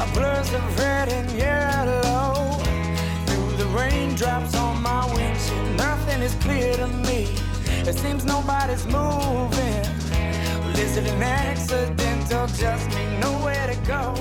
[0.00, 2.56] Red and yellow.
[3.58, 5.06] The raindrops on my
[5.76, 7.28] nothing is clear to me.
[7.86, 9.70] It seems nobody's moving.
[12.56, 13.18] Just me?
[13.20, 14.14] Nowhere to go.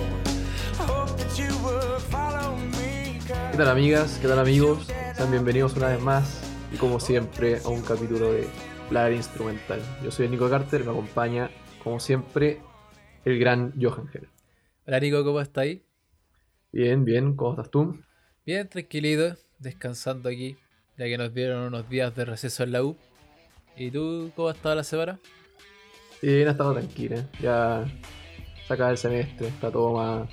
[0.77, 1.47] Hope that you.
[3.51, 4.19] ¿Qué tal amigas?
[4.21, 4.87] ¿Qué tal amigos?
[5.15, 6.41] Sean bienvenidos una vez más
[6.73, 8.47] y como siempre a un capítulo de
[8.89, 9.81] Player Instrumental.
[10.03, 11.49] Yo soy Nico Carter, me acompaña
[11.83, 12.59] como siempre
[13.25, 14.38] el gran Johan Gel.
[14.89, 15.83] Hola Nico, ¿cómo estás ahí?
[16.71, 17.99] Bien, bien, ¿cómo estás tú?
[18.43, 20.57] Bien, tranquilito, descansando aquí,
[20.97, 22.97] ya que nos dieron unos días de receso en la U.
[23.77, 25.19] ¿Y tú cómo has estado la semana?
[26.23, 27.85] Bien, ha estado tranquila, ya
[28.67, 30.27] se acaba el semestre, está todo más,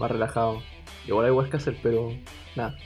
[0.00, 0.60] más relajado.
[1.06, 2.10] Igual hay igual que hacer, pero
[2.56, 2.76] nada.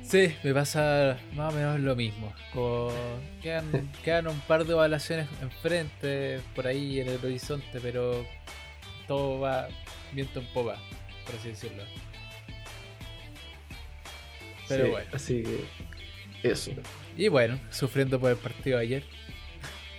[0.00, 2.32] Sí, me pasa más o menos lo mismo.
[2.54, 2.92] Como
[3.42, 8.24] quedan, quedan un par de evaluaciones enfrente, por ahí en el horizonte, pero
[9.08, 9.66] todo va
[10.12, 10.76] viento en popa,
[11.26, 11.82] por así decirlo.
[14.68, 15.10] Pero Sí, bueno.
[15.14, 16.70] Así que eso.
[17.16, 19.04] Y bueno, sufriendo por el partido de ayer.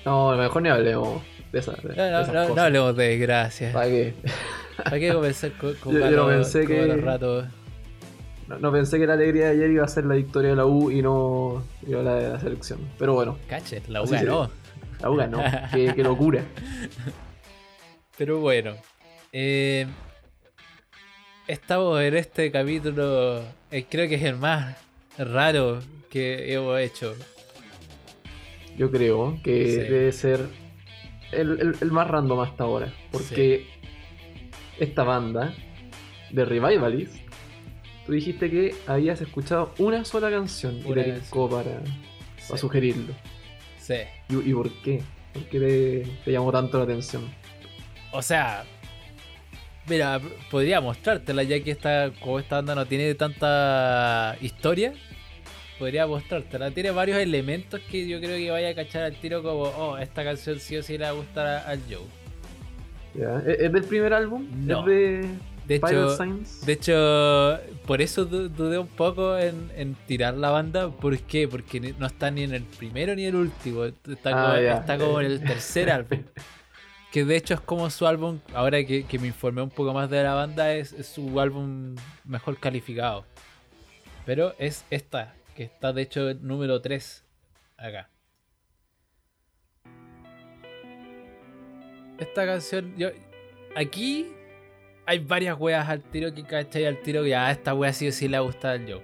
[0.06, 2.48] No, a lo mejor ni hablemos de, esa, de, No, de no, esas no, no
[2.50, 2.66] cosas.
[2.66, 3.74] hablemos de desgracia.
[3.74, 4.14] ¿Para qué?
[4.84, 7.46] ¿Para qué comenzar con, con Yo- yo pensé que- ratos?
[8.60, 10.90] No, pensé que la alegría de ayer iba a ser la victoria de la U
[10.90, 12.80] y no iba la de la selección.
[12.98, 14.50] Pero bueno, Cache, la U ganó.
[15.02, 15.44] la U ganó.
[15.72, 16.44] qué, qué locura.
[18.18, 18.76] Pero bueno,
[19.32, 19.86] eh,
[21.48, 24.76] estamos en este capítulo, eh, creo que es el más
[25.18, 27.16] raro que hemos hecho.
[28.78, 29.76] Yo creo que Sí.
[29.78, 30.48] debe ser
[31.32, 32.94] el, el- el más random hasta ahora.
[33.12, 33.68] Porque
[34.80, 35.54] esta banda
[36.32, 37.16] de Revivalist,
[38.06, 41.22] tú dijiste que habías escuchado una sola canción y te vez.
[41.24, 41.82] tincó para,
[42.48, 43.14] para sugerirlo.
[43.80, 43.96] Sí.
[44.30, 45.02] ¿Y, y por qué?
[45.34, 47.30] ¿Por qué te, te llamó tanto la atención?
[48.12, 48.64] O sea,
[49.90, 54.94] mira, podría mostrártela ya que esta, como esta banda no tiene tanta historia.
[55.78, 56.72] Podría mostrártela.
[56.72, 60.24] Tiene varios elementos que yo creo que vaya a cachar al tiro como, oh, esta
[60.24, 62.06] canción sí o sí le va a gustar a- al Joe.
[63.16, 63.42] ¿Ya?
[63.52, 64.46] ¿Es, del primer álbum?
[64.66, 64.82] No.
[64.82, 65.30] ¿Es de,
[65.68, 66.18] De hecho?
[66.66, 70.90] De hecho, por eso du- dudé un poco en, en tirar la banda.
[70.90, 71.48] ¿Por qué?
[71.48, 73.86] Porque no está ni en el primero ni en el último.
[73.86, 76.20] Está Ah, como, está como en el tercer álbum.
[77.12, 80.10] Que de hecho es como su álbum, ahora que, que me informé un poco más
[80.10, 83.26] de la banda, es, es su álbum mejor calificado.
[84.26, 87.24] Pero es esta, que está de hecho número 3
[87.78, 88.10] acá.
[92.20, 93.10] Esta canción, yo
[93.76, 94.32] aquí
[95.06, 98.12] hay varias weas al tiro que cachai al tiro que a esta wea sí o
[98.12, 99.04] sí le gusta al Joe.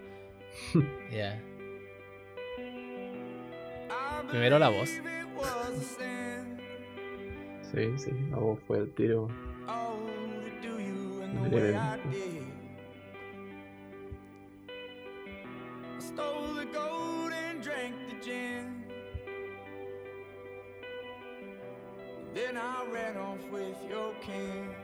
[1.12, 1.42] Ya.
[4.30, 4.90] Primero la voz.
[7.72, 9.28] Sí, sí, voz fue el tiro.
[22.36, 24.76] Then I ran off with your king.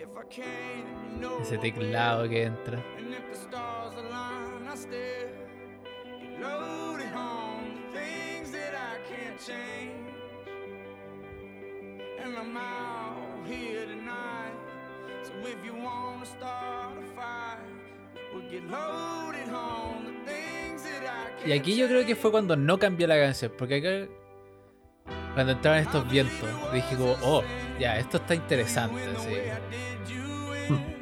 [0.00, 2.82] If I can, you know Ese teclado que entra.
[2.98, 5.28] And if the stars align, I still
[6.20, 10.05] get loaded on the things that I can't change.
[12.26, 14.56] And I'm out here tonight.
[15.22, 17.60] So if you wanna start a fight,
[18.34, 22.32] we'll get loaded on the things that I can't Y aquí yo creo que fue
[22.32, 24.10] cuando no cambió la canción, porque acá
[25.34, 27.44] cuando entraban estos vientos, dije como, oh,
[27.78, 29.28] ya, esto está interesante, así.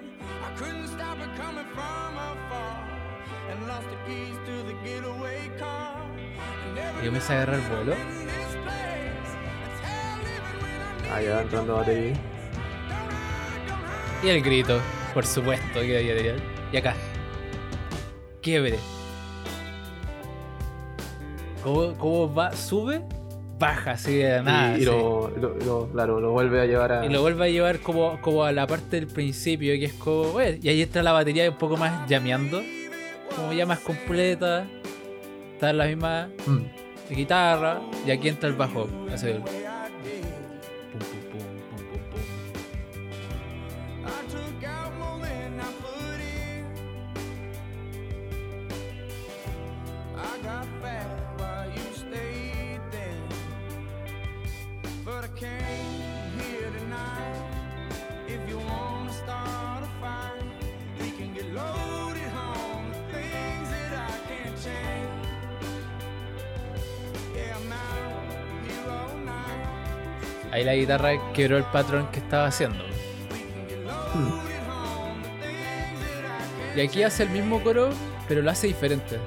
[7.01, 8.24] Y yo me hice agarrar el vuelo.
[11.15, 12.15] Ah, ya entrando batería.
[14.23, 14.81] Y el grito,
[15.13, 16.35] por supuesto, que había de
[16.73, 16.95] Y acá.
[18.43, 18.79] Quiebre.
[21.63, 22.53] ¿Cómo, cómo va?
[22.53, 23.03] ¿Sube?
[23.59, 24.77] Baja, así de nada.
[24.77, 27.07] y lo, lo- lo- claro, lo vuelve a llevar a.
[27.07, 30.25] Y lo vuelve a llevar como, como a la parte del principio, que es como,
[30.33, 32.61] bueno, y ahí está la batería un poco más llameando,
[33.37, 34.67] como ya más completa,
[35.53, 37.15] está en la misma Mm.
[37.15, 39.29] guitarra, y aquí entra el bajo, así,
[70.75, 72.83] la guitarra quebró el patrón que estaba haciendo.
[76.77, 77.91] Y aquí hace el mismo coro,
[78.27, 79.21] pero lo hace diferente.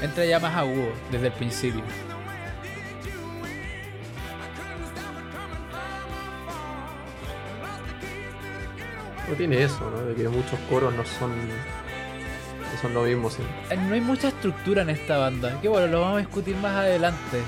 [0.00, 1.82] Entra ya más agudo desde el principio.
[9.28, 10.02] No tiene eso, ¿no?
[10.02, 11.30] De que muchos coros no son.
[11.30, 13.28] No son lo mismo.
[13.70, 15.60] Eh, no hay mucha estructura en esta banda.
[15.60, 17.42] Que bueno, lo vamos a discutir más adelante.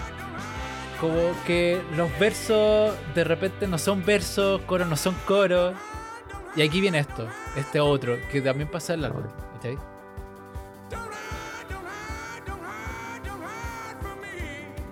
[1.01, 5.75] Como que los versos de repente no son versos, coros no son coros.
[6.57, 9.23] Y aquí viene esto, este otro, que también pasa en el álbum.
[9.55, 9.79] ¿cachai?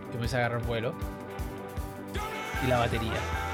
[0.09, 0.95] Que empieza a agarrar vuelo.
[2.65, 3.46] Y la batería.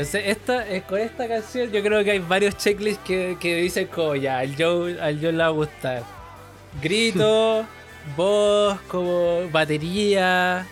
[0.00, 3.86] Entonces, esta, eh, con esta canción yo creo que hay varios checklists que, que dicen
[3.88, 6.02] como ya, al Joe, al Joe le va a gustar.
[6.80, 7.66] Grito,
[8.16, 10.66] voz, como batería,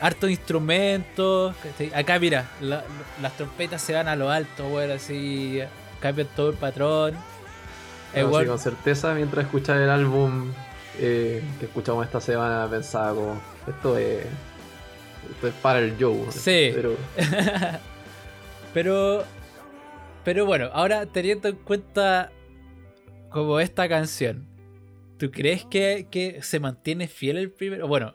[0.00, 1.54] harto instrumentos.
[1.94, 2.84] Acá mira, la- la-
[3.22, 5.60] las trompetas se van a lo alto, bueno, así
[6.00, 7.14] cambian todo el patrón.
[8.14, 10.52] No, sí, con certeza, mientras escuchaba el álbum
[10.98, 14.24] eh, que escuchamos esta semana, pensaba como: esto es.
[15.34, 16.30] Esto es para el Joe.
[16.30, 16.70] Sí.
[16.74, 16.96] Pero
[18.74, 19.24] Pero.
[20.24, 22.30] Pero bueno, ahora teniendo en cuenta
[23.30, 24.46] como esta canción,
[25.18, 27.86] ¿tú crees que, que se mantiene fiel el primero?
[27.86, 28.14] Bueno,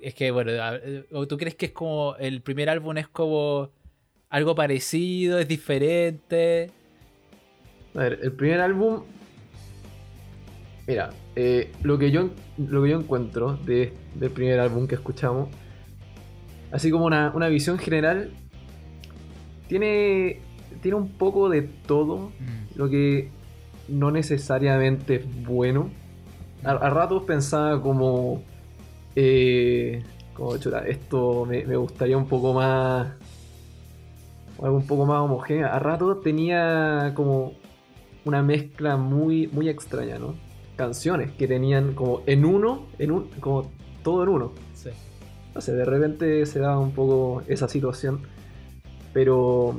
[0.00, 3.08] es que bueno, a- eh, ¿o tú crees que es como el primer álbum es
[3.08, 3.70] como
[4.28, 6.70] algo parecido, es diferente?
[7.96, 9.02] A ver, el primer álbum.
[10.86, 15.48] Mira, eh, lo, que yo, lo que yo encuentro de, del primer álbum que escuchamos,
[16.70, 18.30] así como una, una visión general,
[19.70, 20.40] tiene,
[20.82, 22.32] tiene un poco de todo,
[22.74, 23.30] lo que
[23.88, 25.90] no necesariamente es bueno.
[26.64, 28.42] A, a ratos pensaba como.
[29.14, 30.02] eh,
[30.34, 33.12] como chuta, esto me, me gustaría un poco más.
[34.60, 35.68] Algo un poco más homogéneo.
[35.68, 37.52] A ratos tenía como
[38.24, 40.34] una mezcla muy, muy extraña, ¿no?
[40.76, 43.70] Canciones que tenían como en uno, en un, como
[44.02, 44.52] todo en uno.
[44.74, 44.90] Sí.
[45.54, 48.20] No sé, de repente se da un poco esa situación.
[49.12, 49.74] Pero,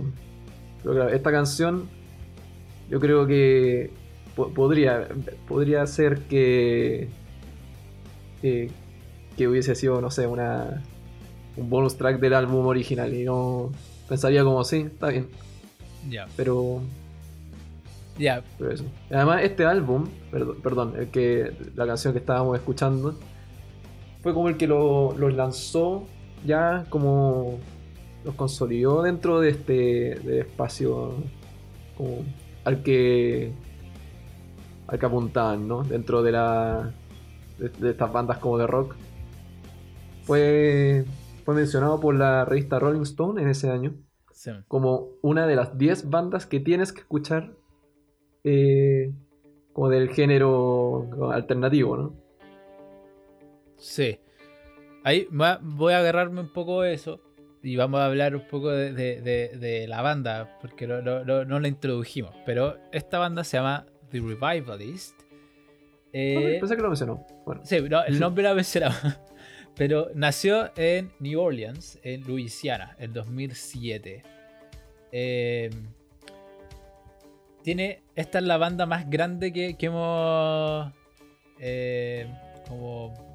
[0.84, 1.88] pero claro, esta canción
[2.90, 3.92] yo creo que
[4.36, 5.08] po- podría,
[5.48, 7.08] podría ser que,
[8.42, 8.70] que,
[9.38, 10.82] que hubiese sido, no sé, una,
[11.56, 13.14] un bonus track del álbum original.
[13.14, 13.72] Y no
[14.10, 15.28] pensaría como, sí, está bien.
[16.10, 16.28] Ya.
[16.36, 16.82] Pero,
[18.18, 18.44] Ya.
[18.58, 18.84] pero eso.
[19.10, 23.18] Además, este álbum, perdón, perdón, el que, la canción que estábamos escuchando,
[24.22, 26.06] fue como el que lo, los lanzó
[26.46, 27.58] ya como
[28.24, 29.74] los consolidó dentro de este
[30.20, 31.14] de espacio
[31.98, 32.24] como
[32.64, 33.52] al que
[34.88, 35.84] al que apuntaban, ¿no?
[35.84, 36.92] Dentro de la
[37.58, 38.96] de, de estas bandas como de rock.
[40.24, 41.06] Fue
[41.46, 43.96] fue mencionado por la revista Rolling Stone en ese año
[44.34, 44.52] Sí.
[44.68, 47.54] como una de las 10 bandas que tienes que escuchar
[48.44, 49.14] eh,
[49.72, 52.16] como del género alternativo, ¿no?
[53.78, 54.20] Sí.
[55.04, 55.28] Ahí
[55.62, 57.20] voy a agarrarme un poco de eso
[57.64, 61.24] y vamos a hablar un poco de, de- de- de la banda, porque lo- lo-
[61.24, 62.34] lo- no la introdujimos.
[62.46, 65.20] Pero esta banda se llama The Revivalist.
[66.14, 67.26] Eh, Pensé que lo mencionó.
[67.46, 68.96] Bueno, sí, no, el nombre lo mencionaba.
[69.76, 74.24] Pero nació en New Orleans, en Luisiana, en 2007.
[75.14, 75.70] Eh,
[77.64, 80.92] tiene, esta es la banda más grande que, que hemos
[81.60, 82.28] eh,
[82.68, 83.31] como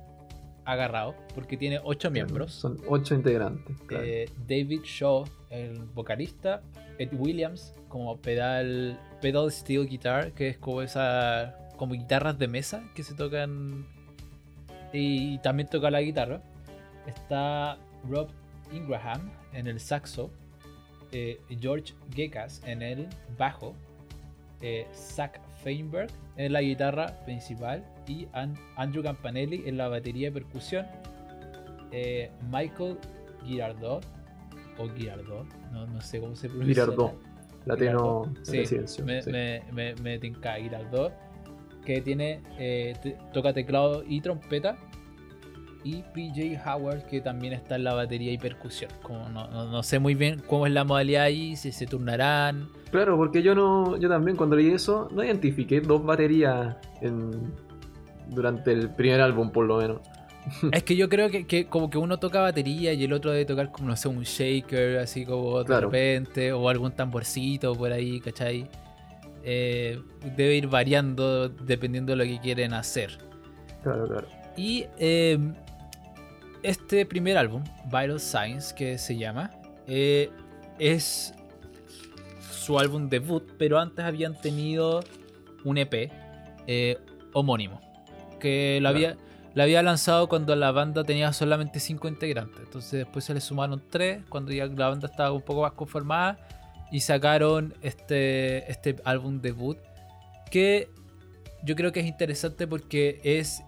[0.67, 2.53] agarrado, porque tiene ocho miembros.
[2.53, 3.77] Son 8 integrantes.
[3.87, 4.05] claro.
[4.05, 6.61] Eh, David Shaw, el vocalista,
[6.99, 12.83] Ed Williams como pedal, pedal steel guitar, que es como esa como guitarras de mesa
[12.95, 13.87] que se tocan
[14.93, 16.43] y también toca la guitarra.
[17.07, 18.29] Está Rob
[18.73, 20.31] Ingraham en el saxo,
[21.13, 23.09] eh, George Gekas en el
[23.39, 23.75] bajo,
[24.61, 30.31] eh, Zach Feinberg en la guitarra principal y An- Andrew Campanelli en la batería y
[30.31, 30.87] percusión.
[31.91, 32.99] eh, Michael
[33.45, 34.05] Girardot
[34.79, 36.85] o Girardot, no, no sé cómo se pronuncia.
[36.85, 37.15] Girardot,
[37.65, 41.13] latino Sí, me, me, me, me tinca Girardot,
[41.85, 42.95] que tiene eh,
[43.33, 44.77] toca teclado y trompeta.
[45.87, 48.91] Y PJ Howard, que también está en la batería y percusión.
[49.03, 52.69] Como no, no- no sé muy bien cómo es la modalidad ahí, si se turnarán.
[52.91, 57.53] Claro, porque yo no, yo también cuando leí eso no identifiqué dos baterías en,
[58.31, 60.01] durante el primer álbum por lo menos.
[60.73, 63.45] Es que yo creo que, que como que uno toca batería y el otro debe
[63.45, 65.91] tocar como, no sé, un shaker, así como de Claro.
[65.91, 68.67] repente, o algún tamborcito por ahí, ¿cachai?
[69.45, 70.01] Eh,
[70.37, 73.19] debe ir variando dependiendo de lo que quieren hacer.
[73.85, 74.27] Claro, claro.
[74.57, 75.39] Y eh,
[76.67, 79.53] este primer álbum, Vital Signs, que se llama,
[79.87, 80.31] eh,
[80.79, 81.33] es
[82.51, 85.05] su álbum debut, pero antes habían tenido
[85.65, 86.11] un EP
[86.67, 86.99] eh,
[87.33, 87.81] homónimo,
[88.41, 88.97] que lo Claro.
[88.97, 89.17] había,
[89.55, 92.59] lo había lanzado cuando la banda tenía solamente 5 integrantes.
[92.65, 96.39] Entonces después se le sumaron 3, cuando ya la banda estaba un poco más conformada,
[96.91, 99.79] y sacaron este, este álbum debut,
[100.51, 100.89] que
[101.63, 103.63] yo creo que es interesante porque es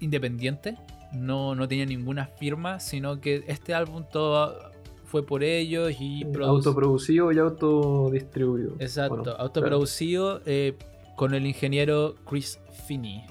[0.00, 0.76] independiente,
[1.14, 4.70] no, no tenía ninguna firma, sino que este álbum todo
[5.04, 8.74] fue por ellos y produ- Autoproducido y autodistribuido.
[8.78, 10.76] Exacto, Bueno, autoproducido eh,
[11.16, 13.24] con el ingeniero Chris Finney.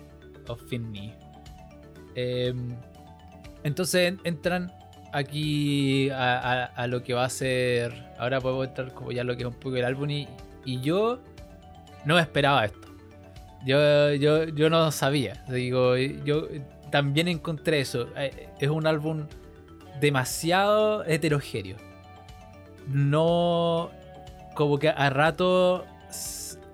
[0.47, 1.13] O Finney.
[2.15, 2.53] Eh,
[3.63, 4.71] entonces en- entran
[5.13, 7.93] aquí a, a- a lo que va a ser.
[8.19, 10.09] Ahora podemos entrar como ya lo que es un poco el álbum.
[10.09, 10.27] Y,
[10.65, 11.19] y yo
[12.05, 12.87] no esperaba esto.
[13.65, 15.43] Yo, yo, yo no sabía.
[15.49, 16.47] Digo, yo
[16.91, 18.07] también encontré eso.
[18.17, 19.27] Eh, Es un álbum
[19.99, 21.77] demasiado heterogéneo.
[22.87, 23.91] No.
[24.55, 25.85] Como que a rato.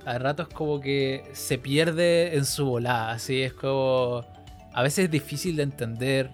[0.06, 3.12] A ratos como que se pierde en su volada.
[3.12, 4.26] Así es como.
[4.74, 6.32] A veces es difícil de entender.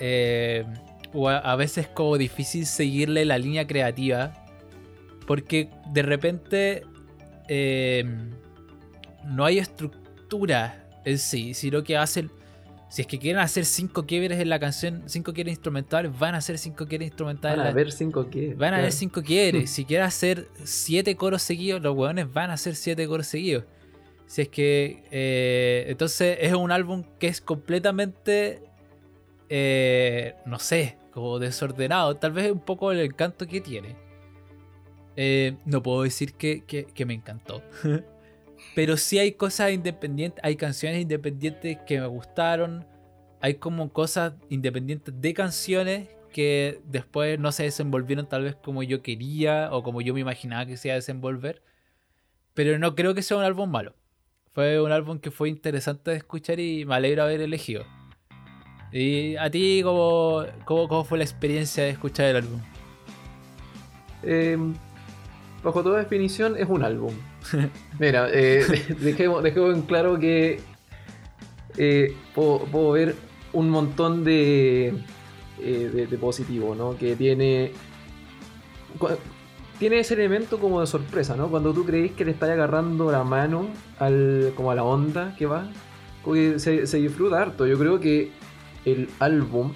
[0.00, 0.64] eh,
[1.14, 4.32] o a, veces como difícil seguirle la línea creativa.
[5.26, 6.82] Porque de repente.
[7.48, 8.04] eh,
[9.24, 12.30] no hay estructura en sí, sino que hacen.
[12.90, 16.38] Si es que quieren hacer cinco quiebres en la canción, cinco quiebres instrumentales, van a
[16.38, 17.58] hacer cinco quiebres instrumentales.
[17.58, 18.48] Van a ver cinco que.
[18.54, 18.76] Van a claro.
[18.78, 19.70] haber cinco quiebres.
[19.74, 23.64] Si quieren hacer siete coros seguidos, los hueones van a hacer siete coros seguidos.
[24.26, 25.04] Si es que.
[25.10, 28.62] eh, entonces es un álbum que es completamente.
[29.50, 32.16] eh, no sé, como desordenado.
[32.16, 33.96] Tal vez es un poco el encanto que tiene.
[35.16, 37.62] Eh, no puedo decir que, que- que me encantó.
[38.78, 42.86] Pero sí hay cosas independientes, hay canciones independientes que me gustaron.
[43.40, 49.02] Hay como cosas independientes de canciones que después no se desenvolvieron tal vez como yo
[49.02, 51.60] quería o como yo me imaginaba que se iba a desenvolver.
[52.54, 53.96] Pero no creo que sea un álbum malo.
[54.52, 57.84] Fue un álbum que fue interesante de escuchar y me alegro haber elegido.
[58.92, 62.60] ¿Y a ti cómo, cómo, cómo fue la experiencia de escuchar el álbum?
[64.22, 64.56] Eh,
[65.64, 67.12] bajo toda definición, es un álbum.
[67.98, 68.64] Mira, eh,
[69.00, 70.60] dejemos, en claro que
[71.76, 73.14] eh, puedo, ver
[73.52, 74.88] un montón de,
[75.60, 76.96] eh, de, de positivo, ¿no?
[76.96, 77.72] Que tiene.
[79.78, 81.48] Tiene ese elemento como de sorpresa, ¿no?
[81.48, 83.68] Cuando tú crees que le estás agarrando la mano
[84.00, 85.70] al, como a la onda que va,
[86.56, 87.64] se disfruta harto.
[87.64, 88.32] Yo creo que
[88.84, 89.72] el álbum,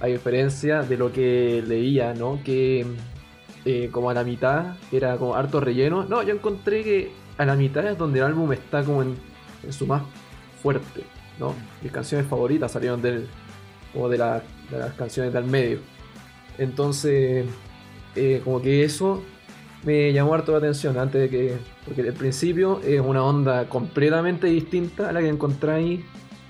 [0.00, 2.40] a diferencia de lo que leía, ¿no?
[2.42, 2.86] Que
[3.64, 6.04] eh, como a la mitad era como harto relleno.
[6.04, 9.14] No, yo encontré que a la mitad es donde el álbum está como en,
[9.62, 10.02] en su más
[10.62, 11.04] fuerte,
[11.38, 11.54] ¿no?
[11.82, 13.26] Mis canciones favoritas salieron del,
[13.92, 15.78] como de, la- de las canciones del medio.
[16.58, 17.46] Entonces,
[18.16, 19.22] eh, como que eso
[19.84, 21.56] me llamó harto la atención antes de que.
[21.84, 26.00] Porque al principio es una onda completamente distinta a la que encontráis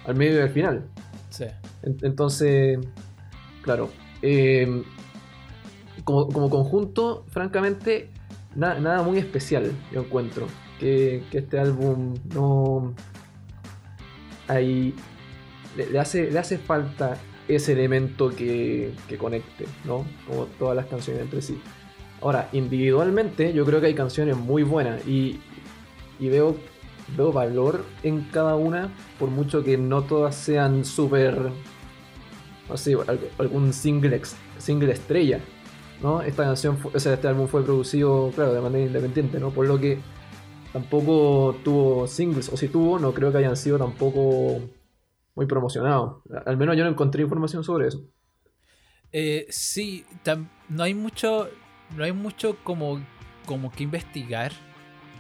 [0.04, 0.85] al medio y al final.
[1.31, 1.45] Sí.
[1.83, 2.78] En- Entonces,
[3.62, 3.90] claro,
[4.21, 4.83] eh,
[6.04, 8.11] como, conjunto, francamente,
[8.54, 10.47] na- nada muy especial, yo encuentro.
[10.78, 12.94] Que, este álbum no.
[14.49, 14.94] Hay,
[15.76, 17.16] le, hace, le hace falta
[17.49, 20.04] ese elemento que, que conecte, ¿no?
[20.26, 21.61] Como todas las canciones entre sí.
[22.21, 25.40] Ahora, individualmente, yo creo que hay canciones muy buenas y,
[26.21, 26.56] y veo,
[27.16, 31.50] veo valor en cada una, por mucho que no todas sean súper.
[32.68, 32.97] No sé,
[33.38, 34.21] algún single,
[34.59, 35.40] single estrella,
[36.02, 36.23] ¿no?
[36.23, 39.50] Esta canción, este álbum fue producido, claro, de manera independiente, ¿no?
[39.50, 39.99] Por lo que
[40.73, 44.61] tampoco tuvo singles, o si tuvo, no creo que hayan sido tampoco
[45.35, 46.23] muy promocionados.
[46.44, 48.02] Al menos yo no encontré información sobre eso.
[49.12, 50.04] Eh, sí,
[50.68, 51.49] no hay mucho,
[51.97, 53.00] no hay mucho como,
[53.47, 54.52] como que investigar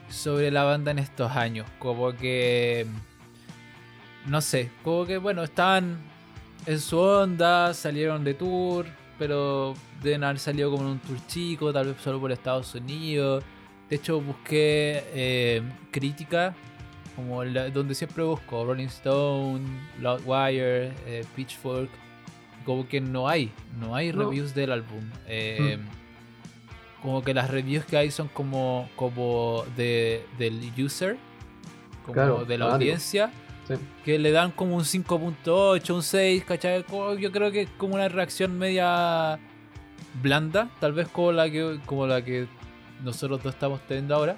[0.08, 1.66] sobre la banda en estos años.
[1.78, 2.86] Como que,
[4.26, 5.98] no sé, como que bueno, estaban
[6.66, 8.86] en su onda, salieron de tour,
[9.18, 13.44] pero deben haber salido como en un tour chico, tal vez solo por Estados Unidos.
[13.88, 16.54] De hecho, busqué eh, crítica,
[17.14, 19.64] como la- donde siempre busco, Rolling Stone,
[20.00, 21.90] Loudwire, eh, Pitchfork,
[22.64, 24.24] como que no hay, no hay No.
[24.24, 25.04] reviews del álbum.
[25.26, 25.78] Eh,
[27.02, 31.16] Como que las reviews que hay son como, como de, del user,
[32.04, 33.32] como Claro, de la audiencia.
[33.78, 33.84] Sí.
[34.04, 36.84] Que le dan como un 5.8, un 6, ¿cachai?
[37.18, 39.38] Yo creo que es como una reacción media
[40.22, 42.46] blanda, tal vez como la que, como la que
[43.02, 44.36] nosotros dos estamos teniendo ahora.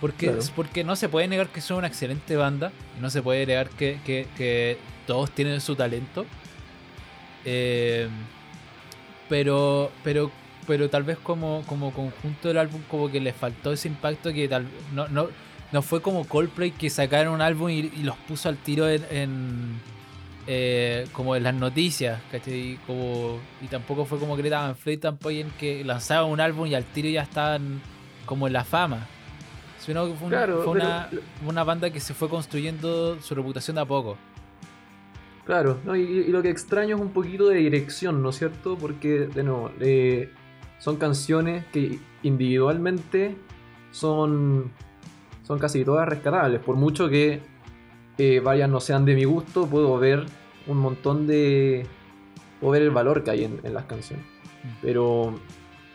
[0.00, 0.42] Porque, Claro.
[0.54, 2.70] porque no se puede negar que son una excelente banda,
[3.00, 6.24] no se puede negar que, que- que todos tienen su talento.
[7.44, 8.08] Eh,
[9.28, 10.30] pero, pero,
[10.66, 14.48] pero tal vez como, como conjunto del álbum como que le faltó ese impacto que
[14.48, 15.28] tal no, no,
[15.72, 19.04] no fue como Coldplay que sacaron un álbum y, y los puso al tiro en,
[19.10, 19.80] en,
[20.46, 22.78] eh, como en las noticias, ¿cachai?
[22.86, 26.74] Como, y tampoco fue como Greta Van Fleet tampoco en que lanzaban un álbum y
[26.74, 27.80] al tiro ya estaban
[28.24, 29.06] como en la fama.
[29.78, 31.08] Sino que fue, una, Claro, fue pero- una,
[31.46, 34.16] una banda que se fue construyendo su reputación de a poco.
[35.46, 35.96] Claro, ¿no?
[35.96, 38.76] y, y lo que extraño es un poquito de dirección, ¿no es cierto?
[38.76, 40.30] Porque, de nuevo, eh,
[40.78, 43.34] son canciones que individualmente
[43.90, 44.70] son,
[45.48, 46.60] son casi todas rescatables.
[46.60, 47.40] Por mucho que
[48.18, 50.26] eh, varias no sean de mi gusto, puedo ver
[50.66, 51.86] un montón de...
[52.60, 54.26] puedo ver el valor que hay en, en las canciones.
[54.82, 55.40] Pero,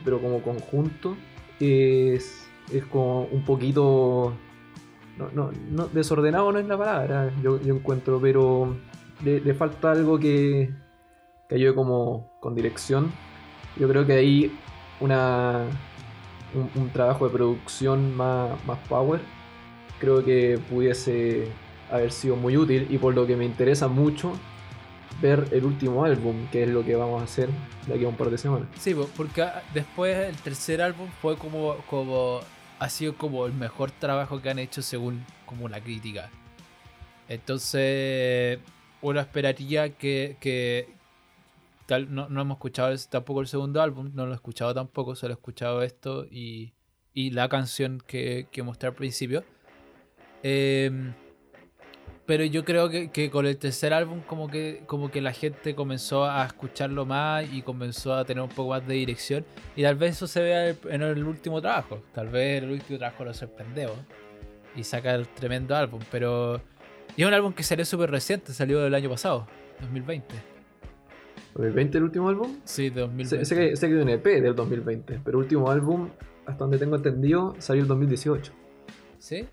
[0.04, 1.16] pero como conjunto
[1.60, 4.34] es, es como un poquito...
[5.20, 8.76] No, no, no, desordenado no es la palabra, yo, yo encuentro, pero
[9.24, 10.74] le, le falta algo que,
[11.48, 13.12] que ayude como con dirección.
[13.78, 14.58] Yo creo que ahí
[15.00, 15.66] una,
[16.56, 19.20] un, un trabajo de producción más, más power
[20.04, 21.48] creo que pudiese
[21.90, 24.34] haber sido muy útil y por lo que me interesa mucho
[25.22, 27.48] ver el último álbum, que es lo que vamos a hacer
[27.88, 28.68] de aquí a un par de semanas.
[28.78, 32.42] Sí, po, porque después el tercer álbum fue como, como
[32.80, 36.30] ha sido como el mejor trabajo que han hecho según como la crítica.
[37.30, 38.60] Entonces,
[39.02, 40.90] uno esperaría que, que
[41.86, 45.32] tal, no, no hemos escuchado tampoco el segundo álbum, no lo he escuchado tampoco, solo
[45.34, 46.74] he escuchado esto y,
[47.14, 49.46] y la canción que, que mostré al principio.
[50.44, 51.14] Em,
[52.26, 55.76] pero yo creo que, que con el tercer álbum como que, como que la gente
[55.76, 59.46] comenzó a escucharlo más y comenzó a tener un poco más de dirección.
[59.76, 62.04] Y tal vez eso se vea en el último trabajo.
[62.14, 63.98] Tal vez el último trabajo lo sorprendemos.
[64.76, 66.02] Y saca el tremendo álbum.
[66.12, 66.62] Pero
[67.16, 69.46] y es un álbum que salió súper reciente, salió del año pasado,
[69.82, 70.34] 2020.
[71.54, 72.58] ¿2020 el último álbum?
[72.64, 73.46] Sí, de 2020.
[73.46, 76.10] Sé, sé que, sé que hay un EP del 2020, pero el último álbum,
[76.48, 78.52] hasta donde tengo entendido, salió el 2018.
[79.20, 79.46] ¿Sí?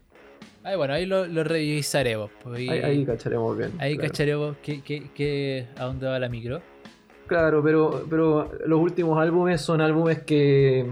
[0.62, 2.30] Ay, bueno, ahí lo, lo revisaremos.
[2.42, 3.72] pues, Ahí, ahí cacharemos bien.
[3.78, 4.10] ahí claro.
[4.10, 6.60] cacharemos que, que- que- a dónde va la micro.
[7.26, 10.84] Claro, pero, pero los últimos álbumes son álbumes que,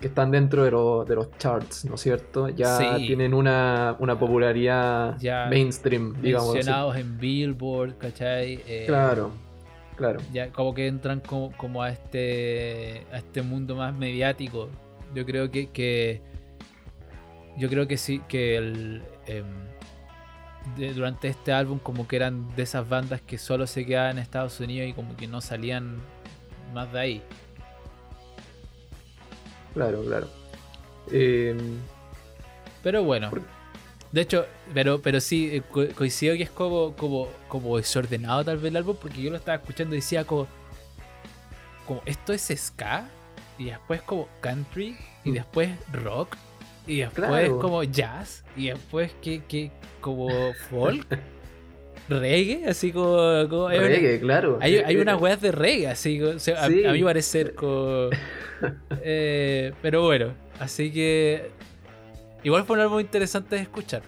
[0.00, 2.48] que están dentro de, los- de los charts, ¿no es cierto?
[2.50, 3.06] Ya Sí.
[3.06, 6.48] tienen una, una popularidad Ya mainstream, digamos.
[6.50, 6.56] así.
[6.58, 8.60] Mencionados en Billboard, ¿cachai?
[8.66, 9.30] Eh, Claro,
[9.96, 10.20] claro.
[10.32, 14.68] ya como que entran como, como a este a este mundo más mediático
[15.14, 16.20] yo creo que, que
[17.56, 19.44] yo creo que sí que el em,
[20.76, 24.22] de- durante este álbum como que eran de esas bandas que solo se quedaban en
[24.22, 25.98] Estados Unidos y como que no salían
[26.72, 27.22] más de ahí
[29.74, 30.28] Claro, claro.
[31.10, 31.56] Eh,
[32.82, 33.30] pero bueno
[34.12, 38.56] de hecho pero pero sí eh, co- coincido que es como como como desordenado tal
[38.58, 40.46] vez el álbum porque yo lo estaba escuchando y decía como
[41.86, 43.06] como esto es ska
[43.58, 45.34] y después como country y Mm.
[45.34, 46.36] después rock
[46.86, 47.58] y después Claro.
[47.58, 49.70] como jazz y después que, que
[50.00, 50.28] como
[50.70, 51.06] folk
[52.08, 53.16] reggae así como,
[53.48, 54.58] como- hay una- reggae, claro.
[54.60, 58.10] hay, hay unas weas de reggae así o sea, a- a, mi parecer como
[59.02, 61.50] eh, pero bueno así que
[62.42, 64.02] igual fue un álbum interesante de escuchar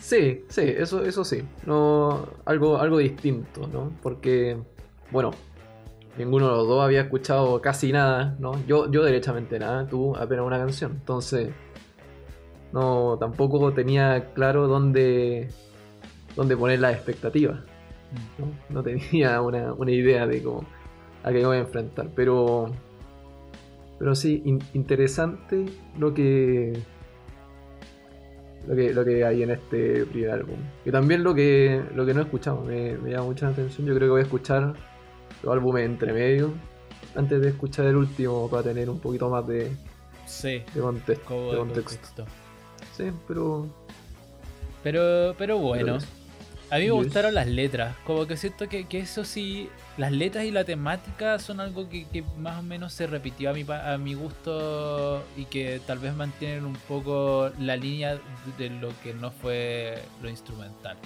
[0.00, 1.42] Sí, sí, eso, eso sí.
[1.66, 3.90] No, algo, algo distinto, ¿no?
[4.00, 4.56] Porque,
[5.10, 5.32] bueno,
[6.16, 8.64] ninguno de los dos había escuchado casi nada, ¿no?
[8.68, 10.92] Yo, yo derechamente nada, tú apenas una canción.
[10.92, 11.48] Entonces,
[12.72, 15.48] no, tampoco tenía claro dónde,
[16.36, 17.60] dónde poner las expectativas.
[18.38, 18.46] ¿no?
[18.70, 20.64] No tenía una, una idea de cómo
[21.22, 22.08] a qué me voy a enfrentar.
[22.14, 22.70] Pero,
[23.98, 25.66] pero sí, in- interesante
[25.98, 26.78] lo que,
[28.66, 30.56] lo que, lo que hay en este primer álbum.
[30.84, 33.86] Y también lo que, lo que no he escuchado, me, me llama mucha atención.
[33.86, 34.74] Yo creo que voy a escuchar
[35.42, 36.52] los álbumes entre medio
[37.14, 39.70] antes de escuchar el último para tener un poquito más de,
[40.26, 41.56] sí de, context- de de contexto.
[41.56, 42.24] contexto.
[43.26, 43.68] Pero
[44.82, 45.98] pero pero bueno
[46.70, 46.92] A mí me Yes.
[46.92, 51.38] gustaron las letras, como que siento que, que eso sí, las letras y la temática
[51.38, 55.46] son algo que, que más o menos se repitió a mi, a mi gusto y
[55.46, 58.20] que tal vez mantienen un poco la línea
[58.58, 60.98] de lo que no fue lo instrumental.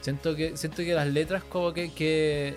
[0.00, 2.56] Siento que, siento que las letras como que, que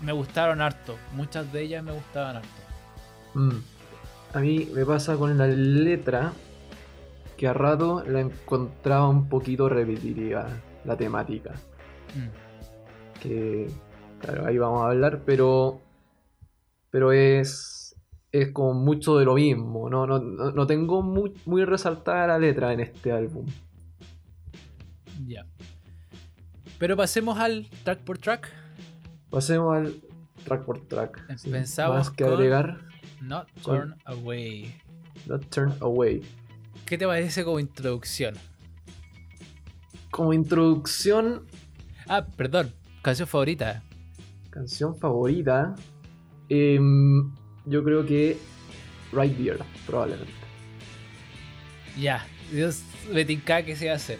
[0.00, 2.62] me gustaron harto, muchas de ellas me gustaban harto.
[3.34, 3.58] Mm.
[4.34, 6.32] A mí me pasa con la letra
[7.38, 10.48] que a rato la encontraba un poquito repetitiva
[10.84, 11.54] la temática.
[12.14, 13.20] Mm.
[13.20, 13.70] Que,
[14.20, 15.80] claro, ahí vamos a hablar, pero,
[16.90, 17.94] pero es,
[18.32, 19.88] es como mucho de lo mismo.
[19.88, 23.46] No, no, no, no tengo muy, muy resaltada la letra en este álbum.
[25.24, 25.46] Ya.
[26.78, 28.52] Pero pasemos al track por track.
[29.30, 29.94] Pasemos al
[30.44, 31.36] track por track.
[31.36, 31.50] sí.
[31.50, 32.80] Más que agregar,
[33.22, 34.74] Not Con- Turn Away.
[35.26, 36.22] Not Turn Away.
[36.88, 38.34] ¿Qué te parece como introducción?
[40.10, 41.46] Como introducción,
[42.08, 42.72] Ah, perdón.
[43.02, 43.82] Canción favorita.
[44.50, 45.74] canción favorita,
[46.48, 47.30] em,
[47.66, 48.38] yo creo que
[49.12, 50.32] Right There, probablemente.
[51.98, 52.26] Ya.
[52.50, 54.18] Dios me tinca que se hacer.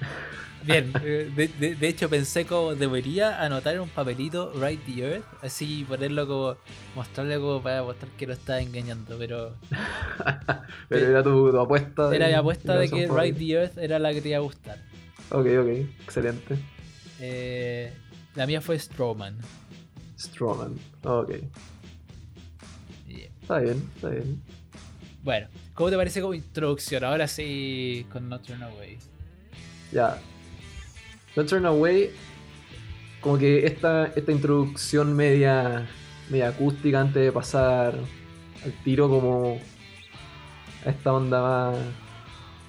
[0.64, 0.92] Bien.
[1.02, 5.24] eh, De, de- de hecho pensé como debería anotar en un papelito Right the Earth.
[5.42, 6.56] Así ponerlo como.
[6.94, 9.16] Mostrarle como para mostrar que lo estaba engañando.
[9.18, 9.54] Pero
[10.88, 12.14] Pero era tu, tu apuesta.
[12.14, 13.08] era mi apuesta de que.
[13.08, 14.78] Right the Earth era la que te iba a gustar.
[15.30, 15.68] Ok, ok,
[16.04, 16.56] excelente.
[17.20, 17.92] Eh,
[18.34, 19.36] la mía fue Strowman.
[20.18, 20.74] Strawman.
[21.04, 21.30] Ok.
[23.08, 23.28] Yeah.
[23.42, 24.42] Está bien, está bien.
[25.22, 27.04] Bueno, ¿cómo te parece como introducción?
[27.04, 28.98] Ahora sí, con Not Turn Away.
[29.92, 30.18] Ya.
[31.34, 32.10] Don't Turn Away.
[33.20, 35.86] Como que esta, esta introducción media,
[36.28, 37.94] media acústica antes de pasar
[38.64, 39.58] al tiro como
[40.84, 41.76] a esta onda más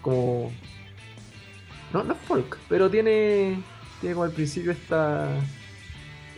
[0.01, 0.51] como
[1.91, 3.62] no, no es folk, pero tiene
[3.99, 5.28] tiene como al principio esta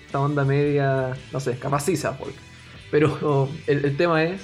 [0.05, 1.57] esta onda media, no sé,
[1.95, 2.35] sea folk.
[2.89, 4.41] Pero el, el tema es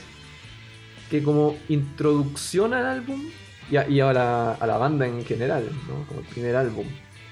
[1.09, 3.23] que como introducción al álbum
[3.71, 6.05] y a, y a la, a la banda en general, ¿no?
[6.07, 6.85] Como el primer álbum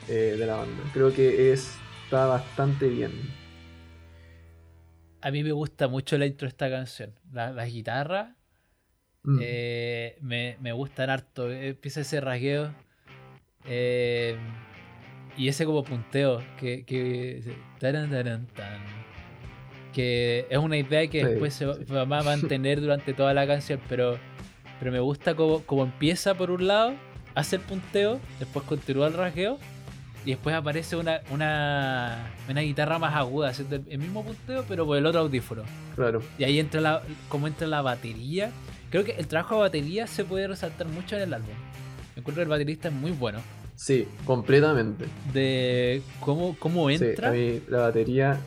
[0.08, 0.84] eh, de la banda.
[0.94, 3.12] Creo que es- está bastante bien.
[5.22, 7.14] A mí me gusta mucho la intro de esta canción.
[7.32, 8.30] La- Las guitarras
[9.24, 9.40] Mm.
[9.42, 11.52] eh, me, me gustan harto.
[11.52, 12.74] Empieza ese rasgueo.
[13.66, 14.36] eh,
[15.38, 17.44] y ese como punteo que, que,
[17.80, 18.80] taran, taran, tan,
[19.94, 21.84] que es una idea que Sí, después se sí.
[21.94, 24.18] va a mantener durante toda la canción, pero,
[24.80, 26.94] pero me gusta como, como empieza por un lado,
[27.36, 29.60] hace el punteo, después continúa el rasgueo
[30.26, 34.86] y después aparece una, una, una guitarra más aguda haciendo el, el mismo punteo pero
[34.86, 35.64] por el otro audífono.
[35.96, 36.22] Claro.
[36.38, 38.52] Y ahí entra la, como entra la batería.
[38.90, 41.54] Creo que el trabajo de batería se puede resaltar mucho en el álbum.
[42.16, 43.40] Encuentro que el baterista es muy bueno.
[43.76, 45.06] Sí, completamente.
[45.34, 47.30] De cómo, cómo Sí, entra.
[47.30, 48.40] a mí la batería.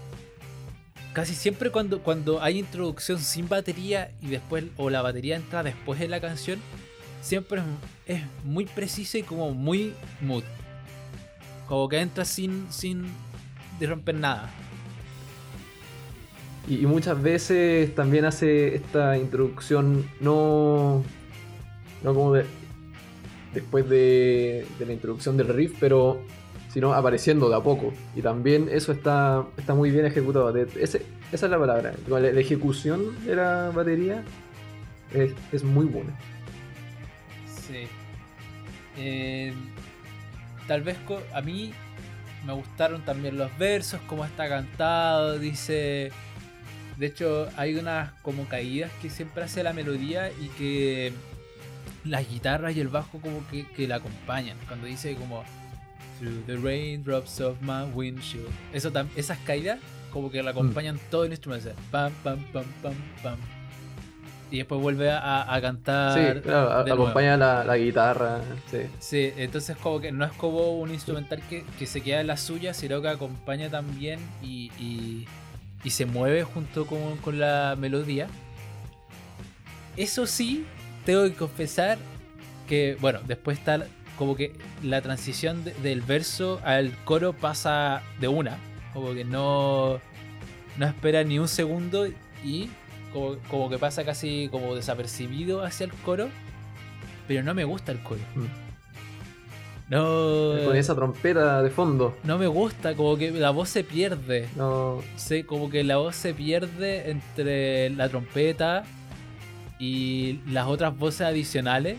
[1.12, 5.98] Casi siempre cuando, cuando hay introducción sin batería y después, o la batería entra después
[5.98, 6.60] de la canción,
[7.22, 7.62] siempre
[8.06, 10.44] es, es muy preciso y como muy mood.
[11.68, 13.06] Como que entra sin, sin
[13.80, 14.50] de romper nada.
[16.68, 21.02] Y, y muchas veces también hace esta introducción no.
[22.02, 22.44] No como de.
[23.52, 26.20] Después de, de la introducción del riff, pero.
[26.72, 27.92] Sino apareciendo de a poco.
[28.16, 30.52] Y también eso está, está muy bien ejecutado.
[30.52, 31.94] De- ese- esa es la palabra.
[32.08, 34.24] La, la ejecución de la batería
[35.12, 36.18] es, es muy buena.
[37.46, 37.86] Sí.
[38.96, 39.52] Eh,
[40.66, 40.96] tal vez
[41.32, 41.72] a mí
[42.46, 46.12] me gustaron también los versos, cómo está cantado, dice...
[46.98, 51.12] De hecho, hay unas como caídas que siempre hace la melodía y que
[52.04, 54.56] las guitarras y el bajo como que, que la acompañan.
[54.68, 55.42] Cuando dice como...
[56.20, 58.48] Through the raindrops of my windshield.
[58.72, 59.80] Eso esas caídas
[60.12, 61.70] como que la acompañan todo el instrumento.
[61.90, 63.36] Pam, pam, pam, pam, pam.
[64.50, 66.34] Y después vuelve a, a cantar.
[66.36, 68.40] Sí, claro, a- acompaña la, la guitarra.
[68.70, 68.78] Sí.
[69.00, 72.36] Sí, entonces como que no es como un instrumental que, que se queda en la
[72.36, 75.26] suya, sino que acompaña también y, y-
[75.82, 78.28] y se mueve junto con, con la melodía.
[79.96, 80.64] Eso sí,
[81.04, 81.98] tengo que confesar
[82.68, 83.86] que, bueno, después está
[84.18, 84.52] como que
[84.82, 88.56] la transición de- del verso al coro pasa de una,
[88.92, 90.00] como que no,
[90.78, 92.06] no espera ni un segundo
[92.44, 92.70] y
[93.14, 96.28] como, como que pasa casi como desapercibido hacia el coro,
[97.26, 98.20] pero no me gusta el coro.
[98.34, 98.64] Mm.
[99.88, 100.54] No.
[100.64, 102.16] Con esa trompeta de fondo.
[102.24, 104.48] No me gusta, como que la voz se pierde.
[104.56, 105.02] No.
[105.16, 108.84] Sí, como que la voz se pierde entre la trompeta
[109.78, 111.98] y las otras voces adicionales.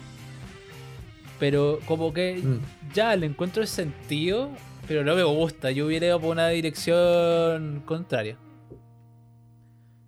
[1.39, 2.93] Pero como que mm.
[2.93, 4.49] ya le encuentro el sentido,
[4.88, 5.71] pero no me gusta.
[5.71, 8.38] Yo hubiera ido por una dirección contraria.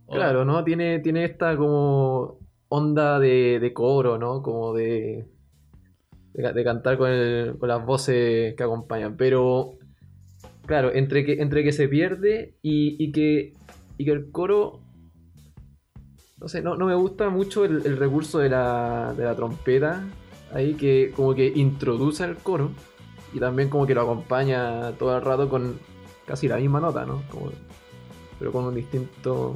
[0.10, 0.63] Claro, ¿no?
[0.63, 2.39] Tiene, tiene esta como
[2.70, 4.41] onda de, de coro, ¿no?
[4.41, 5.28] Como de,
[6.34, 9.17] de cantar con, el- con las voces que acompañan.
[9.17, 9.74] Pero,
[10.65, 13.54] claro, entre que, entre que se pierde y, y que,
[13.98, 14.80] y que el coro...
[16.39, 20.06] No sé, no, no me gusta mucho el, el recurso de la, de la trompeta.
[20.54, 22.70] ahí que como que introduce el coro
[23.34, 25.80] y también como que lo acompaña todo el rato con
[26.26, 27.24] casi la misma nota, ¿no?
[27.32, 27.52] Como-
[28.39, 29.56] pero con un distinto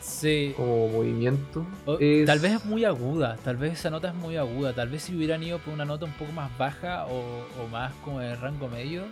[0.00, 0.54] Sí.
[0.56, 1.66] como movimiento.
[1.86, 4.88] O- Es- Tal vez es muy aguda, tal vez esa nota es muy aguda, tal
[4.88, 8.20] vez si hubieran ido por una nota un poco más baja o, o más como
[8.20, 9.04] de rango medio,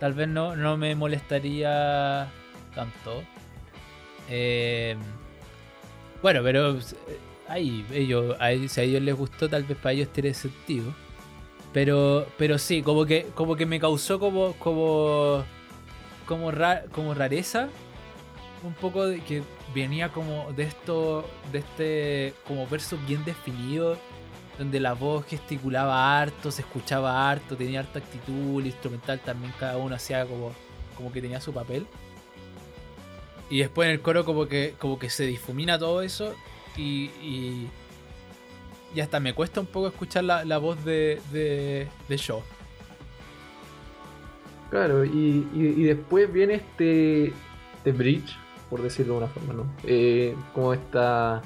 [0.00, 2.28] tal vez no, no me molestaría
[2.74, 3.22] tanto.
[4.28, 4.96] Eh,
[6.22, 6.82] bueno, pero eh,
[7.48, 10.92] ahí, ellos, a ellos- si a ellos les gustó, tal vez para ellos tiene sentido.
[11.72, 15.42] Pero, pero sí, como que, como que me causó como, como,
[16.26, 17.68] como, ra- como rareza
[18.64, 19.42] un poco de que
[19.74, 23.96] venía como de esto, de este como verso bien definido,
[24.58, 29.76] donde la voz gesticulaba harto, se escuchaba harto, tenía harta actitud, el instrumental también cada
[29.78, 30.52] uno hacía como,
[30.96, 31.86] como que tenía su papel.
[33.50, 36.34] Y después en el coro como que, como que se difumina todo eso
[36.76, 37.70] y, y,
[39.00, 42.42] hasta me cuesta un poco escuchar la, la voz de, de, de Shaw.
[44.70, 47.26] Claro, y, y- y después viene este,
[47.76, 48.34] este bridge,
[48.72, 49.66] por decirlo de una forma, ¿no?
[49.84, 51.42] Eh, como esta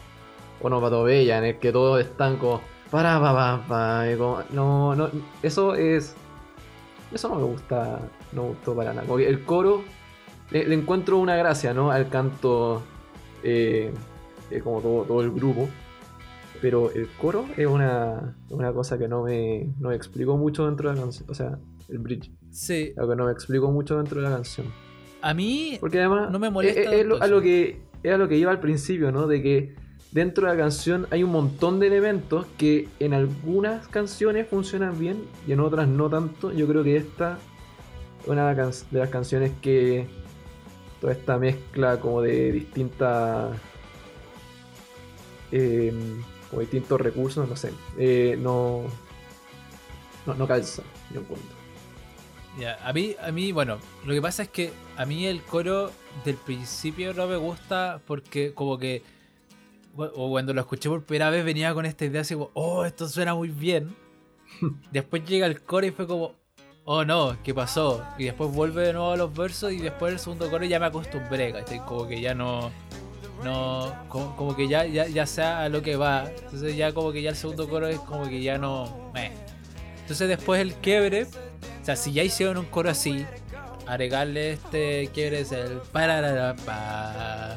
[0.63, 5.11] onomatopeya en el que todos están como para pa pa pa, y como- no, no,
[5.43, 6.15] eso es
[7.13, 7.99] eso no me gusta,
[8.33, 9.07] no me gustó para nada.
[9.07, 9.83] Como que el coro
[10.53, 11.91] le, le encuentro una gracia, ¿no?
[11.91, 12.83] Al canto
[13.43, 13.93] eh,
[14.53, 15.69] eh, como todo, todo el grupo.
[16.63, 20.89] Pero el coro es una, una cosa que no me, no me explicó mucho dentro
[20.91, 21.29] de la canción.
[21.29, 21.59] O sea,
[21.89, 22.31] el bridge.
[22.51, 24.67] Sí, Algo que no me explico mucho dentro de la canción.
[25.23, 28.13] A mí Porque además No me molesta es, es tanto lo, a lo que es
[28.13, 29.27] a lo que iba al principio, ¿no?
[29.27, 29.75] De que
[30.13, 35.25] dentro de la canción hay un montón de elementos que en algunas canciones funcionan bien
[35.47, 36.53] y en otras no tanto.
[36.53, 37.39] Yo creo que esta
[38.23, 40.07] es una de las canciones que
[41.01, 43.57] toda esta mezcla como de distintas
[45.53, 45.93] eh,
[46.51, 48.85] como distintos recursos, no sé, eh, no,
[50.27, 51.57] no no calza, yo encuentro.
[52.59, 55.91] Ya, a mí, a mí, bueno, lo que pasa es que a mí el coro
[56.25, 59.03] del principio no me gusta porque como que,
[59.97, 63.09] o cuando lo escuché por primera vez venía con esta idea así como, oh, esto
[63.09, 63.95] suena muy bien.
[64.91, 66.35] Después llega el coro y fue como,
[66.85, 68.03] oh no, ¿qué pasó?
[68.17, 70.87] Y después vuelve de nuevo a los versos y después el segundo coro ya me
[70.87, 71.85] acostumbré, ¿cachai?
[71.85, 72.71] Como que ya no,
[73.45, 76.31] no, como, como que ya, ya, ya sé a lo que va.
[76.31, 79.33] Entonces ya como que ya el segundo coro es como que ya no, meh.
[80.01, 83.27] Entonces después el quiebre, o sea, si ya hicieron un coro así,
[83.87, 87.57] agregarle este quiebre es el parararapa,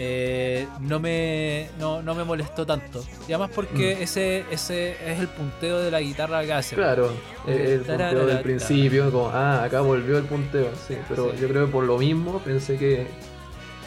[0.00, 3.04] eh, no me no, no me molestó tanto.
[3.26, 4.02] Y además porque Mm.
[4.02, 6.76] ese ese es el punteo de la guitarra que hace.
[6.76, 7.10] Claro,
[7.46, 11.38] el, el punteo del principio, como, ah, acá volvió el punteo, sí, pero Sí.
[11.40, 13.06] yo creo que por lo mismo pensé que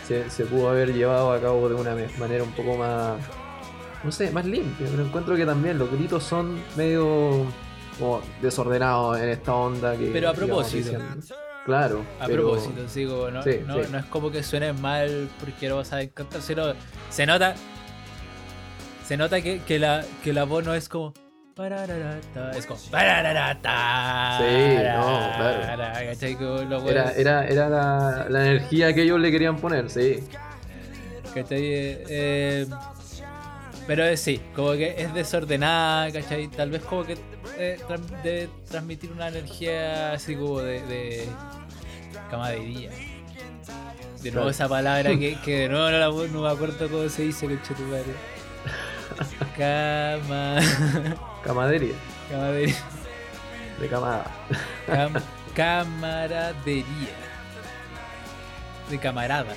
[0.07, 3.17] se, se pudo haber llevado a cabo de una manera un poco más,
[4.03, 7.45] no sé, más limpia, pero encuentro que también los gritos son medio
[8.01, 10.09] como desordenados en esta onda que...
[10.11, 10.97] Pero a propósito.
[10.97, 11.35] diciendo.
[11.65, 13.81] Claro, A pero- propósito, sí, como no, Sí, no, sí.
[13.91, 16.73] no es como que suene mal porque no vas a encantar, sino
[17.09, 17.53] se nota
[19.05, 21.13] se nota que, que la, que la voz no es como
[22.57, 22.79] es como.
[22.79, 22.97] Sí, no,
[25.37, 25.61] claro.
[26.89, 30.23] Era, era, era la, la energía que ellos le querían poner, sí.
[31.35, 31.59] ¿cachai?
[31.63, 32.67] Eh, eh,
[33.85, 36.47] pero eh, sí, como que es desordenada, ¿cachai?
[36.47, 37.17] Tal vez como que
[37.61, 37.79] eh,
[38.23, 41.29] debe transmitir una energía así como de, de
[42.29, 42.89] camadería.
[42.89, 44.49] De nuevo Claro.
[44.49, 48.31] esa palabra que, que de nuevo no, la, no me acuerdo cómo se dice, conchetumare.
[49.57, 50.59] Cama...
[51.43, 51.95] Camadería,
[52.29, 52.75] Camadería.
[53.79, 54.25] de camada.
[54.87, 55.21] Cam-
[55.55, 56.85] camaradería.
[58.89, 59.53] De camarada.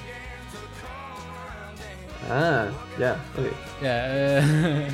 [2.31, 3.47] Ah, ya, ok.
[3.83, 4.89] Ya, eh,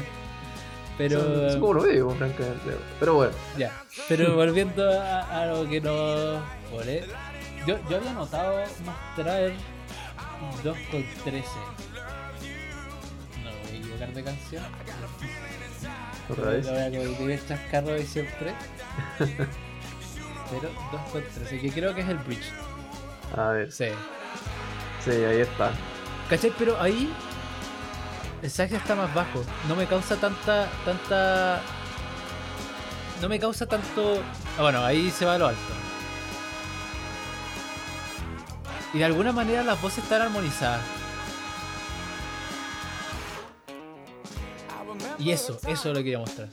[1.09, 1.19] pero...
[1.21, 2.77] Eso- eso como lo veo, francamente.
[2.99, 7.05] Pero bueno, Ya, pero volviendo a, a lo que nos pone,
[7.67, 9.53] yo, yo había notado mostrar
[10.63, 11.49] 2 con 13.
[13.43, 14.65] No voy a equivocar de canción.
[16.29, 16.67] otra vez.
[16.69, 18.55] voy a cometer el chascarro de siempre.
[19.19, 22.53] Pero 2 con 13, que creo que es el bridge.
[23.37, 23.87] A ver, Sí.
[25.05, 25.71] sí, ahí está.
[26.29, 26.53] ¿Cachai?
[26.59, 27.13] Pero ahí
[28.43, 29.43] el sax está más bajo.
[29.69, 30.69] No me causa tanta.
[30.85, 31.61] tanta.
[33.21, 34.23] No me causa tanto.
[34.59, 35.61] Ah, bueno, ahí se va a lo alto.
[38.93, 40.83] Y de alguna manera las voces están armonizadas.
[45.19, 46.49] Y eso, eso es lo que quería mostrar.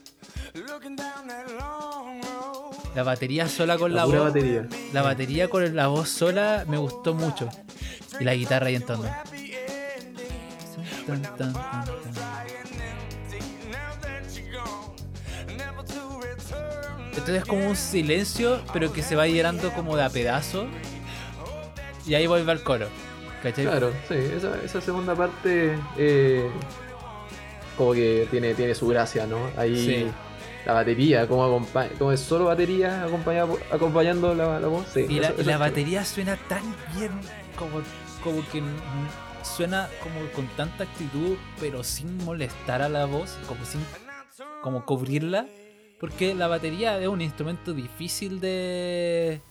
[2.96, 4.16] La batería sola con la, voz.
[4.16, 4.68] batería.
[4.92, 7.48] La batería con la voz sola me gustó mucho.
[8.20, 9.10] Y la guitarra ahí entrando.
[11.08, 12.48] Tan, tan, tan, tan.
[17.10, 20.68] Entonces es como un silencio, pero que se va llenando como de a pedazos.
[22.06, 22.88] Y ahí vuelve al coro.
[23.44, 23.66] ¿Cachai?
[23.66, 26.50] Claro, sí, esa, esa segunda parte eh,
[27.78, 29.38] como que tiene, tiene su gracia, ¿no?
[29.58, 30.12] Ahí Sí.
[30.66, 31.66] la batería, como,
[32.00, 33.04] como es solo batería
[33.72, 34.88] acompañando la, la voz.
[34.94, 36.64] Sí, Y la, eso- y eso la batería suena tan
[36.96, 37.12] bien,
[37.58, 37.82] como,
[38.24, 38.62] como que
[39.56, 43.82] suena como con tanta actitud, pero sin molestar a la voz, como sin
[44.62, 45.48] como cubrirla.
[46.00, 49.42] Porque la batería es un instrumento difícil de...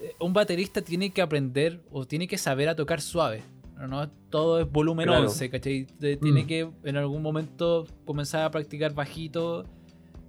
[0.00, 3.42] eh, Un baterista tiene que aprender o tiene que saber a tocar suave.
[3.76, 5.24] No todo es volumen Claro.
[5.24, 5.86] 11, ¿cachai?
[5.98, 6.46] De- Tiene Mm.
[6.46, 9.66] que en algún momento comenzar a practicar bajito.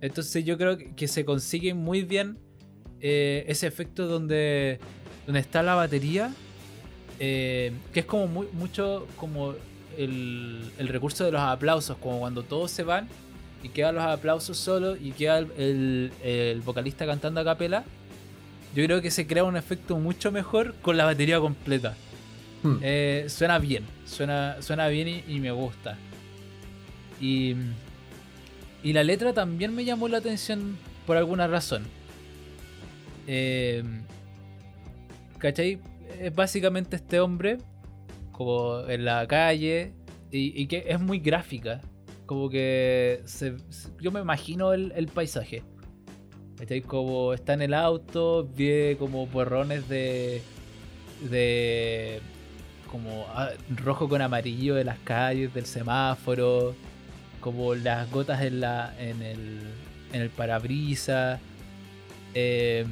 [0.02, 2.38] Entonces yo creo que- que se consigue muy bien
[3.00, 4.80] eh, ese efecto donde,
[5.28, 6.34] donde está la batería,
[7.20, 9.54] eh, que es como muy, mucho como
[9.98, 13.08] el, el recurso de los aplausos, como cuando todos se van
[13.64, 17.84] y quedan los aplausos solos y queda el, el- el vocalista cantando a capela.
[18.76, 21.96] Yo creo que se crea un efecto mucho mejor con la batería completa.
[22.64, 22.78] Hmm.
[22.82, 25.98] Eh, suena bien, suena, suena bien y, y me gusta.
[27.20, 27.56] Y,
[28.84, 30.78] y la letra también me llamó la atención
[31.08, 31.84] por alguna razón.
[33.26, 33.84] Eh,
[35.40, 35.80] ¿Cachai?
[36.20, 37.58] Es básicamente este hombre,
[38.32, 39.94] como en la calle,
[40.32, 41.82] y, que es muy gráfica.
[42.26, 43.22] Como que
[44.02, 45.64] yo me imagino el, paisaje.
[46.86, 50.42] Como está en el auto, ve como borrones de.
[51.30, 52.20] de.
[52.92, 56.76] como ah, rojo con amarillo de las calles, del semáforo,
[57.40, 59.62] como las gotas en, la, en, el,
[60.12, 61.40] en el parabrisas.
[62.34, 62.86] eh,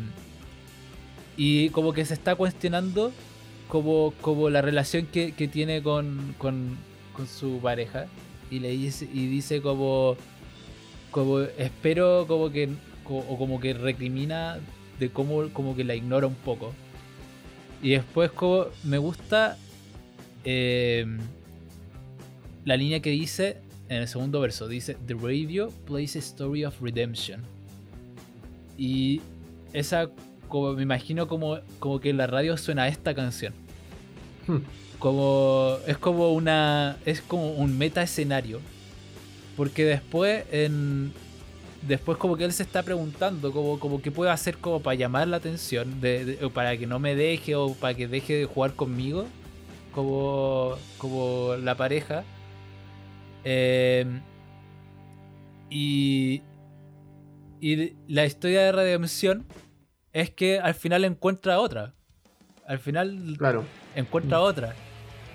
[1.38, 3.12] y como que se está cuestionando
[3.68, 6.78] como, como la relación que, que tiene con, con,
[7.14, 8.08] con su pareja.
[8.52, 10.16] Y le dice, y dice como,
[11.12, 12.70] como espero como que
[13.08, 14.60] o como que recrimina
[15.00, 16.74] de cómo como que la ignora un poco.
[17.82, 19.58] Y después como me gusta
[20.44, 21.06] eh,
[22.66, 23.58] la línea que dice
[23.90, 27.44] en el segundo verso, dice The radio plays a story of redemption.
[28.78, 29.22] Y
[29.74, 30.10] esa
[30.56, 33.54] como me imagino como, como que en la radio suena esta canción.
[34.48, 34.60] Hmm.
[35.00, 38.62] Como es como una es como un meta escenario.
[39.58, 41.12] Porque después en
[41.82, 45.28] después como que él se está preguntando como, como qué puede hacer como para llamar
[45.28, 48.46] la atención de, de- o para que no me deje o para que deje de
[48.46, 49.26] jugar conmigo
[49.94, 52.24] como como la pareja
[53.44, 54.06] Eh,
[55.70, 56.42] y
[57.62, 59.46] y la historia de redención
[60.16, 61.94] es que al final encuentra otra
[62.68, 63.64] al final Claro.
[63.96, 64.74] encuentra otra.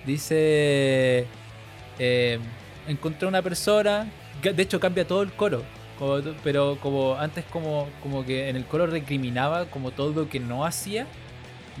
[0.05, 1.25] Dice,
[1.99, 2.39] eh,
[2.87, 5.63] encontré una persona, de hecho cambia todo el coro,
[5.97, 10.39] como pero como antes como, como que en el coro recriminaba como todo lo que
[10.39, 11.05] no hacía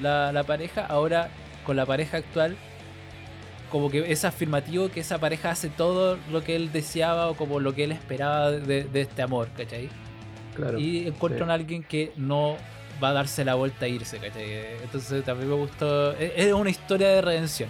[0.01, 1.29] la, la pareja, ahora
[1.65, 2.55] con la pareja actual
[3.71, 7.59] como que es afirmativo que esa pareja hace todo lo que él deseaba o como
[7.59, 9.89] lo que él esperaba de, de este amor, ¿cachai?
[10.55, 10.77] Claro.
[10.77, 11.51] y encuentran sí.
[11.51, 12.57] a alguien que no
[13.01, 14.77] va a darse la vuelta a irse, ¿cachai?
[14.83, 16.11] Entonces también me gustó.
[16.13, 17.69] Es es una historia de redención.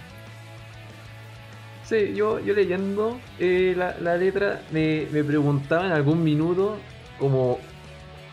[1.84, 6.78] Sí, yo, yo leyendo eh, la, la letra me, me preguntaba en algún minuto
[7.18, 7.58] como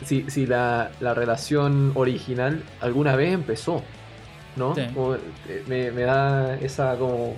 [0.06, 3.84] si, si la, la relación original alguna vez empezó,
[4.56, 4.76] ¿no?
[4.76, 4.84] Sí.
[4.94, 7.36] Como, eh, me, me da esa como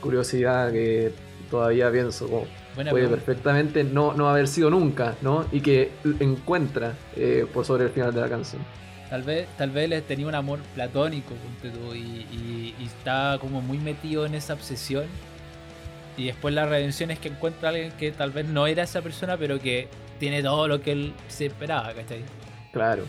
[0.00, 1.12] curiosidad que
[1.50, 3.24] todavía pienso, como Buena puede pregunta.
[3.24, 5.46] perfectamente no, no haber sido nunca, ¿no?
[5.50, 8.62] Y que encuentra eh, por sobre el final de la canción.
[9.10, 13.60] Tal vez, tal vez él tenía un amor platónico tú, y, y, y está como
[13.62, 15.04] muy metido en esa obsesión.
[16.16, 19.02] Y después la redención es que encuentra a alguien que tal vez no era esa
[19.02, 22.22] persona, pero que tiene todo lo que él se esperaba, ¿cachai?
[22.72, 23.02] Claro.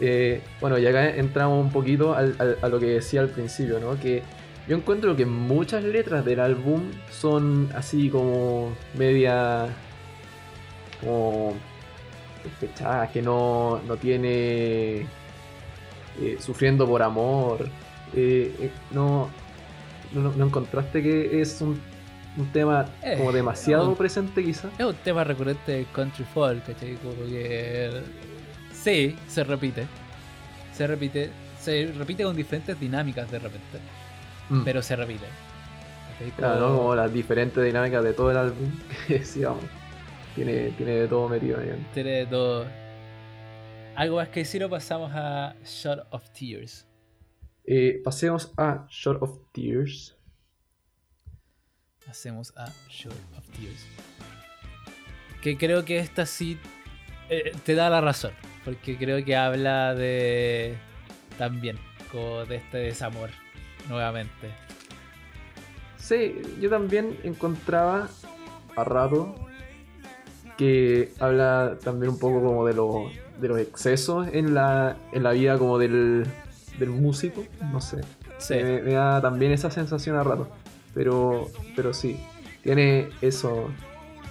[0.00, 3.78] Eh, bueno, y acá entramos un poquito al- al- a lo que decía al principio,
[3.80, 3.98] ¿no?
[4.00, 4.22] Que
[4.70, 9.66] yo encuentro que muchas letras del álbum son así como media.
[11.00, 11.54] como.
[12.44, 15.00] despechadas, que no, no tiene.
[16.20, 17.68] eh, sufriendo por amor.
[18.14, 19.28] Eh, eh, no,
[20.12, 20.32] no.
[20.36, 21.80] no encontraste que es un,
[22.36, 24.68] un tema Eh, como demasiado presente, quizá?
[24.78, 26.94] Es un tema recurrente del country folk, ¿cachai?
[26.96, 27.90] Como que.
[28.72, 29.86] Sí, se repite.
[30.72, 31.30] Se repite.
[31.58, 33.78] Se repite con diferentes dinámicas de repente.
[34.50, 34.64] Mm.
[34.64, 35.26] Pero se repite.
[36.36, 36.76] Claro, ¿no?
[36.76, 38.70] Como- las diferentes dinámicas de todo el álbum
[39.06, 39.64] que decíamos.
[40.34, 41.70] Tiene, tiene de todo metido ahí.
[41.94, 42.66] Tiene de todo.
[43.96, 46.86] ¿Algo más que decir o pasamos a Shot of Tears?
[47.64, 50.16] Eh, pasemos a Short of Tears.
[52.08, 53.86] Hacemos a Shot of Tears.
[55.42, 56.58] Que creo que esta sí
[57.28, 58.32] eh, te da la razón,
[58.64, 60.76] porque creo que habla de
[61.38, 61.78] también
[62.10, 63.30] como de este desamor
[63.90, 64.48] nuevamente.
[65.98, 68.08] Sí, yo también encontraba
[68.76, 69.34] a rato
[70.56, 75.32] que habla también un poco como de, lo- de los excesos en la, en la
[75.32, 76.26] vida como del,
[76.78, 78.00] del músico, no sé.
[78.38, 78.54] Sí.
[78.54, 80.48] Me, me da también esa sensación a rato.
[80.94, 82.18] Pero, pero sí,
[82.62, 83.70] tiene esos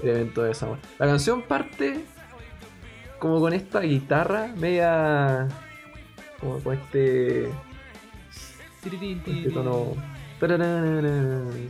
[0.03, 0.77] elementos de desamor.
[0.97, 1.99] La canción parte
[3.19, 5.47] como con esta guitarra media...
[6.39, 7.49] como con este,
[8.83, 9.93] este tono...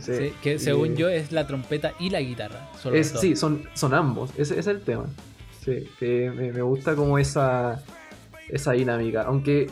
[0.00, 2.68] Sí, que y- según yo es la trompeta y la guitarra.
[2.80, 5.06] son es, sí, son, son ambos, ese, ese es el tema.
[5.64, 7.82] Sí, que me, me gusta como esa,
[8.48, 9.22] esa dinámica.
[9.22, 9.68] Aunque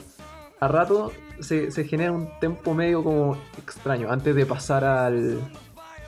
[0.61, 5.41] a rato se, se genera un tempo medio como extraño antes de pasar al.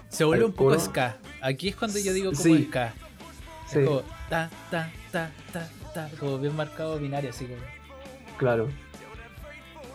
[0.08, 1.16] Se vuelve al un poco ska.
[1.40, 2.66] Aquí es cuando yo digo como Sí.
[2.68, 2.92] ska.
[3.68, 6.10] Sí, como ta, ta, ta, ta, ta.
[6.18, 7.60] Como bien marcado binario, así como.
[8.36, 8.68] claro.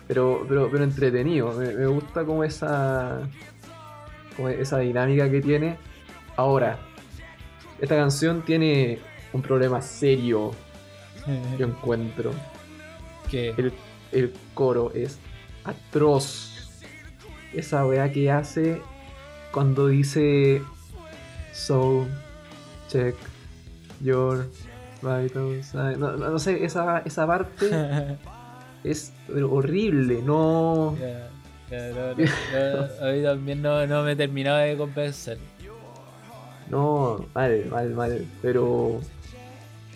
[0.07, 1.53] Pero, pero, pero entretenido.
[1.53, 3.21] Me, me gusta como esa.
[4.35, 5.77] como esa dinámica que tiene.
[6.35, 6.77] Ahora,
[7.79, 8.99] esta canción tiene
[9.33, 10.51] un problema serio,
[11.57, 12.31] yo encuentro.
[13.29, 13.73] que El,
[14.11, 15.19] el coro es
[15.63, 16.51] atroz.
[17.53, 18.81] Esa weá que hace
[19.51, 20.61] cuando dice
[21.53, 22.05] So
[22.89, 23.15] check
[24.01, 24.45] your
[25.01, 25.73] vitals.
[25.73, 28.17] No, no, no sé, esa, esa parte
[28.83, 30.21] es pero horrible.
[30.23, 30.95] No.
[31.71, 35.37] No, a mí también no, no me terminaba de convencer.
[36.69, 38.25] No, mal, mal, mal.
[38.41, 38.99] Pero.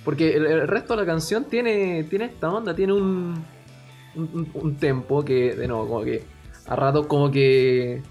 [0.04, 3.44] Porque el, el resto de la canción tiene, tiene esta onda, tiene un,
[4.16, 6.24] un, tempo que, de nuevo, como que
[6.68, 8.02] a rato como que.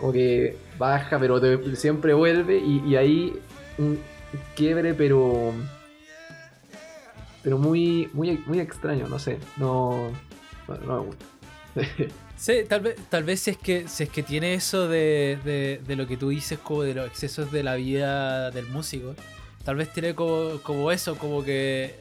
[0.00, 3.32] como que baja, pero te- siempre vuelve y, y ahí
[3.78, 3.98] un
[4.56, 5.52] quiebre, pero.
[7.42, 9.38] pero muy, muy, muy extraño, no sé.
[9.56, 10.10] No.
[10.68, 11.24] No, no me gusta.
[12.36, 15.80] Sí, tal vez, tal vez si es que, si es que tiene eso de, de,
[15.86, 19.14] de lo que tú dices, como de los excesos de la vida del músico.
[19.64, 21.94] Tal vez tiene como, como eso, como que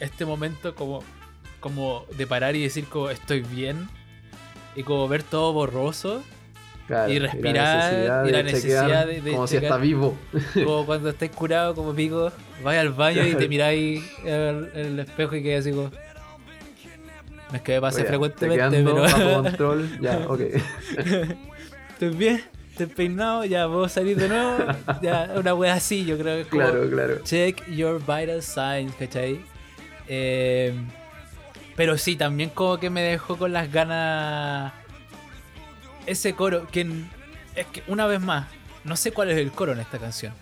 [0.00, 1.02] este momento como,
[1.60, 3.88] como de parar y decir como estoy bien.
[4.76, 6.22] Y como ver todo borroso.
[6.88, 10.16] Claro, Y respirar, y la necesidad de- de como si está vivo.
[10.52, 12.30] Como cuando estés curado, como pico,
[12.62, 15.90] vais al baño y te miráis en el, el espejo y quedas así como...
[17.54, 18.94] No es que me pase Oye, frecuentemente, pero...
[18.96, 20.40] bajo control, ya, ok.
[21.90, 22.42] Estoy bien,
[22.72, 24.56] estoy peinado, ya puedo salir de nuevo.
[25.00, 27.22] Ya, una wea así, yo creo que es como Claro, claro.
[27.22, 29.40] check your vital signs, ¿cachai?
[30.08, 30.74] Eh,
[31.76, 34.72] pero sí, también como que me dejó con las ganas
[36.06, 37.04] ese coro, que
[37.54, 38.48] es que una vez más,
[38.82, 40.32] no sé cuál es el coro en esta canción.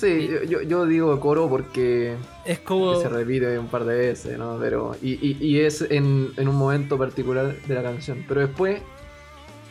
[0.00, 3.00] Sí, yo, yo, yo digo coro porque Es como...
[3.00, 4.56] se repite un par de veces, ¿no?
[4.58, 8.24] Pero, y, y, y es en, en un momento particular de la canción.
[8.26, 8.80] Pero después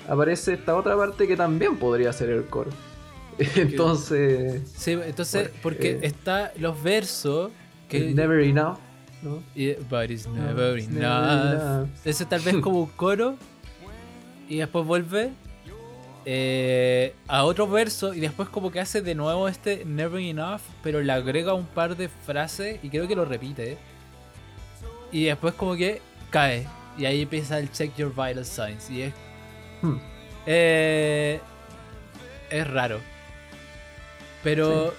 [0.08, 2.70] aparece esta otra parte que también podría ser el coro.
[3.56, 7.52] Entonces, Sí, entonces, porque eh, está los versos
[7.88, 8.14] que...
[8.14, 8.78] never enough,
[9.22, 9.42] ¿no?
[9.56, 11.02] y- but it's never it's enough.
[11.02, 11.88] never enough.
[12.06, 13.36] Ese tal vez como un coro
[14.50, 15.32] y después vuelve
[16.26, 21.02] eh, a otro verso y después como que hace de nuevo este never enough, pero
[21.02, 23.78] le agrega un par de frases y creo que lo repite.
[25.12, 26.68] Y después como que cae
[26.98, 29.14] y ahí empieza el check your vital signs y es
[29.82, 29.98] Hmm.
[30.46, 31.40] eh,
[32.50, 33.00] es raro.
[34.44, 34.94] Pero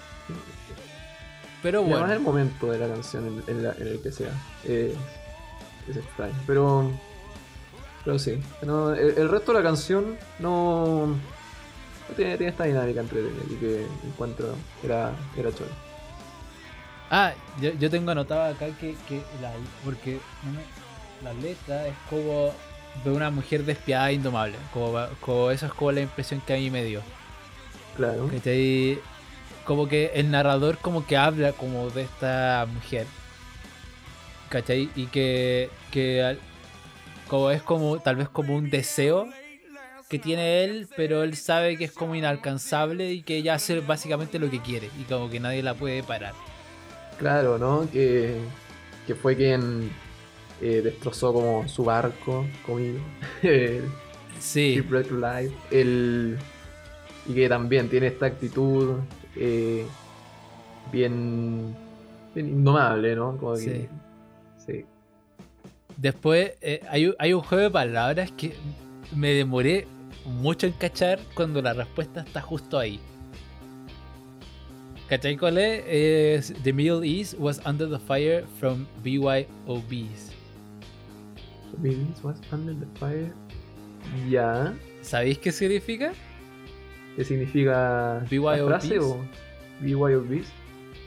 [1.63, 4.11] pero Y además bueno, el momento de la canción en, en la- en el que
[4.11, 4.31] sea.
[4.65, 4.93] Es,
[5.89, 6.35] es extraño.
[6.47, 6.91] Pero.
[8.05, 8.41] Pero sí.
[8.63, 11.07] No, el, el resto de la canción no.
[11.07, 15.71] no tiene, tiene esta dinámica entretenida y que encuentro era, era chulo.
[17.11, 19.53] Ah, yo, yo tengo anotado acá que, que la,
[19.85, 20.21] porque
[21.25, 22.53] la letra es como
[23.05, 24.57] de una mujer despiadada e indomable.
[24.73, 27.03] Como, como eso es como la impresión que a mí me dio.
[27.97, 28.29] Claro.
[28.29, 28.99] ¿cachai?
[29.65, 33.07] Como que el narrador como que habla como de esta mujer.
[34.49, 34.91] ¿Cachai?
[34.97, 36.39] Y que, que
[37.31, 39.29] como es como tal vez como un deseo
[40.09, 44.41] que tiene él, pero él sabe que es como inalcanzable y que ella hace básicamente
[44.41, 46.35] lo que quiere y como que nadie la puede parar.
[47.19, 47.89] Claro, ¿no?
[47.93, 48.35] Que,
[49.07, 49.91] que fue quien
[50.61, 52.99] eh, destrozó como su barco conmigo.
[54.41, 54.83] Sí.
[54.83, 55.55] Life.
[55.71, 56.39] El,
[57.27, 59.01] y que también tiene esta actitud
[59.37, 59.85] eh,
[60.91, 61.77] bien,
[62.35, 63.37] bien indomable, ¿no?
[63.37, 63.89] Como que-
[64.57, 64.87] sí.
[66.01, 68.55] Después eh, hay, un- hay un juego de palabras que
[69.15, 69.87] me demoré
[70.25, 72.99] mucho en cachar cuando la respuesta está justo ahí.
[75.09, 76.55] ¿Cachai cuál es?
[76.63, 80.33] The Middle East was under the fire from BYOBs.
[81.79, 83.33] Buildings was under the fire.
[84.29, 84.73] Ya.
[85.03, 86.13] ¿Sabéis qué significa?
[87.17, 88.67] ¿Qué significa la BYOBs?
[88.69, 89.19] frase o
[89.81, 90.47] BYOBs?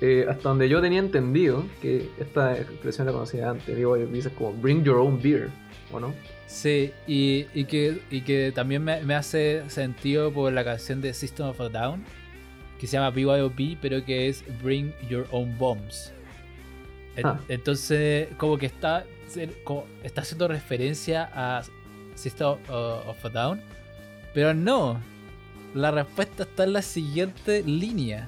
[0.06, 4.52] Eh, hasta donde yo tenía entendido que esta expresión la conocía antes, BYOBs es como
[4.52, 5.50] bring your own beer,
[5.94, 6.14] ¿o no?
[6.46, 11.14] Sí, y, y que, y que también me, me hace sentido por la canción de
[11.14, 12.04] System of a Down,
[12.78, 16.12] que se llama BYOB, pero que es Bring Your Own Bombs.
[17.24, 17.40] Ah.
[17.48, 19.06] Entonces, como que está,
[19.64, 21.64] como está haciendo referencia a
[22.16, 22.60] System of,
[23.08, 23.62] of a Down,
[24.34, 25.00] pero no.
[25.74, 28.28] La respuesta está en la siguiente línea.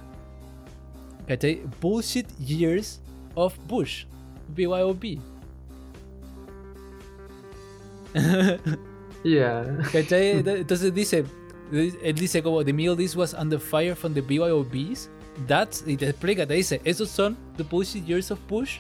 [1.28, 1.62] ¿Cachai?
[1.82, 3.02] Bullshit Years
[3.36, 4.06] of Bush.
[4.56, 5.18] BYOB.
[9.24, 9.64] Ya.
[9.92, 10.40] ¿Cachai?
[10.44, 11.26] Ent- Entonces dice,
[11.72, 15.10] él dice como The Middle East was under fire from the BYOBs.
[15.48, 18.78] That's, y te explica, te dice, esos son the bullshit years of Bush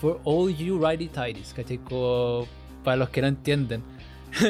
[0.00, 1.52] for all you righty tighties.
[1.54, 1.78] ¿Cachai?
[1.78, 2.46] Como
[2.84, 3.82] para los que no entienden.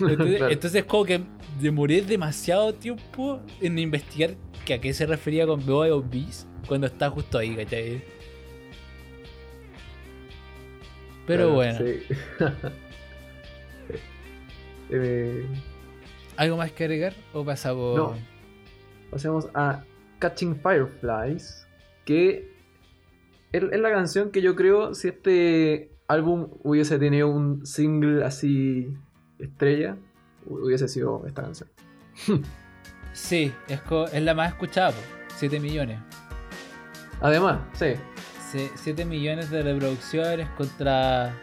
[0.00, 1.22] entonces, entonces como que
[1.60, 7.38] demoré demasiado tiempo en investigar que a qué se refería con BYOBs cuando está justo
[7.38, 8.02] ahí, ¿cachai?
[11.26, 12.02] Pero Claro, bueno, sí.
[14.90, 15.46] Eh,
[16.36, 17.94] ¿algo más que agregar o pasamos?
[17.96, 18.14] No.
[19.10, 19.84] pasemos a
[20.18, 21.66] Catching Fireflies,
[22.06, 22.50] que
[23.52, 28.88] es, la canción que yo creo, si este álbum hubiese tenido un single así
[29.38, 29.98] estrella,
[30.46, 31.68] hu- hubiese sido esta canción.
[33.14, 33.80] Sí, es,
[34.12, 34.94] es la más escuchada,
[35.36, 35.98] 7 millones.
[37.20, 37.94] Además, sí,
[38.76, 41.34] 7 millones de reproducciones contra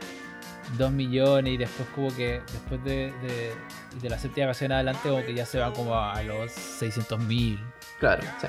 [0.78, 3.54] 2 millones y después como que después de, de,
[4.02, 7.60] de la séptima canción adelante como que ya se va como a los 600 mil.
[8.00, 8.48] claro, sí.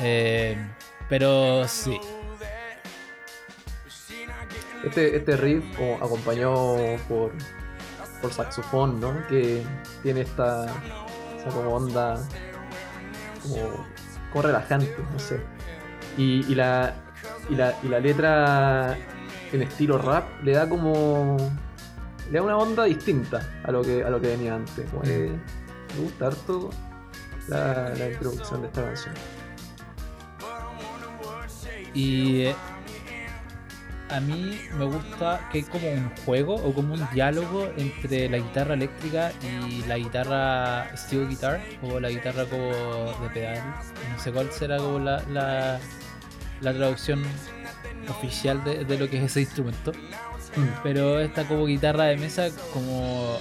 [0.00, 0.56] Eh,
[1.08, 2.00] pero sí,
[4.82, 6.76] Este, este riff como acompañado
[7.08, 7.32] por,
[8.20, 9.26] por saxofón, ¿no?
[9.28, 9.62] Que
[10.02, 10.66] tiene esta,
[11.38, 12.20] esa como onda
[13.42, 13.86] como,
[14.34, 15.40] como relajante, no sé.
[16.18, 16.92] Y, la,
[17.48, 18.98] y, la, y la letra
[19.52, 21.36] en estilo rap le da como...
[22.32, 24.90] Le da una onda distinta a lo que, a lo que venía antes.
[25.04, 25.30] Que
[25.96, 26.70] me gusta harto
[27.46, 29.14] la, la introducción de esta canción.
[31.94, 32.56] y eh,
[34.10, 38.38] a mí me gusta que hay como un juego o como un diálogo entre la
[38.38, 39.32] guitarra eléctrica
[39.68, 42.66] y la guitarra steel guitar o la guitarra como
[43.22, 43.62] de pedal.
[44.12, 45.78] No sé cuál será como la, la,
[46.60, 47.22] la traducción
[48.08, 49.92] oficial de, de lo que es ese instrumento.
[50.82, 53.38] Pero esta como guitarra de mesa como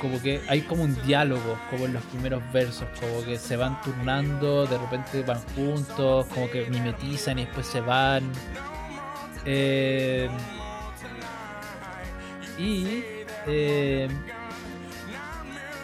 [0.00, 3.80] como que hay como un diálogo como en los primeros versos, como que se van
[3.82, 8.24] turnando, de repente van juntos, como que mimetizan y después se van.
[9.44, 10.28] Eh,
[12.58, 13.04] y
[13.46, 14.08] eh,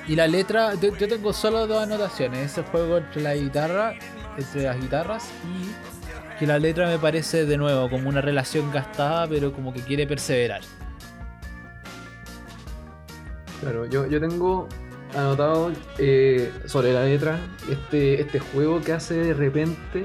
[0.08, 3.92] y la letra, yo, tengo solo dos anotaciones, ese juego entre la guitarra,
[4.38, 9.26] entre las guitarras y que la letra me parece de nuevo como una relación gastada,
[9.28, 10.62] pero como que quiere perseverar.
[13.60, 14.66] Claro, yo, yo tengo
[15.14, 17.38] anotado eh, sobre la letra
[17.70, 20.04] este, este juego que hace de repente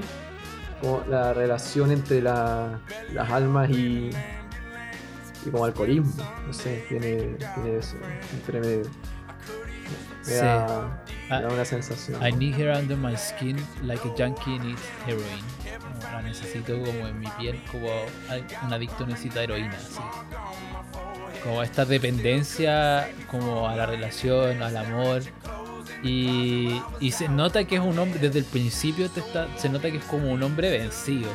[1.08, 2.80] la relación entre la-
[3.12, 4.10] las almas y,
[5.46, 6.12] y como alcoholismo.
[6.46, 7.96] No sé, tiene, tiene eso.
[8.32, 8.84] Entre me, me
[10.22, 10.34] Sí.
[10.36, 12.20] da, me Ah, da una sensación.
[12.26, 15.44] I need her under my skin like a junkie needs heroin.
[15.80, 17.88] Como la necesito como en mi piel, como
[18.66, 19.74] un adicto necesita heroína.
[19.74, 20.00] así.
[21.42, 25.22] Como esta dependencia como a la relación, al amor.
[26.02, 29.90] Y, y se nota que es un hombre, desde el principio te está, se nota
[29.90, 31.30] que es como un hombre vencido.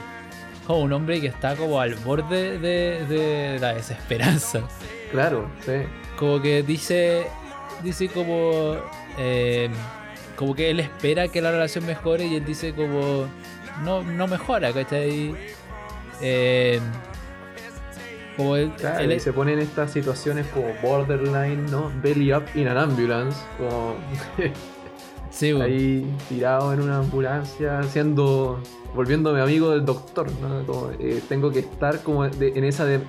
[0.67, 4.61] Como un hombre que está como al borde de, de la desesperanza
[5.11, 5.71] Claro, sí.
[6.15, 7.25] como que dice
[7.83, 8.75] dice como
[9.17, 9.69] eh,
[10.35, 13.25] como que él espera que la relación mejore y él dice como
[13.83, 15.33] no no mejora ¿cachai?
[16.21, 16.79] Eh,
[18.39, 21.91] como él, Claro, él y es- se ponen estas situaciones como borderline, ¿no?
[22.01, 23.37] Belly up in an ambulance.
[23.57, 23.95] Como
[25.29, 25.63] sí, bo.
[25.63, 28.59] ahí tirado en una ambulancia, siendo,
[28.95, 30.65] volviéndome amigo del doctor, ¿no?
[30.65, 33.01] Como, eh, tengo que estar como de- en esa, de-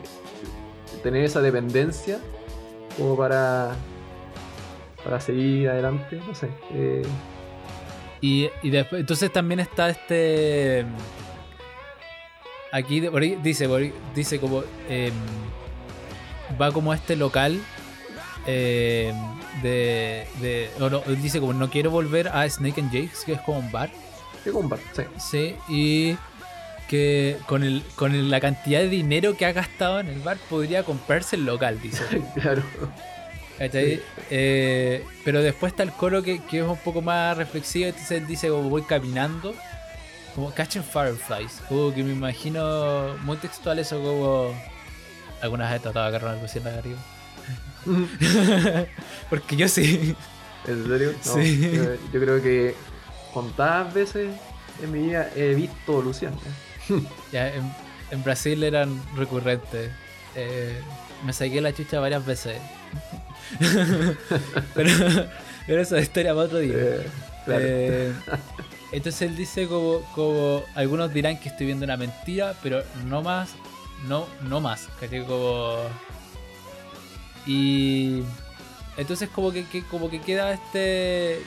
[1.03, 2.19] tener esa dependencia
[2.99, 3.75] como para,
[5.05, 6.49] para seguir adelante, no sé.
[6.75, 7.03] eh,
[8.21, 10.85] Y, y después, entonces también está este.
[12.73, 13.01] Aquí
[13.43, 13.69] dice,
[14.15, 14.63] dice como.
[14.89, 15.13] em,
[16.61, 17.61] va como a este local.
[18.47, 19.15] em,
[19.63, 20.27] de.
[20.41, 23.71] de no, dice como no quiero volver a Snake and Jake's, que es como un
[23.73, 23.91] bar.
[24.45, 25.03] Es como un bar, sí.
[25.19, 26.17] Sí, y
[26.89, 30.39] que con, el, con el- la cantidad de dinero que ha gastado en el bar
[30.49, 32.03] podría comprarse el local, dice.
[32.41, 32.63] claro.
[34.31, 38.27] Eh, pero después está el coro que, que es un poco más reflexivo, entonces él
[38.27, 39.55] dice como voy caminando,
[40.35, 44.55] como catching fireflies, como que me imagino muy textual eso como...
[45.43, 46.99] Algunas he tratado de agarrar una cocina de arriba.
[49.31, 50.15] Porque yo sí.
[50.67, 51.15] ¿En serio?
[51.25, 51.71] No, Sí.
[51.73, 52.75] Yo, yo creo que
[53.33, 54.29] contadas veces
[54.83, 56.37] en mi vida he visto Luciana.
[57.33, 57.73] Ya, en,
[58.11, 59.93] en Brasil eran recurrentes.
[60.35, 60.81] Eh,
[61.25, 62.59] me saqué la chucha varias veces.
[64.75, 64.91] pero,
[65.67, 66.75] pero esa es historia para otro día.
[66.77, 67.07] Eh,
[67.45, 67.65] claro.
[67.65, 68.13] Eh,
[68.93, 73.51] entonces él dice como, como algunos dirán que estoy viendo una mentira, pero no más,
[74.09, 74.89] no, no más.
[74.99, 75.25] ¿cachai?
[75.25, 75.77] Como,
[77.47, 78.23] y
[78.97, 81.43] entonces como que, como que queda este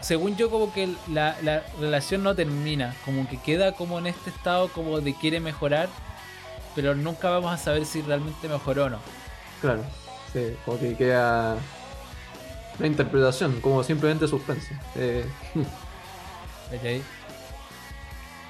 [0.00, 4.28] según yo como que la, la relación no termina, como que queda como en este
[4.28, 5.88] estado como de quiere mejorar,
[6.74, 8.98] pero nunca vamos a saber si realmente mejoró o no.
[9.62, 9.82] Claro.
[10.30, 11.56] Sí, como que queda
[12.78, 14.74] una interpretación, como simplemente suspenso.
[14.96, 15.24] Eh,
[16.70, 17.02] ¿cachai?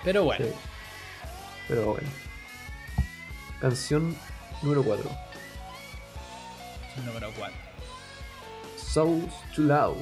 [0.05, 0.53] Pero bueno, sí.
[1.69, 2.09] Pero bueno.
[3.61, 4.15] Canción
[4.63, 5.11] número 4.
[7.07, 7.57] número 4.
[8.77, 9.97] Souls to Loud.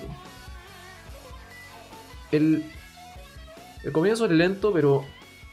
[2.33, 2.65] El,
[3.85, 5.05] el comienzo es lento, pero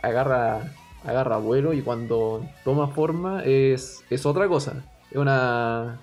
[0.02, 4.84] agarra, agarra vuelo y cuando toma forma es, es otra cosa.
[5.12, 6.00] Es una,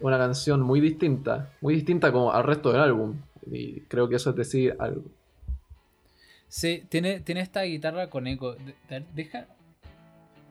[0.00, 3.20] una canción muy distinta, muy distinta como al resto del álbum.
[3.50, 5.04] Y creo que eso es decir algo.
[6.48, 8.54] Sí, tiene, tiene esta guitarra con eco.
[8.54, 9.46] De- de- Deja.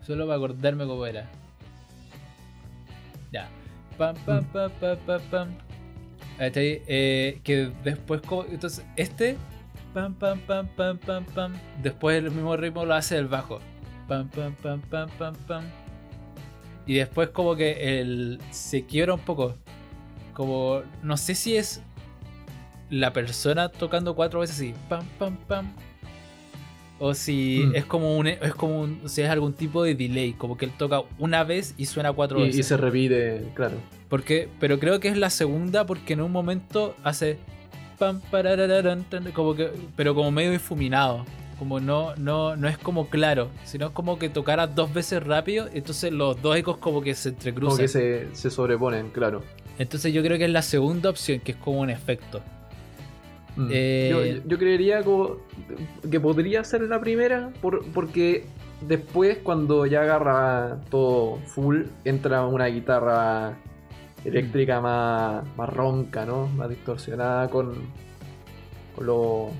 [0.02, 1.28] Solo para acordarme cómo era.
[3.32, 3.50] Ya.
[3.98, 5.50] Pam, pam, pam, pam, pam, pam.
[6.40, 8.46] Ahí está ahí, eh, que después como.
[8.46, 9.38] Entonces, este.
[9.94, 11.54] Pam, pam, pam, pam, pam, pam.
[11.82, 13.60] Después el mismo ritmo lo hace el bajo.
[14.08, 15.64] Pam, pam, pam, pam, pam, pam.
[16.86, 19.56] Y después como que el, se quiebra un poco.
[20.34, 20.84] Como.
[21.02, 21.82] No sé si es
[22.92, 24.74] la persona tocando cuatro veces así.
[24.88, 25.74] Pam, pam, pam.
[27.00, 27.76] O si Mm.
[27.76, 28.28] es como un.
[28.28, 30.34] Es como un, si es algún tipo de delay.
[30.34, 32.60] Como que él toca una vez y suena cuatro Y, veces.
[32.60, 33.76] y se repite, claro.
[34.10, 37.38] Porque, pero creo que es la segunda porque en un momento hace
[38.00, 38.22] pam
[39.34, 41.26] como que pero como medio difuminado,
[41.60, 45.68] como no no no es como claro, sino es como que tocara dos veces rápido,
[45.74, 47.78] entonces los dos ecos como que se Como entrecruzan.
[47.80, 49.44] que se, se sobreponen, claro.
[49.80, 52.42] Entonces yo creo que es la segunda opción, que es como un efecto.
[53.58, 53.68] Mm.
[53.72, 54.10] Eh,
[54.44, 55.38] Yo, yo creería como
[56.10, 58.46] que podría ser la primera, por- porque
[58.82, 63.58] después cuando ya agarra todo full, entra una guitarra
[64.24, 66.48] eléctrica más, más ronca, ¿no?
[66.50, 67.74] Más distorsionada con,
[68.96, 69.52] con los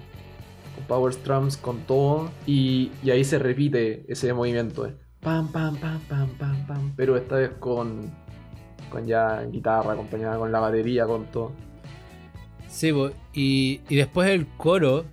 [0.76, 4.88] con power strums, con todo, y, y ahí se repite ese movimiento.
[5.22, 8.12] Pam, pam, pam, pam, pam, pam, pero esta vez con,
[8.90, 11.52] con ya guitarra acompañada con la batería, con todo.
[12.68, 12.92] Sí,
[13.34, 15.06] y, y después el coro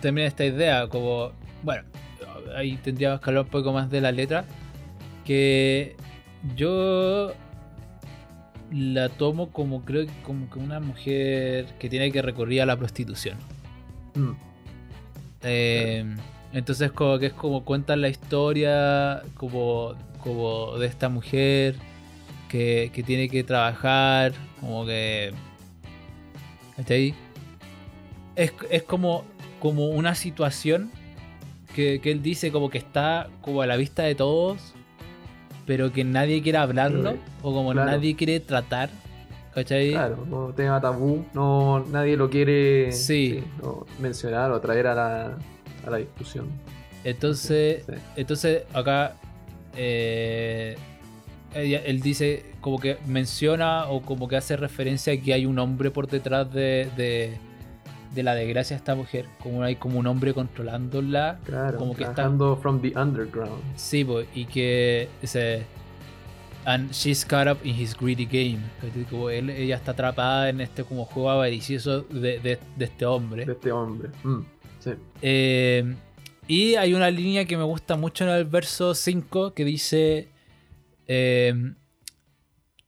[0.00, 1.84] también esta idea, como, bueno,
[2.54, 4.44] ahí tendríamos que hablar un poco más de la letra,
[5.24, 5.96] que
[6.54, 7.32] yo
[8.72, 12.76] la tomo como creo que como que una mujer que tiene que recurrir a la
[12.76, 13.36] prostitución.
[14.14, 14.32] Mm.
[15.42, 16.16] Eh,
[16.52, 21.76] entonces como que es como cuentan la historia como, como de esta mujer
[22.48, 25.32] que, que tiene que trabajar, como que...
[26.78, 27.14] ¿Está ahí?
[28.34, 29.24] Es, es como,
[29.60, 30.90] como una situación
[31.74, 34.74] que, que él dice como que está como a la vista de todos,
[35.66, 37.90] pero que nadie quiere hablarlo, Sí, o como claro.
[37.90, 38.90] nadie quiere tratar.
[39.54, 39.92] ¿Cachai?
[39.92, 43.42] Claro, no tema tabú, no, nadie lo quiere Sí.
[43.62, 45.38] no, mencionar o traer a la,
[45.86, 46.46] a la discusión.
[47.04, 49.14] Entonces, entonces acá
[49.74, 50.76] eh,
[51.54, 55.58] ella- él dice como que menciona o como que hace referencia a que hay un
[55.58, 57.36] hombre por detrás de, de,
[58.14, 62.04] de la desgracia de esta mujer, como hay como un hombre controlándola, Claro, como que
[62.04, 62.30] está
[62.60, 63.62] from the underground.
[63.76, 65.64] sí, po, y que dice
[66.64, 68.58] and she's caught up in his greedy game,
[69.30, 73.44] él, ella está atrapada en este como juego avaricioso de, de- de este hombre.
[73.46, 74.08] de este hombre.
[74.24, 74.40] Mm,
[74.80, 74.90] sí.
[75.22, 75.94] Eh,
[76.48, 80.28] y hay una línea que me gusta mucho en el verso 5 que dice:
[81.06, 81.74] eh,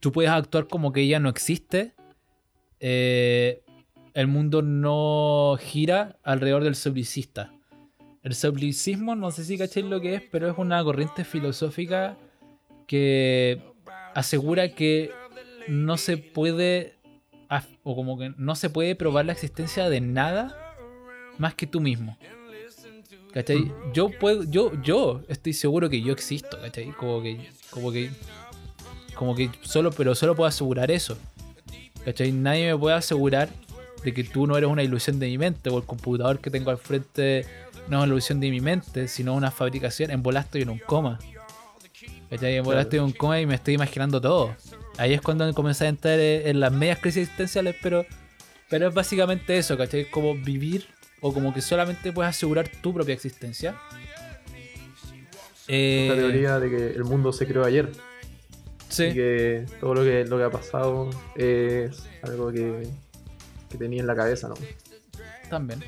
[0.00, 1.94] Tú puedes actuar como que ella no existe.
[2.80, 3.62] eh,
[4.14, 7.52] el mundo no gira alrededor del soblicista.
[8.24, 12.16] El soblicismo, no sé si cachéis lo que es, pero es una corriente filosófica
[12.88, 13.62] que
[14.14, 15.12] asegura que
[15.68, 16.96] no se puede,
[17.84, 20.74] o como que no se puede probar la existencia de nada
[21.38, 22.18] más que tú mismo.
[23.32, 23.70] ¿Cachai?
[23.92, 26.92] Yo puedo, yo, yo estoy seguro que yo existo, ¿cachai?
[26.92, 28.10] Como que, como que,
[29.14, 31.16] como que solo, pero solo puedo asegurar eso.
[32.04, 32.32] ¿Cachai?
[32.32, 33.48] Nadie me puede asegurar
[34.02, 36.70] de que tú no eres una ilusión de mi mente, o el computador que tengo
[36.70, 37.44] al frente
[37.88, 40.10] no es una ilusión de mi mente, sino una fabricación.
[40.10, 41.18] En bola estoy en un coma.
[42.30, 42.56] ¿Cachai?
[42.56, 44.54] En bola estoy en un coma y me estoy imaginando todo.
[44.96, 48.06] Ahí es cuando comencé a entrar en las medias crisis existenciales, pero,
[48.68, 50.10] pero es básicamente eso, ¿cachai?
[50.10, 50.86] Como vivir
[51.20, 53.76] o como que solamente puedes asegurar tu propia existencia.
[55.66, 57.90] Eh, Esta teoría de que el mundo se creó ayer
[58.88, 59.04] sí.
[59.04, 62.88] y que todo lo que, lo que ha pasado es algo que,
[63.68, 64.54] que tenía en la cabeza, ¿no?
[65.50, 65.82] También.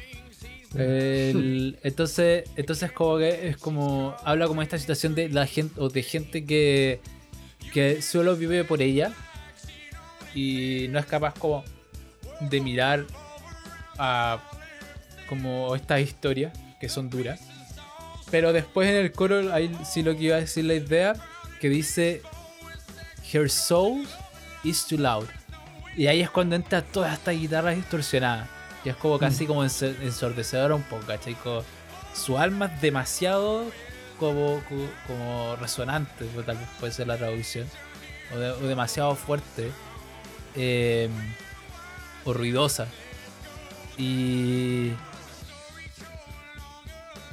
[0.74, 5.88] El- entonces, entonces como que es como habla como esta situación de la gente o
[5.88, 7.00] de gente que
[7.72, 9.12] que solo vive por ella
[10.34, 11.64] y no es capaz como
[12.40, 13.04] de mirar
[13.98, 14.42] a
[15.30, 17.40] como estas historias que son duras.
[18.30, 21.14] Pero después en el coro hay sí lo que iba a decir la idea
[21.60, 22.20] que dice
[23.32, 24.06] Her soul
[24.64, 25.24] is too loud.
[25.96, 28.48] Y ahí es cuando entra toda esta guitarra distorsionada.
[28.84, 31.34] Que es como casi como ense- ensordecedora un poco, ¿cachai?
[31.34, 31.62] Como
[32.14, 33.64] su alma es demasiado
[34.18, 37.66] como, como, como resonante, tal vez puede ser la traducción.
[38.34, 39.70] O, de- o demasiado fuerte.
[40.56, 41.08] eh,
[42.24, 42.86] o ruidosa.
[43.98, 44.92] Y.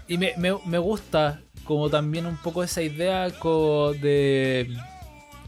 [0.07, 4.75] Y me, me, me gusta como también un poco esa idea como de...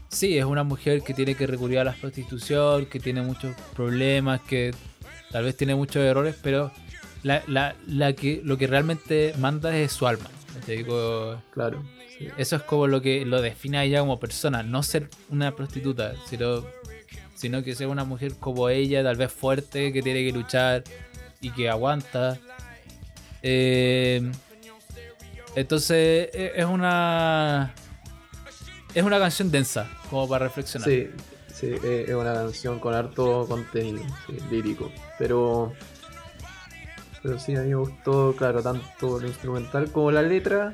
[0.08, 4.40] Sí, es una mujer que tiene que recurrir a la prostitución, que tiene muchos problemas,
[4.40, 4.74] que
[5.30, 6.72] tal vez tiene muchos errores, pero
[7.22, 10.28] la, la, la que, lo que realmente manda es su alma.
[10.54, 10.78] ¿cachai?
[10.78, 11.82] Digo, Claro.
[12.18, 12.26] sí.
[12.36, 16.14] eso es como lo que lo define a ella como persona, no ser una prostituta,
[16.26, 16.64] sino,
[17.36, 20.82] sino que ser una mujer como ella, tal vez fuerte, que tiene que luchar
[21.40, 22.36] y que aguanta.
[23.42, 24.30] Eh,
[25.54, 27.72] entonces e- es una
[28.94, 30.88] es una canción densa, como para reflexionar.
[30.88, 31.10] Sí,
[31.52, 34.90] sí, eh, es una canción con harto contenido sí, lírico.
[35.18, 35.72] Pero.
[37.22, 40.72] Pero sí, a mí me gustó, claro, tanto lo instrumental como la letra.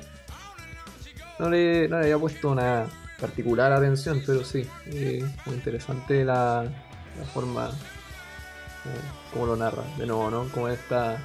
[1.39, 2.85] No le, no le había puesto una
[3.19, 9.01] particular atención, pero sí, eh, muy interesante la, la forma eh,
[9.33, 9.83] como lo narra.
[9.97, 10.45] De nuevo, ¿no?
[10.49, 11.17] Como esta,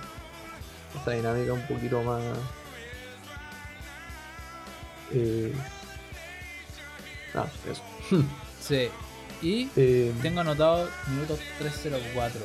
[0.96, 2.20] esta dinámica un poquito más.
[5.14, 5.52] Eh,
[7.34, 7.82] ah, eso.
[8.60, 8.88] Sí.
[9.42, 12.40] Y Eh, tengo anotado minutos 304.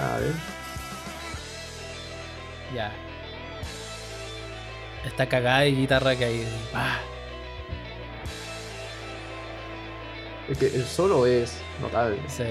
[0.00, 0.32] a ver.
[2.74, 2.92] Ya.
[5.04, 6.48] Esta cagada de guitarra que hay.
[6.74, 6.98] Ah,
[10.48, 12.18] Es que el solo es notable.
[12.28, 12.44] sí.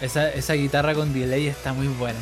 [0.00, 2.20] Esa, esa guitarra con delay está muy buena.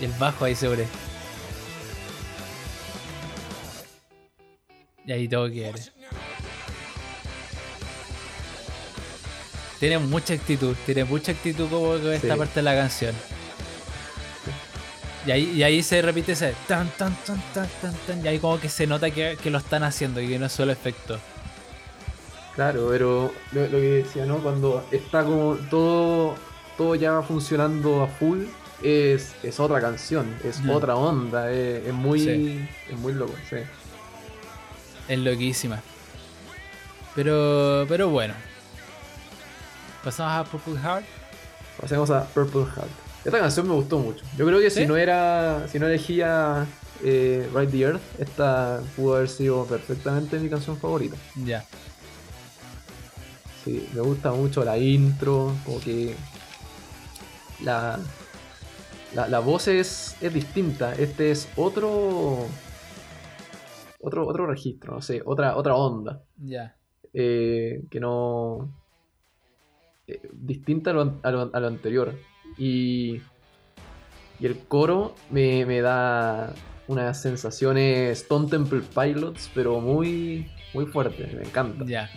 [0.00, 0.86] Y el bajo ahí sobre.
[5.06, 5.80] Y ahí todo quiere.
[9.78, 12.38] Tiene mucha actitud, tiene mucha actitud como esta Sí.
[12.38, 13.14] parte de la canción.
[15.26, 18.24] Y ahí, y ahí se repite ese tan tan tan tan tan tan.
[18.24, 20.52] Y ahí como que se nota que, que lo están haciendo y que no es
[20.52, 21.18] solo efecto.
[22.54, 24.38] Claro, pero lo, lo que decía, ¿no?
[24.38, 26.34] Cuando está como todo,
[26.76, 28.44] todo ya funcionando a full,
[28.82, 30.70] es, es otra canción, es Mm.
[30.70, 32.68] otra onda, es, es muy, Sí.
[32.90, 33.56] es muy loco, sí.
[35.08, 35.80] Es loquísima.
[37.14, 38.34] Pero, pero bueno.
[40.04, 41.04] Pasamos a Purple Heart.
[41.80, 42.90] Pasemos a Purple Heart.
[43.24, 44.24] Esta canción me gustó mucho.
[44.36, 44.80] Yo creo que ¿Sí?
[44.80, 46.66] si no era, si no elegía
[47.04, 51.16] eh, Right the Earth, esta pudo haber sido perfectamente mi canción favorita.
[51.44, 51.64] Ya.
[53.64, 56.16] Sí, me gusta mucho la intro, como que
[57.62, 58.00] la,
[59.14, 60.92] la, la voz es, es distinta.
[60.94, 62.46] Este es otro,
[64.00, 66.22] otro otro registro, no sé, otra, otra onda.
[66.38, 66.74] Ya.
[67.14, 68.68] eh, que no...
[70.08, 72.16] eh, distinta a lo, an- a lo- a lo anterior.
[72.58, 73.22] Y,
[74.38, 76.54] y el coro me, me da
[76.86, 81.84] unas sensaciones Stone Temple Pilots, pero muy, muy fuertes, me encanta.
[81.86, 82.10] Ya.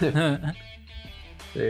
[1.54, 1.60] Sí.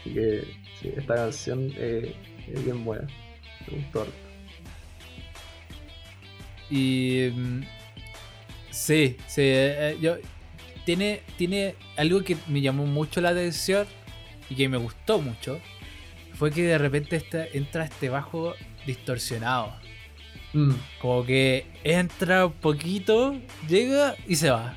[0.00, 0.44] Así que
[0.80, 2.14] sí, esta canción eh,
[2.46, 3.06] es bien buena.
[3.66, 4.14] Me gustó harto.
[6.70, 7.30] y.
[7.34, 7.60] mm,
[8.70, 9.40] Sí, sí.
[9.42, 10.16] eh, eh, yo.
[10.84, 13.86] tiene, tiene algo que me llamó mucho la atención
[14.50, 15.60] y que me gustó mucho.
[16.38, 18.54] Fue que de repente esta- entra este bajo
[18.86, 19.72] distorsionado.
[20.52, 23.34] Mm, Como que entra un poquito,
[23.68, 24.76] llega y se va.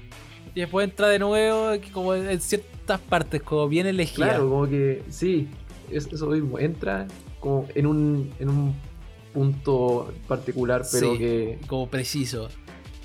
[0.56, 4.28] Y después entra de nuevo, como en ciertas partes, como bien elegida.
[4.30, 5.48] claro, como que sí,
[5.92, 6.60] es eso mismo.
[6.60, 7.08] Entra
[7.40, 8.76] como en un, en un
[9.34, 12.50] punto particular, pero Sí, que Como preciso.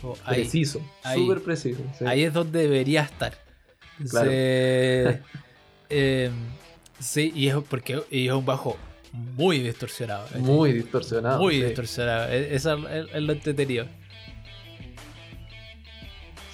[0.01, 0.41] Como ahí.
[0.43, 0.81] preciso,
[1.15, 1.83] súper preciso.
[1.99, 2.05] sí.
[2.07, 3.35] Ahí es donde debería estar.
[4.11, 4.31] Claro.
[4.31, 5.21] Se-
[5.91, 6.33] em,
[6.99, 8.77] sí, y es porque y es un bajo
[9.13, 10.27] muy distorsionado.
[10.39, 11.39] Muy distorsionado.
[11.41, 11.63] Muy sí.
[11.65, 12.29] distorsionado.
[12.33, 13.87] E- Eso es, es lo entretenido.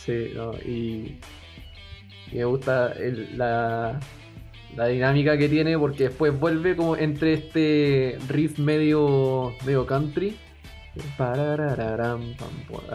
[0.05, 1.19] Sí, no, y,
[2.33, 4.01] y me gusta el- la,
[4.77, 10.37] la dinámica que tiene porque después vuelve como entre este riff medio, medio country.
[11.19, 11.37] A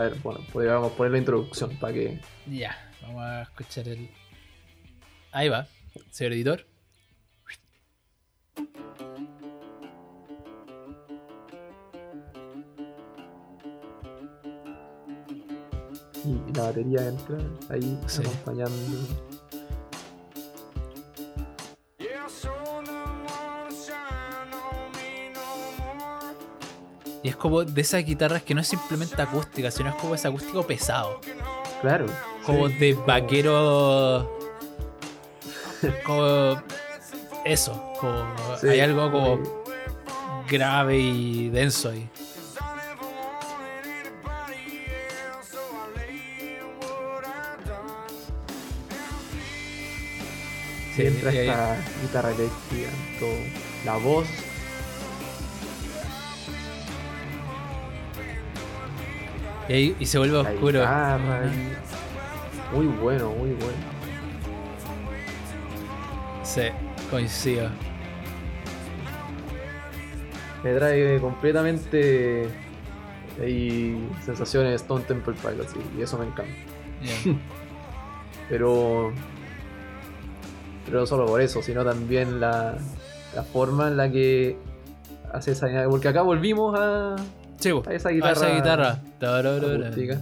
[0.01, 2.19] ver, bueno, podríamos poner la introducción para que.
[2.51, 4.09] Ya, vamos a escuchar el.
[5.31, 5.67] Ahí va,
[6.11, 6.65] señor editor.
[16.25, 17.37] Y la batería entra
[17.69, 18.21] ahí Sí.
[18.21, 18.73] acompañando.
[27.23, 30.27] Y es como de esas guitarras que no es simplemente acústica, sino es como ese
[30.27, 31.19] acústico pesado.
[31.81, 32.05] Claro.
[32.45, 34.31] Como sí, de vaquero.
[36.05, 36.61] Como.
[37.43, 38.25] Eso, como.
[38.59, 39.51] sí, hay algo como sí.
[40.49, 42.09] grave y denso ahí.
[50.95, 52.89] Sí, entra y esta guitarra eléctrica,
[53.19, 53.35] todo.
[53.85, 54.27] La voz.
[59.67, 60.79] Y, ahí- y se vuelve La oscuro.
[60.79, 63.95] guitarra, y- Muy bueno, muy bueno.
[66.43, 66.61] Sí,
[67.09, 67.69] coincido.
[70.63, 72.47] Me trae completamente
[73.41, 76.51] ahí sensaciones Stone Temple Pilots y, y eso me encanta.
[78.49, 79.13] Pero
[80.85, 82.75] pero no solo por eso, sino también la,
[83.35, 84.57] la forma en la que
[85.33, 85.89] hace esa dinámica.
[85.89, 87.15] Porque acá volvimos a,
[87.59, 89.01] Sí, a esa a guitarra, esa guitarra.
[89.19, 89.87] Tararara.
[89.87, 90.21] acústica.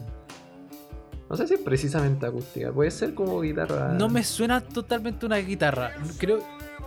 [1.29, 3.89] No sé si es precisamente acústica, puede ser como guitarra.
[3.97, 5.91] No me suena totalmente una guitarra.
[6.19, 6.39] Creo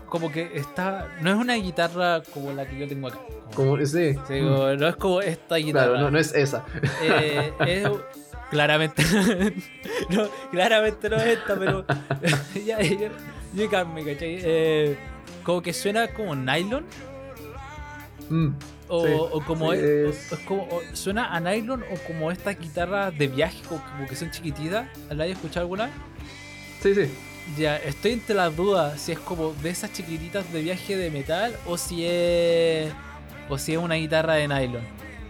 [0.08, 1.08] como que está.
[1.20, 3.18] No es una guitarra como la que yo tengo acá.
[3.54, 4.14] Como- Como, sí.
[4.28, 5.86] sí, como- no es como esta guitarra.
[5.88, 6.64] Claro, no, no es esa.
[7.02, 7.88] Eh, es
[8.50, 9.02] claramente.
[10.10, 11.84] no, claramente no es esta, pero.
[12.66, 13.10] ya, ya,
[13.56, 14.38] ¿cachai?
[14.42, 14.96] Eh,
[15.42, 16.84] como que suena como nylon.
[18.28, 18.48] Mm,
[18.88, 20.32] O, Sí, o como sí, es,
[20.92, 24.86] suena a nylon o como estas guitarras de viaje como, como que son chiquititas.
[25.10, 25.90] ¿La hayas escuchado alguna?
[26.82, 27.10] Sí, sí.
[27.58, 31.54] Ya, estoy entre las dudas si es como de esas chiquititas de viaje de metal
[31.66, 32.92] o si es
[33.48, 34.82] o si es una guitarra de nylon.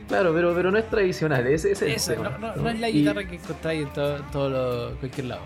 [0.09, 2.71] Claro, pero, pero no es tradicional, ese, ese es el tema, no, no- ¿no?
[2.71, 4.49] es la Y- guitarra que encontráis en todo, todo
[4.91, 5.43] lo- cualquier lado.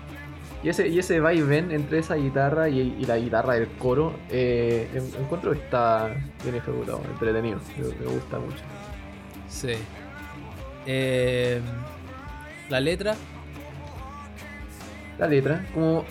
[0.63, 3.67] Y ese, y ese va y ven entre esa guitarra y, y la guitarra del
[3.79, 8.57] coro, eh, en- encuentro que está bien ejecutado, entretenido, me, me gusta mucho.
[9.49, 9.73] Sí.
[10.85, 11.59] Eh,
[12.69, 13.15] la letra,
[15.19, 16.03] La letra, como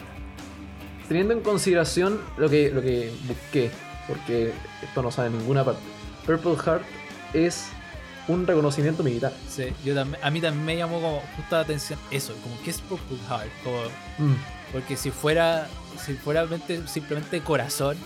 [1.08, 3.70] teniendo en consideración lo que, lo que busqué,
[4.06, 5.80] porque esto no sale en ninguna parte,
[6.26, 6.82] Purple Heart
[7.34, 7.70] es
[8.28, 9.32] un reconocimiento militar.
[9.48, 12.70] sí, yo también, a mí también me llamó como justo la atención eso, como que
[12.70, 13.78] es Purple Heart, como,
[14.18, 14.34] Mm,
[14.72, 15.66] porque si fuera,
[16.04, 17.96] si fuera mente- simplemente corazón,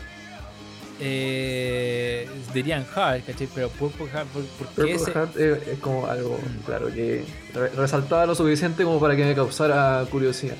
[1.00, 3.48] eh, dirían Heart, ¿cachai?
[3.54, 5.12] Pero Purple Heart, ¿por, por qué Purple ese?
[5.12, 6.64] Heart es, es como algo, Mm.
[6.64, 10.56] claro, que re- resaltaba lo suficiente como para que me causara curiosidad.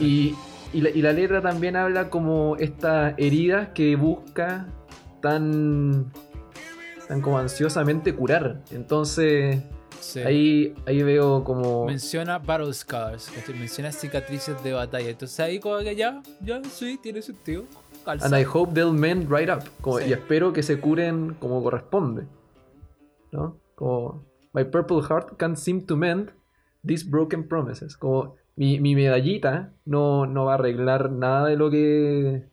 [0.00, 0.34] Y,
[0.72, 4.66] y la, y la letra también habla como esta herida que busca
[5.22, 6.12] tan,
[7.08, 8.62] tan como ansiosamente curar.
[8.70, 9.62] Entonces
[10.00, 10.20] Sí.
[10.20, 11.86] ahí, ahí veo como...
[11.86, 15.08] Menciona Battle Scars, menciona cicatrices de batalla.
[15.10, 17.64] Entonces ahí como que ya, ya, sí, tiene sentido.
[18.04, 18.26] Calza.
[18.26, 19.64] And I hope they'll mend right up.
[19.80, 20.06] Como- Sí.
[20.08, 22.24] Y espero que se curen como corresponde.
[23.32, 23.56] ¿No?
[23.74, 24.24] Como...
[24.52, 26.30] My purple heart can't seem to mend
[26.86, 27.96] these broken promises.
[27.96, 32.46] Como mi, mi medallita no, no va a arreglar nada de lo que...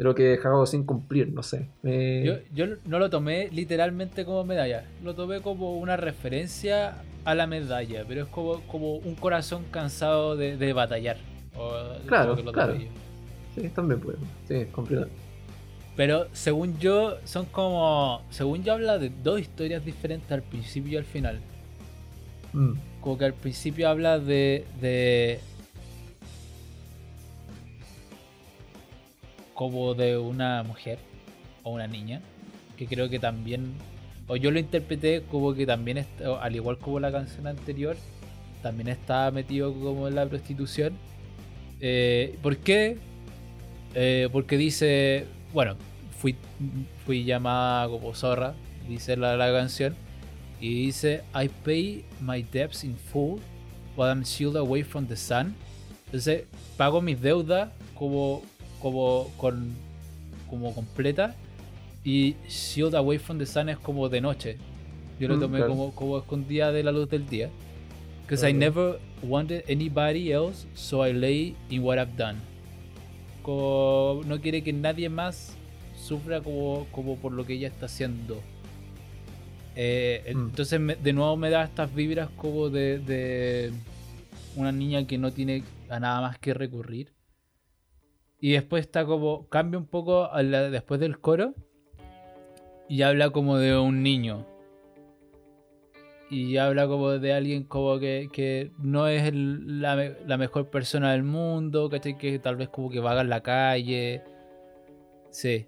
[0.00, 1.68] De lo que dejado sin cumplir, no sé.
[1.82, 6.94] Me- Yo, yo no lo tomé literalmente como medalla, lo tomé como una referencia
[7.26, 11.18] a la medalla, pero es como, como un corazón cansado de, de batallar.
[11.54, 12.76] o- Claro, que lo claro.
[12.76, 12.86] yo.
[13.54, 14.16] Sí, también puedo.
[14.48, 15.14] Sí, completamente.
[15.96, 18.22] Pero según yo, son como.
[18.30, 21.40] Según yo, habla de dos historias diferentes al principio y al final.
[22.54, 22.72] Mm,
[23.02, 24.64] Como que al principio habla de.
[24.80, 25.40] de
[29.60, 30.98] como de una mujer
[31.64, 32.22] o una niña,
[32.78, 33.74] que creo que también,
[34.26, 36.06] o yo lo interpreté como que también,
[36.40, 37.94] al igual como la canción anterior,
[38.62, 40.94] también estaba metido como en la prostitución.
[41.78, 42.96] Eh, ¿Por qué?
[43.94, 45.76] Eh, porque dice, bueno,
[46.18, 46.36] fui,
[47.04, 48.54] fui llamada como zorra,
[48.88, 49.94] dice la, la canción,
[50.58, 53.40] y dice, I pay my debts in full,
[53.94, 55.54] but I'm shielded away from the sun.
[56.06, 56.44] Entonces,
[56.78, 58.42] pago mis deudas como,
[58.80, 59.74] como, con,
[60.48, 61.34] como completa,
[62.04, 64.56] y shield away from the sun es como de noche.
[65.18, 65.72] Yo lo Mm, tomé claro.
[65.72, 67.50] como, como escondida de la luz del día.
[68.22, 72.38] Because I never wanted anybody else, so I lay in what I've done.
[73.42, 75.54] Como no quiere que nadie más
[75.96, 78.40] sufra como, como por lo que ella está haciendo.
[79.76, 80.48] Eh, Mm.
[80.50, 83.72] Entonces me- de nuevo me da estas vibras como de, de
[84.56, 87.08] una niña que no tiene a nada más que recurrir.
[88.40, 91.54] Y después está como, cambia un poco a la- después del coro
[92.88, 94.46] y habla como de un niño.
[96.30, 101.12] Y habla como de alguien como que, que no es el- la, la mejor persona
[101.12, 102.16] del mundo, ¿cachai?
[102.16, 104.22] Que tal vez como que vaga en la calle.
[105.30, 105.66] Sí.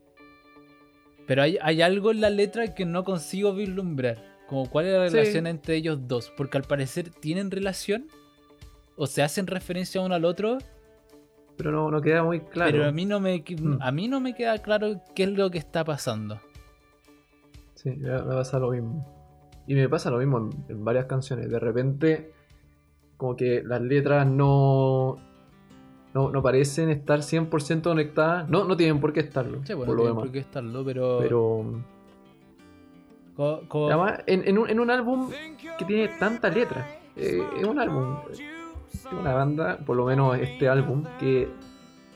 [1.27, 4.19] Pero hay, hay algo en la letra que no consigo vislumbrar.
[4.49, 5.17] Como cuál es la Sí.
[5.17, 6.33] relación entre ellos dos.
[6.37, 8.07] Porque al parecer tienen relación.
[8.97, 10.59] O se hacen referencia uno al otro.
[11.57, 12.71] Pero no, no queda muy claro.
[12.73, 13.79] Pero a mí no me Mm.
[13.81, 16.41] a mí no me queda claro qué es lo que está pasando.
[17.75, 19.07] Sí, me, pasa lo mismo.
[19.67, 21.51] Y me pasa lo mismo en, en varias canciones.
[21.51, 22.33] De repente,
[23.17, 25.17] como que las letras no,
[26.15, 28.49] no, no parecen estar 100% conectadas.
[28.49, 29.61] No, no tienen por qué estarlo.
[29.65, 30.23] Sí, bueno, por lo tiene demás.
[30.25, 31.19] por qué estarlo, pero.
[31.21, 31.65] Pero
[33.37, 35.31] co- co- además, en, en un, en un álbum
[35.79, 36.87] que tiene tanta letra,
[37.17, 38.17] eh, es un álbum,
[38.93, 41.49] es una banda, por lo menos este álbum, que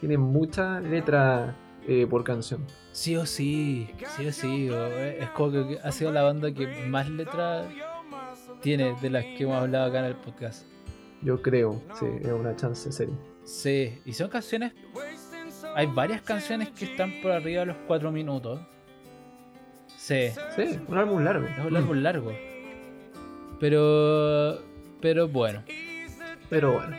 [0.00, 1.56] tiene mucha letra
[1.88, 2.64] eh, por canción.
[2.92, 4.70] Sí o sí, sí o sí.
[4.70, 7.66] o- eh, Es como que ha sido la banda que más letras
[8.60, 10.66] tiene de las que hemos hablado acá en el podcast.
[11.22, 13.14] Yo creo, sí, es una chance seria.
[13.44, 14.72] Sí, y son canciones.
[15.74, 18.60] Hay varias canciones que están por arriba de los 4 minutos.
[19.96, 21.46] Sí, Sí, un álbum largo.
[21.46, 22.32] es un álbum largo.
[23.60, 24.58] Pero.
[25.00, 25.62] Pero bueno.
[26.50, 26.96] Pero bueno.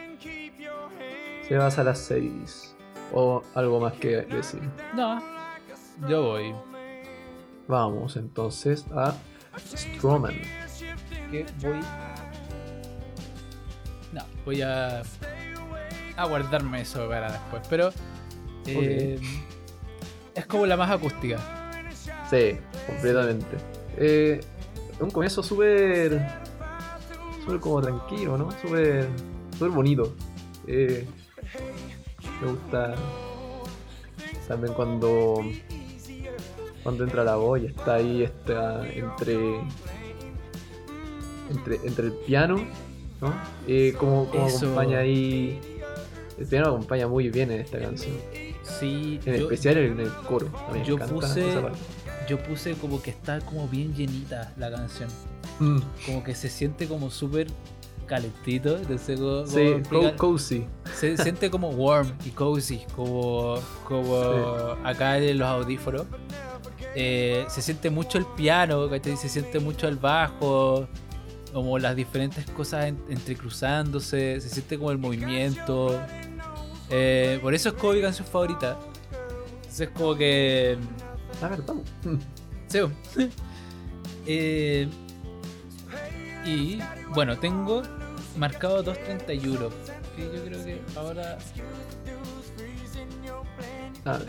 [1.47, 2.75] Se basa a las series.
[3.13, 4.61] O algo más que decir.
[4.95, 5.21] No,
[6.09, 6.53] yo voy.
[7.67, 9.13] Vamos entonces a
[9.57, 10.35] Stroman.
[11.31, 11.79] que voy.
[14.11, 15.03] No, voy a.
[16.17, 17.61] a guardarme eso para después.
[17.69, 17.89] Pero.
[18.65, 19.19] eh,
[20.35, 21.37] Es como la más acústica.
[22.29, 23.57] Sí, completamente.
[23.97, 24.41] Eh,
[24.99, 26.21] un comienzo súper.
[27.41, 28.51] súper como tranquilo, ¿no?
[28.51, 29.07] Súper.
[29.57, 30.13] Súper bonito.
[30.67, 31.05] Eh,
[32.41, 32.95] me gusta
[34.47, 35.41] también cuando.
[36.83, 39.59] cuando entra la voz y está ahí está entre.
[41.49, 42.57] entre, entre el piano,
[43.21, 43.33] ¿no?
[43.67, 45.59] Eh, como, acompaña ahí.
[46.37, 48.15] El piano acompaña muy bien en esta canción.
[48.63, 50.49] Sí, En yo, especial en el coro.
[50.71, 51.79] Me yo puse- esa parte.
[52.29, 55.09] yo puse como que está como bien llenita la canción.
[55.59, 55.79] Mm.
[56.05, 57.47] Como que se siente como súper
[58.07, 58.77] calentito.
[58.77, 58.87] Cómo-
[59.17, 60.15] cómo Sí, explicar.
[60.15, 60.65] co- cozy.
[60.95, 64.15] Se siente como warm y cozy, como, como
[64.83, 66.05] acá en los audífonos.
[66.95, 69.17] Eh, se siente mucho el piano, ¿cachai?
[69.17, 70.87] se siente mucho el bajo,
[71.53, 75.99] como las diferentes cosas en- entrecruzándose, se siente como el movimiento.
[76.89, 78.77] Eh, por eso es como mi canción favorita.
[79.57, 80.77] Entonces es como que...
[81.41, 81.75] La verdad.
[82.67, 82.79] Sí.
[84.25, 84.87] Eh,
[86.45, 86.79] y
[87.13, 87.83] bueno, tengo
[88.37, 89.69] marcado 2.31.
[90.15, 91.37] Que yo creo que ahora
[94.05, 94.19] Ah,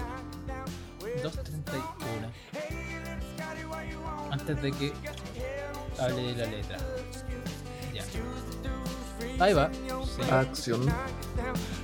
[1.22, 2.30] 2.31.
[4.30, 4.92] Antes de que
[6.00, 6.78] hable de la letra.
[7.94, 8.04] Ya.
[9.44, 9.70] Ahí va.
[9.72, 10.88] Sí, acción.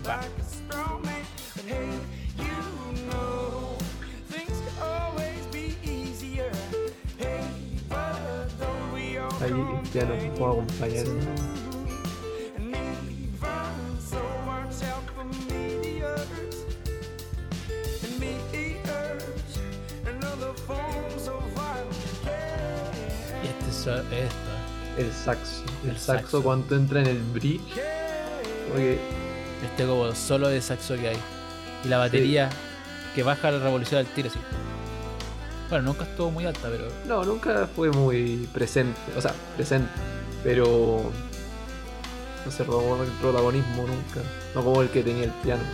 [0.07, 0.21] va.
[9.43, 11.05] Ahí el piano puedo acompañar.
[23.43, 24.99] Y este es esto.
[24.99, 25.63] El saxo.
[25.85, 26.43] El, El saxo, saxo.
[26.43, 27.61] cuando entra en el bridge.
[28.75, 28.99] Oye,
[29.65, 31.17] Este como solo de saxo que hay.
[31.85, 32.51] Y la batería
[33.15, 34.39] que baja la revolución al tiro, sí.
[35.75, 36.85] Bueno, nunca estuvo muy alta, pero.
[37.05, 38.97] No, nunca fue muy presente.
[39.17, 39.91] O sea, presente.
[40.45, 41.11] Pero.
[42.47, 44.21] No se robó el protagonismo nunca.
[44.55, 45.65] No como el que tenía el piano.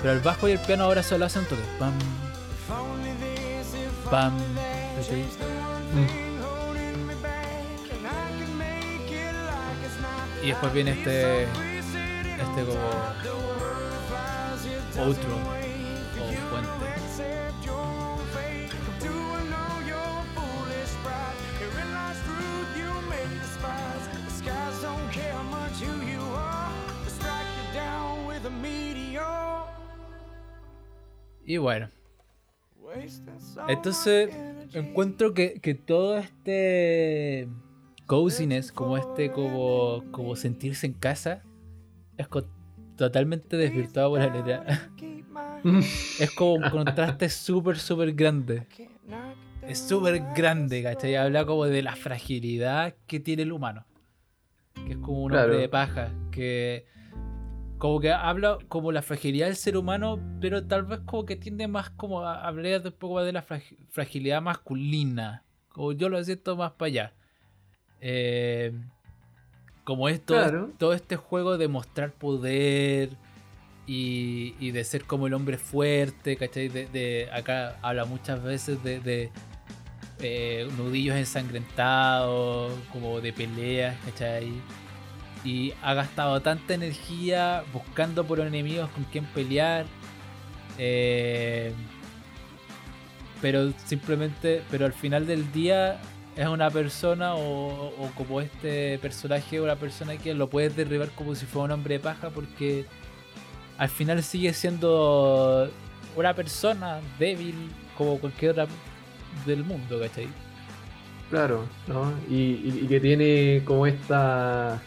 [0.00, 1.66] Pero el bajo y el piano ahora solo hacen toques.
[1.78, 1.92] Pam.
[4.10, 4.34] Pam.
[5.92, 6.06] Mm.
[10.42, 11.67] Y después viene este
[12.38, 12.78] este como.
[15.04, 15.36] Outro.
[15.36, 16.88] O puente.
[31.48, 31.88] Y bueno.
[33.68, 34.30] Entonces
[34.74, 37.48] encuentro que, que todo este
[38.06, 41.42] coziness, como este como, como sentirse en casa,
[42.18, 42.28] es
[42.96, 44.64] totalmente desvirtuado por la letra.
[46.20, 48.66] es como un contraste súper, súper grande.
[49.62, 51.14] Es súper grande, ¿cachai?
[51.16, 53.86] Habla como de la fragilidad que tiene el humano.
[54.86, 55.44] Que es como un Claro.
[55.46, 56.10] hombre de paja.
[56.30, 56.86] Que
[57.78, 61.68] como que habla como la fragilidad del ser humano, pero tal vez como que tiende
[61.68, 65.44] más como a hablar un poco más de la frag- fragilidad masculina.
[65.68, 67.12] Como yo lo siento más para allá.
[68.00, 68.72] Eh,
[69.88, 70.68] como esto, Claro.
[70.76, 73.08] todo este juego de mostrar poder
[73.86, 76.68] y, y de ser como el hombre fuerte, ¿cachai?
[76.68, 79.30] De, de- acá habla muchas veces de, de,
[80.20, 84.52] eh, nudillos ensangrentados, como de peleas, ¿cachai?
[85.42, 89.86] Y ha gastado tanta energía buscando por enemigos con quien pelear.
[90.76, 91.72] eh,
[93.40, 95.98] pero simplemente, pero al final del día
[96.38, 101.34] es una persona o, o como este personaje, una persona que lo puedes derribar como
[101.34, 102.84] si fuera un hombre de paja porque
[103.76, 105.68] al final sigue siendo
[106.16, 107.54] una persona débil
[107.96, 108.66] como cualquier otra
[109.46, 110.28] del mundo, ¿cachai?
[111.30, 112.12] Claro, ¿no?
[112.30, 114.80] Y, y- y que tiene como esta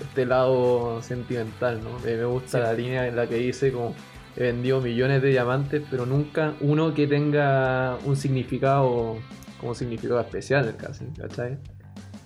[0.00, 1.98] este lado sentimental, ¿no?
[2.04, 2.64] Me, me gusta Sí.
[2.64, 3.94] la línea en la que dice como
[4.36, 9.16] he vendido millones de diamantes, pero nunca uno que tenga un significado
[9.60, 11.58] como significado especial casi, ¿cachai?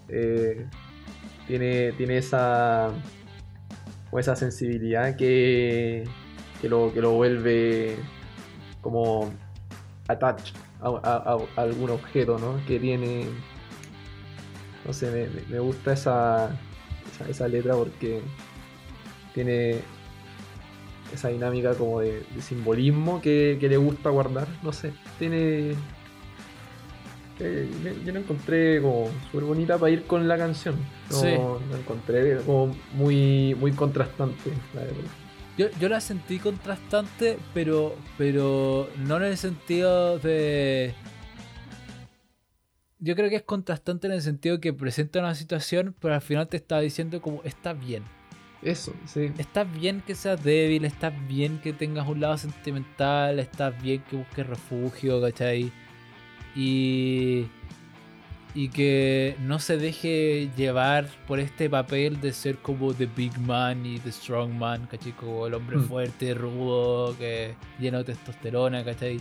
[0.09, 0.67] Eh,
[1.47, 2.91] tiene, tiene esa
[4.11, 6.05] o esa sensibilidad que,
[6.61, 7.97] que, lo, que lo vuelve
[8.81, 9.33] como
[10.09, 12.61] attach a, algún objeto, ¿no?
[12.67, 13.27] Que tiene.
[14.87, 16.51] No sé, me gusta esa,
[17.13, 18.21] esa, esa letra porque
[19.33, 19.81] tiene
[21.13, 24.47] esa dinámica como de, de simbolismo que, que le gusta guardar.
[24.63, 25.75] No sé, tiene.
[27.41, 27.69] Eh,
[28.05, 30.77] yo la encontré como súper bonita para ir con la canción.
[31.11, 31.29] No, Sí.
[31.71, 35.11] La encontré como muy, muy contrastante, la verdad.
[35.57, 40.95] Yo, yo la sentí contrastante, pero, pero no en el sentido de...
[42.99, 46.49] Yo creo que es contrastante en el sentido que presenta una situación, pero al final
[46.49, 48.03] te está diciendo como está bien.
[48.63, 49.31] Eso, sí.
[49.37, 54.17] Está bien que seas débil, está bien que tengas un lado sentimental, está bien que
[54.17, 55.71] busques refugio, ¿cachai?
[56.57, 57.47] Y,
[58.55, 63.85] y que no se deje llevar por este papel de ser como the big man
[63.85, 65.13] y the strong man, ¿cachai?
[65.13, 65.85] Como el hombre Mm.
[65.89, 69.21] fuerte, rudo, que lleno de testosterona, ¿cachai?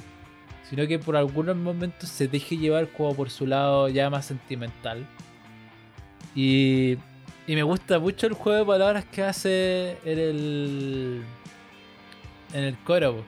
[0.70, 5.06] Sino que por algunos momentos se deje llevar como por su lado ya más sentimental.
[6.36, 6.98] Y,
[7.48, 11.22] y me gusta mucho el juego de palabras que hace en el,
[12.54, 13.24] en el coro.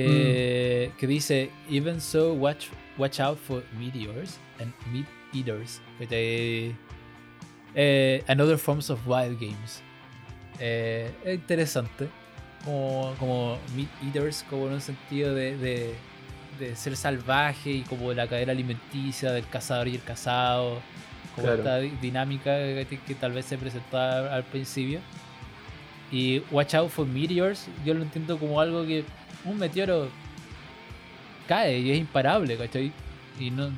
[0.00, 2.66] Que, que dice, even so, watch,
[2.98, 5.80] watch out for meteors and meat eaters.
[5.98, 6.74] Que te-
[7.74, 9.82] eh, and other forms of wild games.
[10.60, 12.08] Eh, es interesante.
[12.64, 15.94] Como, como meat eaters, como en un sentido de, de,
[16.58, 20.80] de ser salvaje y como la cadena alimenticia del cazador y el cazado.
[21.34, 21.58] Como Claro.
[21.62, 25.00] esta di- dinámica que, que tal vez se presentaba al principio.
[26.10, 29.04] Y Watch Out for Meteors, yo lo entiendo como algo que
[29.46, 30.08] un meteoro
[31.48, 32.92] cae y es imparable, ¿cachai?
[33.38, 33.70] Y, no,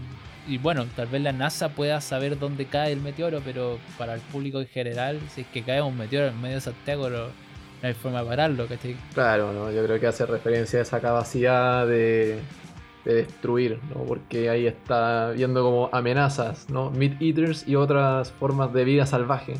[0.46, 4.20] y bueno, tal vez la NASA pueda saber dónde cae el meteoro, pero para el
[4.20, 7.26] público en general, si es que cae un meteoro en medio de Santiago, no,
[7.82, 8.96] hay forma de pararlo, ¿cachai?
[9.14, 9.70] Claro, ¿no?
[9.70, 12.40] yo creo que hace referencia a esa capacidad de,
[13.04, 14.02] de destruir, ¿no?
[14.04, 16.90] porque ahí está viendo como amenazas, ¿no?
[16.90, 19.54] Meat eaters y otras formas de vida salvaje.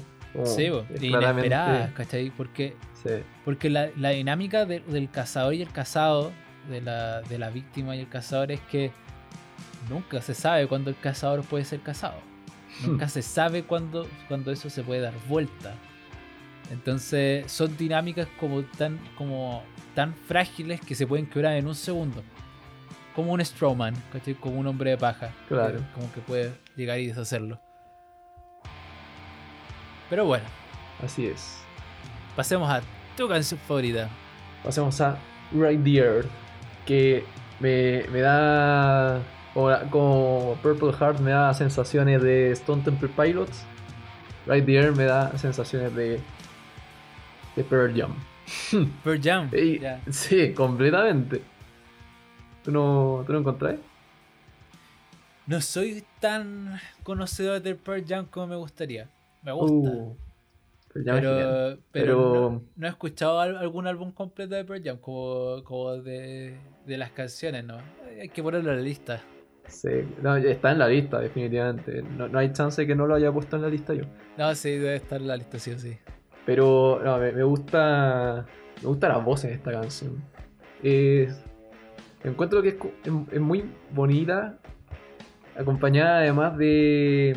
[0.45, 2.31] Sí, bo, inesperadas, ¿cachai?
[2.31, 2.77] Porque
[3.09, 6.33] sí, Porque la, la dinámica de- del cazador y el cazado,
[6.69, 8.93] de la, de la víctima y el cazador, es que
[9.89, 12.21] nunca se sabe cuándo el cazador puede ser cazado.
[12.87, 15.75] Nunca se sabe cuándo, cuándo eso se puede dar vuelta.
[16.71, 19.63] Entonces son dinámicas como tan, como
[19.95, 22.23] tan frágiles que se pueden quebrar en un segundo.
[23.17, 24.35] Como un Strowman, ¿cachai?
[24.35, 25.31] Como un hombre de paja.
[25.49, 25.79] Claro.
[25.79, 27.59] que como que puede llegar y deshacerlo.
[30.11, 30.45] Pero bueno,
[31.05, 31.59] así es.
[32.37, 32.81] pasemos a
[33.19, 34.09] tu canción favorita.
[34.63, 35.19] pasemos a
[35.51, 36.29] Right the Earth,
[36.87, 37.25] que
[37.59, 39.21] me, me da,
[39.53, 43.65] como, como Purple Heart me da sensaciones de Stone Temple Pilots,
[44.47, 46.21] Right the Earth me da sensaciones de,
[47.57, 48.15] de Pearl Jam.
[49.05, 49.51] Pearl Jam.
[49.53, 49.81] Y-.
[50.13, 51.43] Sí, completamente.
[52.63, 53.77] ¿Tú no, ¿Tú no encontrás?
[55.47, 59.09] No soy tan conocedor del Pearl Jam como me gustaría.
[59.43, 59.89] Me gusta.
[59.89, 60.17] Uh,
[60.93, 65.63] pero, pero, Pero- no, no he escuchado al- algún álbum completo de Pearl Jam, como,
[65.65, 66.57] como de,
[66.87, 67.77] de las canciones, ¿no?
[68.21, 69.21] Hay que ponerlo en la lista.
[69.67, 69.91] Sí,
[70.23, 72.03] no, está en la lista, definitivamente.
[72.03, 74.05] No, no hay chance de que no lo haya puesto en la lista yo.
[74.39, 75.99] No, sí, debe estar en la lista, sí o sí.
[76.47, 78.47] Pero no, me, me gusta.
[78.83, 80.23] Me gusta la voz en esta canción.
[80.83, 81.45] Es,
[82.25, 82.77] encuentro que es-
[83.33, 84.59] es muy bonita.
[85.57, 87.37] Acompañada además de.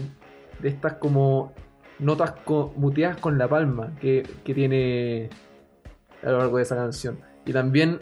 [0.62, 1.54] de estas como
[2.02, 5.30] notas co- muteadas con la palma que, que tiene
[6.24, 7.20] a lo largo de esa canción.
[7.46, 8.00] Y también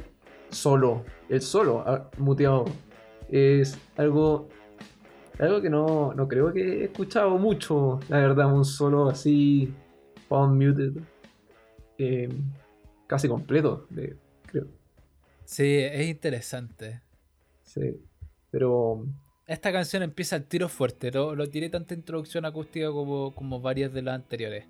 [0.49, 1.03] solo.
[1.29, 2.65] El solo muteado.
[3.29, 4.49] Es algo.
[5.37, 9.73] Algo que no, no creo que he escuchado mucho, la verdad, un solo así
[10.27, 10.97] Unmuted.
[11.97, 12.27] eh,
[13.07, 14.17] casi completo, de-
[14.47, 14.65] creo.
[15.45, 17.01] Sí, es interesante.
[17.63, 18.01] Sí.
[18.51, 19.05] Pero
[19.49, 23.91] Esta canción empieza al tiro fuerte, no, no tiene tanta introducción acústica como, como varias
[23.91, 24.65] de las anteriores.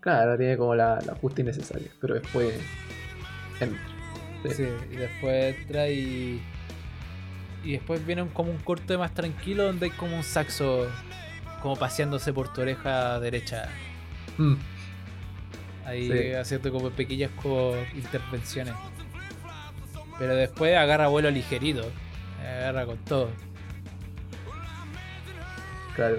[0.00, 1.90] claro, tiene como la, la justa y necesaria.
[2.00, 2.54] Pero después.
[3.60, 3.80] entra.
[4.44, 4.54] Sí.
[4.54, 6.40] Sí, y después entra y.
[7.64, 10.88] Y después viene un- como un corte más tranquilo donde hay como un saxo
[11.60, 13.68] como paseándose por tu oreja derecha.
[14.38, 14.54] Mm,
[15.84, 16.32] Ahí Sí.
[16.34, 18.74] haciendo como pequeñas co- intervenciones.
[20.20, 21.90] Pero después agarra vuelo ligerito.
[22.42, 23.28] Agarra con todo.
[25.94, 26.18] claro.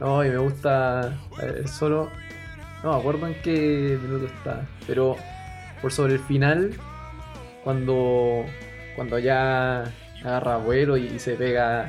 [0.00, 2.10] No, y me gusta eh, solo.
[2.84, 4.64] No me acuerdo en qué minuto está.
[4.86, 5.16] Pero
[5.82, 6.72] por sobre el final,
[7.64, 8.44] cuando.
[8.94, 9.84] Cuando ya
[10.24, 11.88] agarra vuelo y, se pega.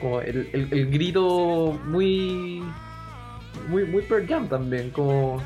[0.00, 2.62] Como el, el- el grito muy.
[3.68, 4.90] Muy, muy Pearl Jam también.
[4.90, 5.40] Como.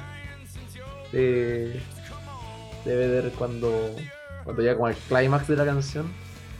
[1.12, 1.78] De.
[2.86, 3.94] De ver cuando.
[4.44, 6.10] Cuando ya como el clímax de la canción.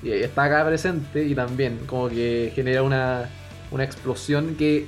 [0.03, 3.29] Y está acá presente y también como que genera una,
[3.71, 4.87] una explosión que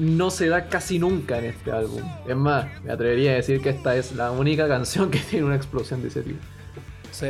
[0.00, 2.02] no se da casi nunca en este álbum.
[2.28, 5.56] Es más, me atrevería a decir que esta es la única canción que tiene una
[5.56, 6.40] explosión de ese tipo.
[7.12, 7.28] Sí.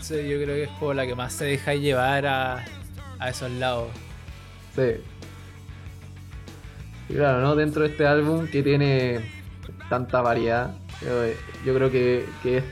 [0.00, 2.64] Sí, yo creo que es como la que más se deja llevar a,
[3.18, 3.88] a esos lados.
[4.74, 4.94] Sí.
[7.08, 7.54] Y claro, ¿no?
[7.56, 9.20] Dentro de este álbum que tiene
[9.88, 11.08] tanta variedad, yo,
[11.64, 12.64] yo creo que, que, es-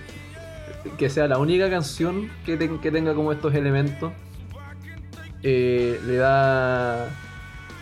[0.97, 4.12] que sea la única canción que, ten- que tenga como estos elementos,
[5.43, 7.09] eh, le da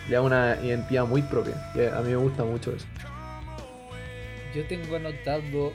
[0.07, 1.55] le da una identidad muy propia.
[1.73, 2.85] Que a mí me gusta mucho eso.
[4.55, 5.73] Yo tengo anotado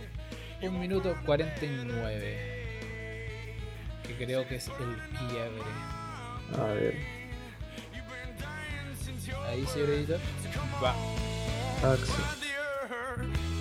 [0.63, 2.51] un minuto 49.
[4.07, 5.63] Que creo que es el quiebre.
[6.59, 6.97] A ver,
[9.49, 10.19] Ahí, señor editor.
[10.83, 10.95] Va.
[11.93, 13.52] acción.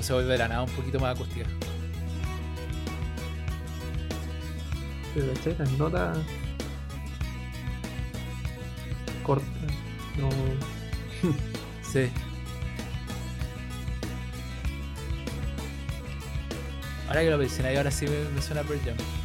[0.00, 1.46] Como se vuelve de la nada un poquito más acústica.
[5.12, 5.56] Pero ¿cachai?
[5.58, 6.16] Las notas
[9.22, 9.46] cortas.
[10.16, 10.30] No.
[11.82, 12.08] Sí.
[17.08, 19.19] Ahora que lo mencioné, ahora sí me, me suena Pearl Jam.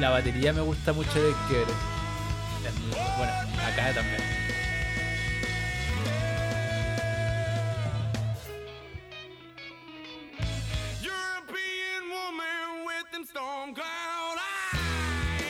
[0.00, 1.72] La batería me gusta mucho de quiebre.
[3.16, 3.32] Bueno,
[3.66, 4.22] acá también.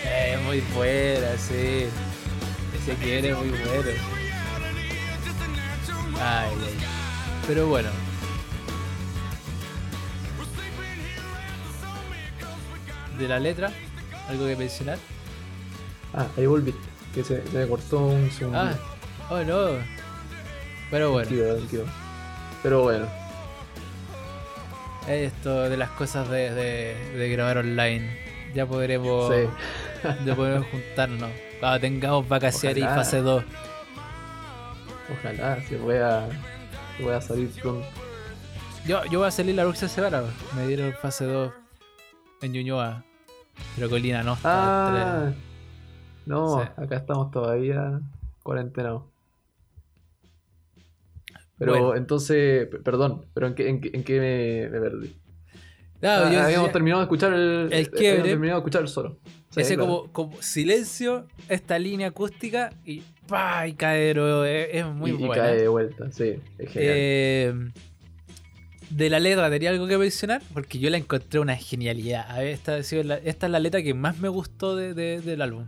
[0.04, 1.88] Eh, muy buena, sí.
[2.74, 3.90] Ese quiebre es muy bueno.
[6.20, 6.78] Ay, ay.
[7.46, 7.90] Pero bueno.
[13.18, 13.72] De la letra,
[14.28, 14.98] algo que mencionar.
[16.14, 16.80] Ah, ahí volviste.
[17.14, 18.58] Que se, se me cortó un segundo.
[18.58, 18.74] Ah,
[19.30, 19.68] oh no.
[20.90, 21.30] Pero bueno.
[22.62, 23.06] Pero bueno.
[25.06, 28.18] esto de las cosas de, de, de grabar online.
[28.54, 29.48] Ya podremos, Sí.
[30.24, 31.30] ya podremos juntarnos.
[31.60, 33.44] Cuando tengamos vacaciones y fase 2.
[35.18, 36.28] Ojalá se pueda,
[36.96, 37.86] se pueda salir pronto.
[38.86, 40.22] Yo, yo voy a salir la próxima semana.
[40.56, 41.52] Me dieron fase 2
[42.42, 43.04] en Ñuñoa.
[43.76, 45.26] Pero Colina no está.
[45.28, 45.32] Ah,
[46.26, 46.68] no, Sí.
[46.76, 48.00] acá estamos todavía
[48.42, 49.04] cuarentenados.
[51.58, 51.96] Pero Bueno.
[51.96, 55.16] entonces, perdón, pero ¿en qué, en qué- en qué me, me perdí?
[56.00, 58.22] Claro, Ah, yo habíamos decía- terminado de escuchar el, el habíamos quiebre.
[58.28, 59.18] terminado de escuchar el solo.
[59.50, 59.88] Sí, ese claro.
[59.88, 63.66] como, como silencio, esta línea acústica y ¡pah!
[63.66, 64.44] y cae de nuevo.
[64.44, 66.94] Es, es muy y, y cae de vuelta, sí, es genial.
[66.96, 67.54] Eh,
[68.90, 70.42] de la letra, ¿tenía algo que mencionar?
[70.52, 72.30] Porque yo la encontré una genialidad.
[72.30, 72.92] A ver, esta, es
[73.50, 75.66] la letra que más me gustó de- de- del álbum.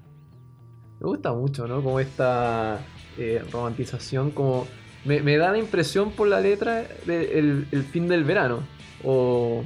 [1.01, 1.83] Me gusta mucho, ¿no?
[1.83, 2.81] Como esta
[3.19, 4.67] eh, romantización, como...
[5.05, 7.39] Me, da la impresión por la letra de
[7.73, 8.61] el fin del verano.
[9.03, 9.65] O,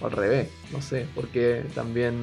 [0.00, 1.06] o al revés, no sé.
[1.14, 2.14] Porque también...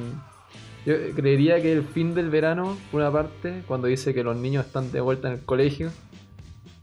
[0.86, 4.66] Yo creería que el fin del verano, por una parte, cuando dice que los niños
[4.66, 5.92] están de vuelta en el colegio.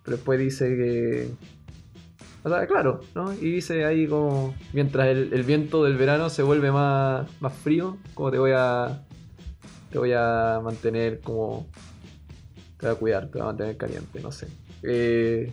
[0.04, 1.30] Pero después dice que...
[2.44, 3.34] O sea, claro, ¿no?
[3.34, 4.54] Y dice ahí como...
[4.74, 9.02] Mientras el, el viento del verano se vuelve más, más frío, como te voy a
[9.92, 11.66] te voy a mantener como.
[12.78, 14.48] Te voy a cuidar, te voy a mantener caliente, no sé.
[14.84, 15.52] Eh,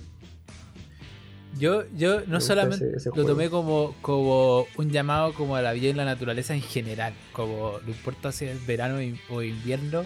[1.58, 5.72] Yo, yo no solamente ese- ese lo tomé como, como un llamado como a la
[5.72, 7.14] vida y la naturaleza en general.
[7.32, 8.96] Como no importa si es verano
[9.30, 10.02] o invierno,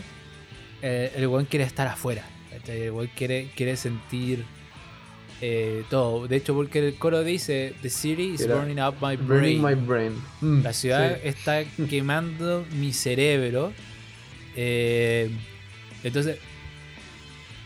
[0.82, 2.22] eh, el buen quiere estar afuera.
[2.66, 4.44] El buen quiere, quiere sentir
[5.40, 6.26] eh, todo.
[6.28, 9.62] De hecho, porque el coro dice: The city is Era burning up my brain.
[9.62, 10.12] my brain.
[10.40, 11.28] Mm, La ciudad sí.
[11.28, 13.72] está quemando mi cerebro.
[14.56, 15.30] Eh,
[16.02, 16.38] entonces,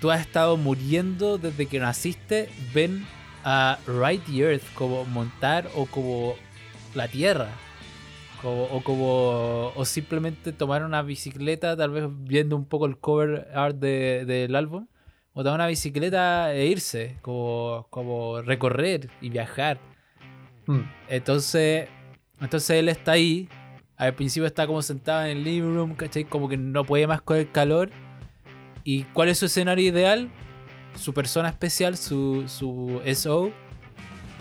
[0.01, 2.49] tú has estado muriendo desde que naciste.
[2.75, 3.05] Ven
[3.45, 6.35] a Ride the Earth como montar o como
[6.95, 7.49] la tierra.
[8.43, 13.47] Como- o como o simplemente tomar una bicicleta, tal vez viendo un poco el cover
[13.55, 14.87] art de- del álbum.
[15.35, 19.79] O tomar una bicicleta e irse, como, como recorrer y viajar.
[20.67, 21.89] Mm, Entonces,
[22.41, 23.49] entonces él está ahí.
[23.97, 26.25] Al principio está como sentado en el living room, ¿cachai?
[26.25, 27.91] Como que no puede más con el calor.
[28.85, 30.29] ¿Y cuál es su escenario ideal?
[30.97, 33.51] Su persona especial, su, su SO.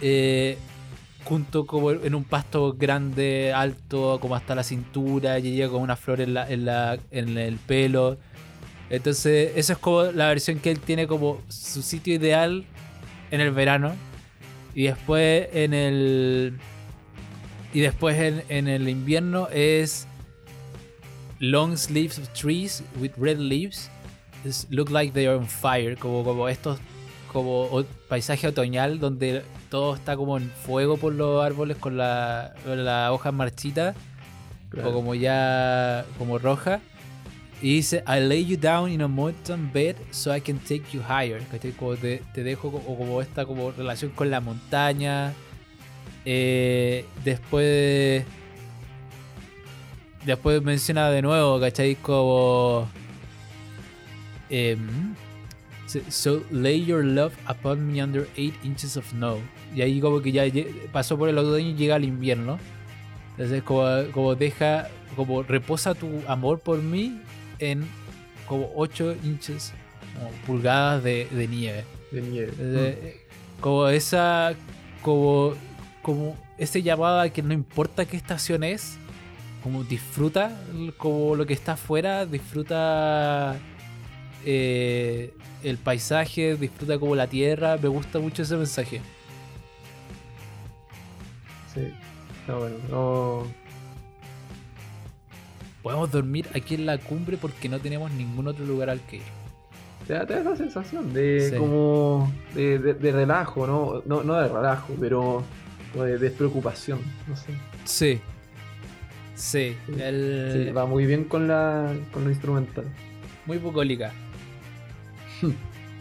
[0.01, 0.57] eh,
[1.23, 5.95] junto como en un pasto grande, alto, como hasta la cintura, y llega con una
[5.95, 8.17] flor en, la, en, la, en el pelo.
[8.91, 12.65] Entonces, eso es como la versión que él tiene como su sitio ideal
[13.31, 13.93] en el verano.
[14.75, 16.57] Y después en el.
[17.73, 20.07] Y después en, en el invierno es.
[21.39, 23.89] Long sleeves of trees with red leaves.
[24.69, 25.95] Look like they are on fire.
[25.97, 26.79] Como, como estos.
[27.31, 32.53] Como o- paisaje otoñal donde todo está como en fuego por los árboles con la,
[32.65, 33.95] con la hoja marchita.
[34.69, 34.89] claro.
[34.89, 36.05] O como ya.
[36.17, 36.81] como roja.
[37.61, 41.01] Y dice, I lay you down in a mountain bed so I can take you
[41.01, 41.39] higher.
[41.51, 41.71] ¿cachai?
[41.73, 45.33] Como te, te dejo como, esta como relación con la montaña.
[46.25, 48.23] Eh, después.
[50.25, 51.95] Después menciona de nuevo, ¿cachai?
[51.95, 52.87] Como.
[54.49, 55.13] em,
[56.09, 59.39] so- lay your love upon me under 8 inches of snow.
[59.75, 60.43] Y ahí como que ya
[60.91, 62.57] pasó por el otoño y llega el invierno.
[63.31, 67.21] Entonces como, como deja, como reposa tu amor por mí
[67.61, 67.87] en
[68.47, 69.71] como 8 inches,
[70.13, 71.85] como pulgadas de, de nieve.
[72.11, 72.51] De nieve.
[72.51, 73.21] Entonces, eh,
[73.61, 74.53] Como esa,
[75.01, 75.53] como,
[76.01, 78.97] como ese llamado a que no importa qué estación es,
[79.63, 80.51] como disfruta
[80.97, 83.57] como lo que está afuera, disfruta
[84.43, 85.33] eh,
[85.63, 89.01] el paisaje, disfruta como la tierra, me gusta mucho ese mensaje.
[91.73, 91.93] Sí.
[92.41, 92.75] Está bueno.
[92.89, 93.60] No,
[95.83, 99.23] Podemos dormir aquí en la cumbre porque no tenemos ningún otro lugar al que ir.
[100.07, 101.55] te, da, te da esa sensación de Sí.
[101.57, 102.31] como.
[102.53, 104.01] De, de- de relajo, ¿no?
[104.05, 104.23] ¿no?
[104.23, 105.43] No de relajo, pero.
[105.95, 107.51] de despreocupación, no sé.
[107.85, 108.19] Sí.
[109.35, 109.93] Sí, Sí.
[110.01, 112.85] el- Sí, va muy bien con la con lo instrumental.
[113.45, 114.11] muy bucólica.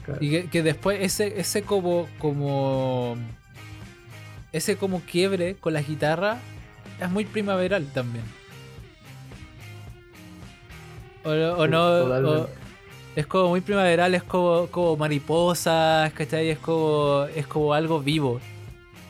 [0.05, 0.19] Claro.
[0.25, 3.17] Y que, que después ese, ese como, como.
[4.53, 6.39] Ese como quiebre con la guitarra
[7.01, 8.25] es muy primaveral también.
[11.25, 11.87] O, no- o Sí, no.
[11.87, 12.53] o- totalmente.
[13.17, 16.49] es como muy primaveral, es como, como mariposas, ¿cachai?
[16.51, 18.41] Es como, es como algo vivo.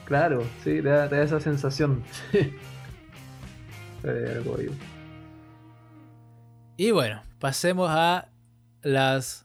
[0.05, 2.03] Claro, sí, te da, te da esa sensación.
[4.03, 4.73] Eh, algo vivo.
[6.79, 8.31] Y bueno, pasemos a
[8.81, 9.45] las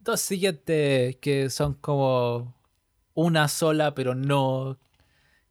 [0.00, 2.54] dos siguientes que son como
[3.12, 4.78] una sola, pero no.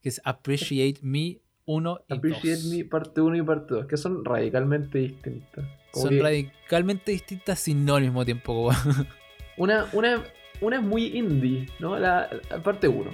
[0.02, 2.66] Que es Appreciate Me 1 y Appreciate 2.
[2.66, 5.66] Me parte 1 y parte 2, que son radicalmente distintas.
[5.92, 8.72] Como Son que radicalmente distintas sin no al mismo tiempo.
[9.58, 10.24] una, una,
[10.62, 12.00] una es muy indie, ¿no?
[12.00, 13.12] La, la parte 1.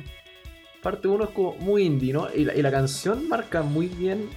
[0.81, 2.27] Parte 1 es como muy indie, ¿no?
[2.33, 4.29] Y la, y la canción marca muy bien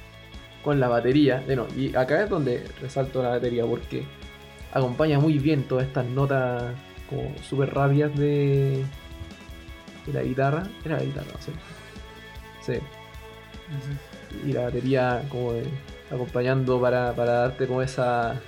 [0.64, 1.40] con la batería.
[1.40, 4.04] De no, y acá es donde resalto la batería porque
[4.72, 6.74] acompaña muy bien todas estas notas
[7.08, 8.82] como súper rápidas de,
[10.06, 10.66] y la guitarra.
[10.84, 11.52] Era la guitarra, ¿sí?
[12.62, 12.80] Sí.
[14.44, 15.64] Y la batería como de,
[16.10, 18.40] acompañando para, para darte como esa,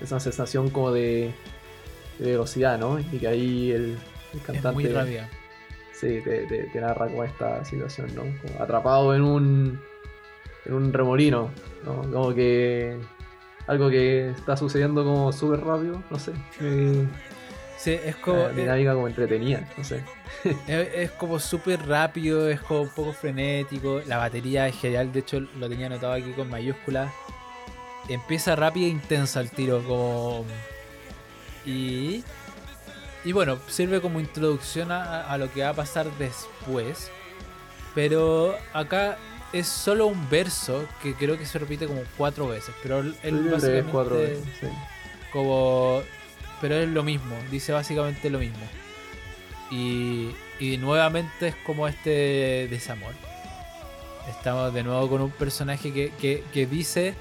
[0.00, 1.32] esa sensación como de,
[2.18, 2.98] de velocidad, ¿no?
[2.98, 5.28] Y que ahí el, el Es cantante muy rápida.
[5.92, 8.22] sí, te, te- te narra como esta situación, ¿no?
[8.42, 9.80] Como atrapado en un
[10.64, 11.50] en un remolino,
[11.84, 12.02] ¿no?
[12.10, 12.96] Como que
[13.66, 16.32] algo que está sucediendo como súper rápido, no sé.
[16.60, 17.06] Eh,
[17.82, 18.48] Sí, es como.
[18.50, 20.04] dinámica como entretenida, no sé.
[20.68, 24.00] Es, es como súper rápido, es como un poco frenético.
[24.06, 27.12] La batería es genial, de hecho lo tenía anotado aquí con mayúsculas.
[28.08, 30.44] Empieza rápida e intensa el tiro, como.
[31.66, 32.22] Y.
[33.24, 37.10] Y bueno, sirve como introducción a, a lo que va a pasar después.
[37.94, 39.18] Pero acá
[39.52, 42.74] es solo un verso que creo que se repite como cuatro veces.
[42.82, 43.90] Pero él Tres, básicamente.
[43.92, 44.66] cuatro veces, sí.
[45.32, 46.02] como
[46.62, 48.64] pero es lo mismo dice básicamente lo mismo
[49.70, 50.30] y,
[50.60, 53.12] y nuevamente es como este desamor
[54.30, 57.14] estamos de nuevo con un personaje que, que- que dice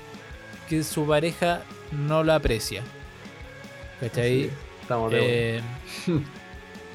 [0.70, 1.62] que su pareja
[1.92, 2.84] no lo aprecia
[4.00, 4.44] ¿cachai?
[4.44, 4.50] Sí,
[4.82, 5.62] estamos de Eh,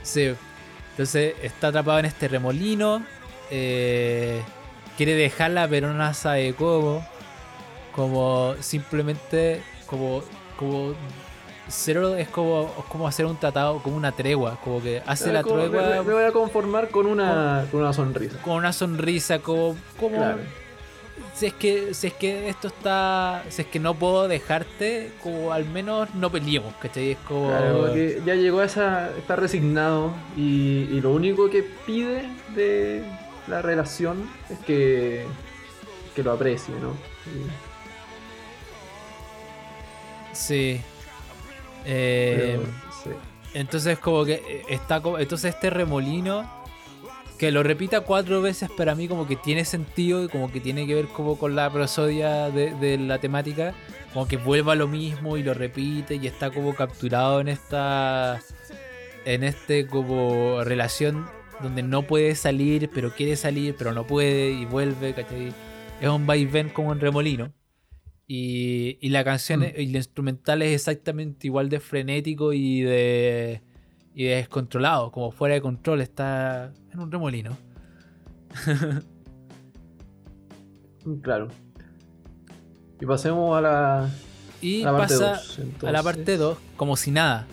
[0.02, 0.32] sí.
[0.92, 3.04] Entonces está atrapado en este remolino.
[3.50, 4.40] eh,
[4.96, 7.06] quiere dejarla, pero no sabe cómo.
[7.94, 10.22] Como simplemente, como,
[10.58, 10.94] como
[11.68, 14.58] cero es como, como hacer un tratado, como una tregua.
[14.62, 18.38] Como que hace la como- tregua me voy a conformar con una, con una sonrisa.
[18.42, 20.38] con una sonrisa, como, como Claro.
[21.34, 25.52] si es que si es que esto está si es que no puedo dejarte como
[25.52, 27.10] al menos no peleemos ¿cachai?
[27.12, 29.10] es como Claro, porque ya llegó a esa.
[29.18, 33.02] está resignado y, y lo único que pide de
[33.48, 35.24] la relación es que,
[36.14, 36.90] que lo aprecie, ¿no?
[37.26, 37.46] Y-
[40.32, 40.80] sí
[41.88, 42.62] Eh, pero,
[43.04, 43.10] sí.
[43.54, 46.50] entonces como que eh, está como entonces este remolino
[47.38, 50.86] que lo repita cuatro veces para mí como que tiene sentido y como que tiene
[50.86, 53.72] que ver como con la prosodia de, de la temática
[54.12, 58.40] como que vuelva lo mismo y lo repite y está como capturado en esta
[59.24, 61.26] en este como relación
[61.60, 65.52] donde no puede salir pero quiere salir pero no puede y vuelve ¿cachai?
[66.00, 67.52] es un vaivén como un remolino
[68.28, 69.64] y, y la canción Mm.
[69.76, 73.62] y el instrumental es exactamente igual de frenético y de
[74.14, 77.56] y de descontrolado como fuera de control está en un remolino
[81.22, 81.48] Claro.
[83.00, 84.10] Y pasemos a la,
[84.60, 85.40] y a la parte pasa
[85.80, 85.84] 2.
[85.84, 87.46] a la parte 2 como si nada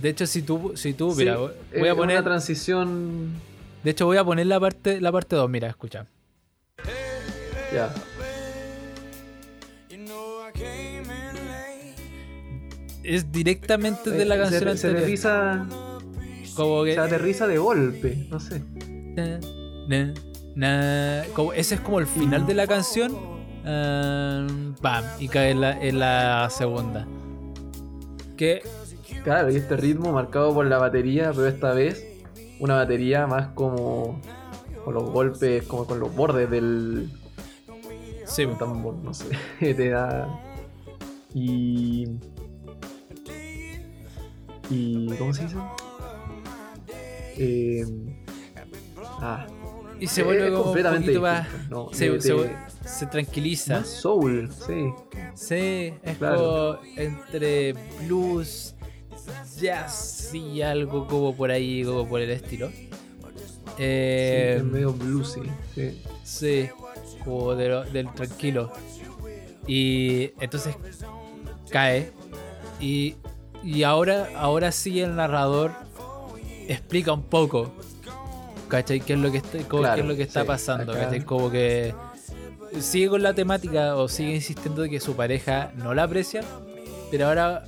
[0.00, 3.32] de hecho si tú si tú mira voy voy a poner una transición.
[3.82, 6.06] de hecho voy a poner la parte la parte 2 mira escucha
[7.74, 7.92] Ya.
[13.04, 15.66] Es directamente de la Eh, canción se, se anterior aterriza,
[16.54, 18.62] como que se aterriza de golpe, no sé.
[19.16, 19.40] Na,
[19.88, 20.14] na,
[20.54, 21.22] na.
[21.34, 23.16] Como- ese es como el final de la canción.
[23.64, 24.46] Ah,
[24.80, 27.06] pam, y cae en la, en la segunda.
[28.36, 28.62] Que
[29.24, 32.06] Claro, y este ritmo marcado por la batería, pero esta vez
[32.58, 34.18] una batería más como
[34.84, 37.10] con los golpes, como con los bordes del
[38.24, 39.26] sí, tambor, no sé,
[39.60, 40.26] te da
[41.34, 42.06] y
[44.70, 45.56] y ¿cómo se dice?
[47.36, 47.84] Eh,
[48.98, 49.46] ah,
[49.98, 51.46] y se es vuelve como un completamente más.
[51.68, 52.56] no, Se, te- se
[52.88, 53.78] se tranquiliza.
[53.80, 54.90] más soul, sí,
[55.34, 56.78] Sí, es Claro.
[56.80, 57.74] como entre
[58.04, 58.74] blues,
[59.60, 62.68] jazz y algo como por ahí, como por el estilo.
[62.70, 62.88] sí,
[63.78, 65.42] Eh, es medio bluesy,
[65.74, 66.02] sí.
[66.24, 66.68] Sí,
[67.24, 68.72] como de lo- del tranquilo.
[69.66, 70.74] Y entonces
[71.70, 72.12] cae.
[72.80, 73.14] Y,
[73.64, 75.72] y ahora, ahora sí el narrador
[76.68, 77.72] explica un poco.
[78.68, 79.00] ¿Cachai?
[79.00, 80.92] ¿Qué es lo que está, cómo- Claro, qué es lo que está sí, pasando?
[80.92, 81.24] acá- ¿Cachai?
[81.24, 81.92] Como que
[82.80, 86.42] sigue con la temática o sigue insistiendo de que su pareja no la aprecia.
[87.10, 87.64] Pero ahora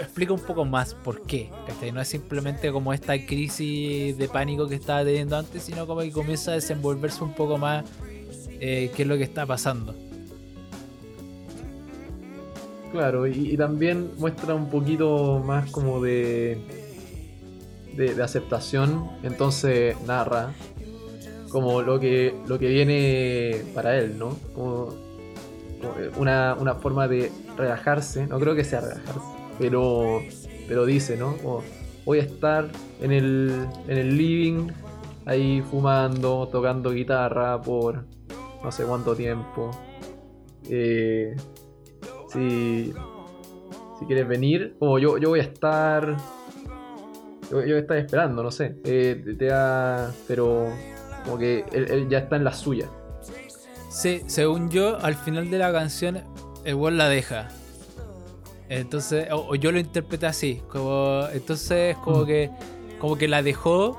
[0.00, 1.50] explica un poco más por qué.
[1.66, 1.90] ¿cachai?
[1.90, 6.12] No es simplemente como esta crisis de pánico que estaba teniendo antes, sino como que
[6.12, 7.84] comienza a desenvolverse un poco más
[8.60, 9.94] eh, qué es lo que está pasando.
[12.92, 16.58] Claro, y, también muestra un poquito más como de,
[17.94, 20.52] de, aceptación, entonces narra
[21.50, 24.36] como lo que, lo que viene para él, ¿no?
[24.54, 24.94] Como,
[26.16, 29.20] una, una forma de relajarse, no creo que sea relajarse,
[29.58, 30.22] pero,
[30.66, 31.36] pero dice, ¿no?
[32.04, 32.68] Voy a estar
[33.02, 34.68] en el, en el living,
[35.26, 38.04] ahí fumando, tocando guitarra por
[38.64, 39.70] no sé cuánto tiempo.
[40.70, 41.36] Eh,
[42.32, 42.92] si,
[43.98, 46.16] si quieres venir, como yo, yo voy a estar
[47.50, 48.76] Yo, yo estaba esperando, no sé.
[48.84, 50.12] Eh, te da.
[50.26, 50.68] Pero.
[51.24, 52.86] Como que él, él ya está en la suya.
[53.90, 56.22] Sí, según yo, al final de la canción,
[56.64, 57.48] el weón la deja.
[58.68, 60.62] Entonces, o, o yo lo interpreté así.
[60.68, 62.26] Como, entonces, como Mm.
[62.26, 62.50] que.
[62.98, 63.98] Como que la dejó.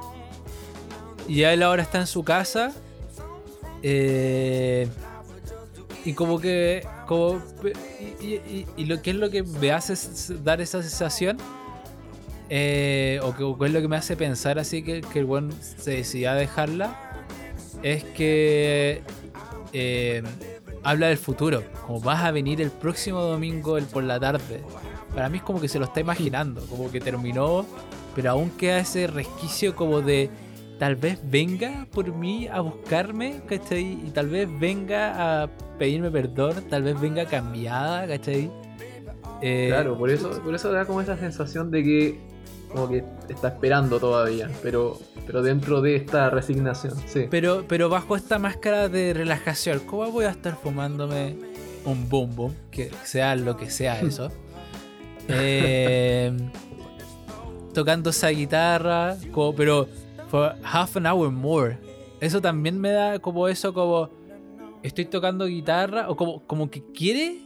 [1.27, 2.71] Y él ahora está en su casa.
[3.81, 4.87] eh,
[6.05, 6.85] y como que.
[7.07, 7.41] Como,
[8.21, 9.95] y, lo que es lo que me hace
[10.43, 11.37] dar esa sensación.
[12.49, 15.91] eh, o que es lo que me hace pensar así que, que el buen se
[15.91, 16.97] decidió a dejarla.
[17.83, 19.01] Es que
[19.73, 20.23] eh,
[20.83, 21.63] habla del futuro.
[21.85, 24.63] Como vas a venir el próximo domingo el por la tarde.
[25.13, 26.65] Para mí es como que se lo está imaginando.
[26.67, 27.65] Como que terminó.
[28.15, 30.29] Pero aún queda ese resquicio como de.
[30.79, 33.99] Tal vez venga por mí a buscarme, ¿cachai?
[34.05, 35.47] Y tal vez venga a
[35.77, 38.49] pedirme perdón, tal vez venga cambiada, ¿cachai?
[39.41, 42.19] Eh, Claro, por eso, por eso da como esa sensación de que
[42.71, 47.25] como que está esperando todavía, pero, pero dentro de esta resignación, sí.
[47.29, 51.35] Pero, pero bajo esta máscara de relajación, ¿cómo voy a estar fumándome
[51.85, 52.55] un boom boom?
[52.69, 54.31] Que sea lo que sea eso.
[55.27, 56.31] Eh,
[57.73, 59.87] tocando esa guitarra, como, pero
[60.29, 61.77] for half an hour more.
[62.21, 64.09] Eso también me da como eso, como
[64.83, 67.37] estoy tocando guitarra, o como, como que quiere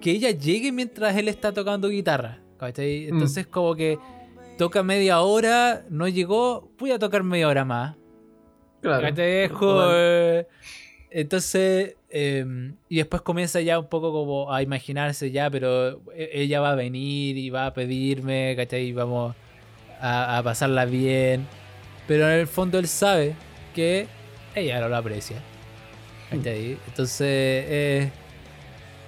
[0.00, 2.38] que ella llegue mientras él está tocando guitarra.
[2.58, 3.08] ¿cachai?
[3.08, 3.98] Entonces, como que
[4.58, 7.96] toca media hora, no llegó, voy a tocar media hora más.
[8.82, 9.02] Claro.
[9.94, 10.46] Eh,
[11.10, 16.60] Entonces, eh, y después comienza ya un poco como a imaginarse ya, pero e- ella
[16.60, 18.86] va a venir y va a pedirme, ¿cachai?
[18.86, 19.34] Y vamos
[20.00, 21.46] a, a pasarla bien.
[22.10, 23.36] Pero en el fondo él sabe
[23.72, 24.08] que
[24.56, 25.36] ella no lo aprecia.
[26.32, 28.10] Entonces, eh,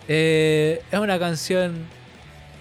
[0.07, 1.85] eh, es una canción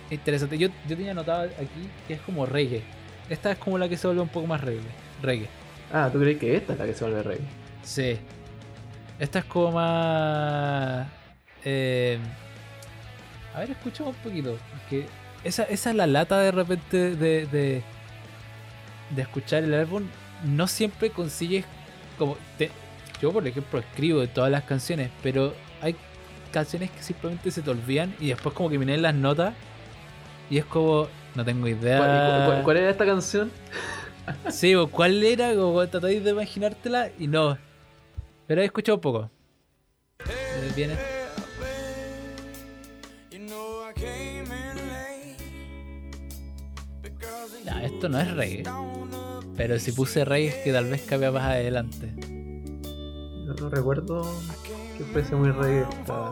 [0.09, 0.57] interesante.
[0.57, 2.81] Yo, yo tenía anotado aquí que es como reggae.
[3.29, 4.81] Esta es como la que se vuelve un poco más reggae.
[5.21, 5.47] reggae.
[5.93, 7.39] Ah, ¿tú crees que esta es la que se vuelve rey?
[7.83, 8.17] Sí.
[9.19, 11.05] Esta es como más.
[11.63, 12.17] eh,
[13.53, 14.57] a ver, escuchamos un poquito.
[14.71, 15.05] Porque
[15.43, 17.83] esa, esa es la lata de repente de, de,
[19.11, 20.07] de escuchar el álbum.
[20.43, 21.65] No siempre consigues
[22.17, 22.37] como.
[22.57, 22.71] te-
[23.21, 25.95] yo, por ejemplo, escribo de todas las canciones, pero hay
[26.51, 29.53] canciones que simplemente se te olvidan y después, como que vienen las notas
[30.49, 31.07] y es como.
[31.35, 31.97] No tengo idea.
[31.97, 33.51] ¿Cuál, cuál- cuál era esta canción?
[34.51, 35.53] Sí, o ¿cuál era?
[35.55, 37.57] Como tratáis de imaginártela y no.
[38.47, 39.31] Pero he escuchado un poco.
[40.19, 40.93] Eh, Viene.
[47.83, 48.63] Esto no es reggae.
[49.55, 52.13] Pero si puse reggae es que tal vez cabía más adelante.
[53.45, 54.23] No, no recuerdo
[54.97, 56.31] que fuese muy rey esta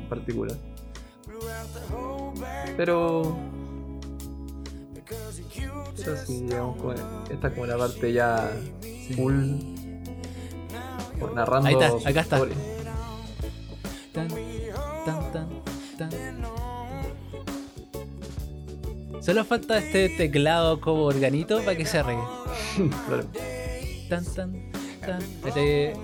[0.00, 0.56] en particular.
[2.76, 3.36] Pero.
[5.96, 6.76] Pero sí, digamos,
[7.30, 8.50] esta es como la parte ya
[9.14, 9.34] full.
[11.18, 11.68] como narrando.
[11.68, 12.36] Ahí está, acá está.
[12.36, 12.56] historia.
[14.12, 14.28] Tan,
[15.04, 15.48] tan, tan,
[15.98, 16.46] tan.
[19.22, 22.45] Solo falta este teclado como organito para que se reggae.
[23.06, 23.24] Claro.
[24.08, 24.70] Tan, tan,
[25.00, 25.22] tan.
[25.46, 25.94] Este-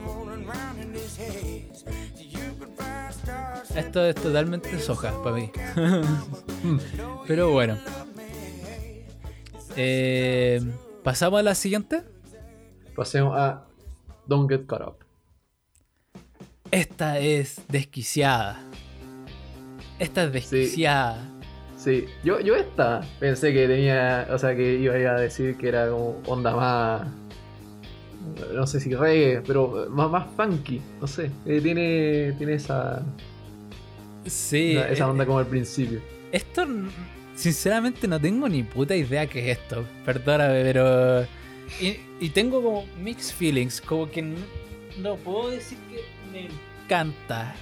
[3.76, 5.50] Esto es totalmente soja para mí.
[7.26, 7.78] Pero bueno.
[9.76, 10.60] Eh,
[11.02, 12.02] ¿Pasamos a la siguiente?
[12.94, 13.64] Pasemos a
[14.26, 14.96] Don't Get Caught Up.
[16.70, 18.60] Esta es desquiciada.
[19.98, 21.22] Esta es desquiciada.
[21.40, 21.41] Sí,
[22.24, 26.20] yo, yo esta pensé que tenía, o sea, que iba a decir que era como
[26.26, 27.02] onda más,
[28.54, 33.02] no sé si reggae, pero más, más funky, no sé, eh, tiene, tiene esa,
[34.26, 34.76] Sí.
[34.76, 36.00] esa, eh, onda como al principio.
[36.30, 36.64] Esto,
[37.34, 39.84] sinceramente, no tengo ni puta idea qué es esto.
[40.04, 41.22] Perdóname, pero.
[41.80, 43.80] Y, y tengo como mixed feelings.
[43.80, 44.36] Como que n-
[44.98, 46.00] no puedo decir que
[46.32, 46.48] me
[46.84, 47.54] encanta.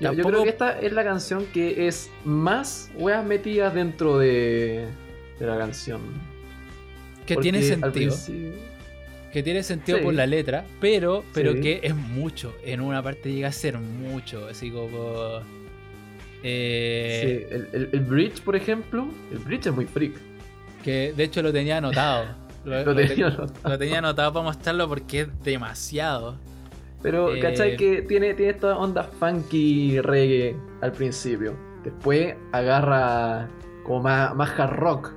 [0.00, 4.86] Yo, creo que esta es la canción que es más weas metidas dentro de,
[5.38, 6.00] de la canción.
[7.26, 7.92] Que Porque tiene sentido.
[7.92, 8.52] principio-
[9.32, 10.04] Que tiene sentido Sí.
[10.04, 10.64] por la letra.
[10.80, 11.60] Pero, pero Sí.
[11.60, 12.54] que es mucho.
[12.64, 14.46] En una parte llega a ser mucho.
[14.48, 15.40] Así como.
[16.42, 20.12] Eh, sí, el, el- el bridge, por ejemplo, el bridge es muy freak.
[20.82, 22.26] Que de hecho lo tenía anotado.
[22.64, 23.70] Lo, Lo lo te- tenía anotado.
[23.70, 26.38] lo tenía anotado para mostrarlo porque es demasiado.
[27.04, 27.76] Pero, Eh, ¿cachai?
[27.76, 31.54] Que tiene, tiene esta onda funky reggae al principio.
[31.84, 33.46] Después agarra
[33.84, 35.12] como más, más hard rock.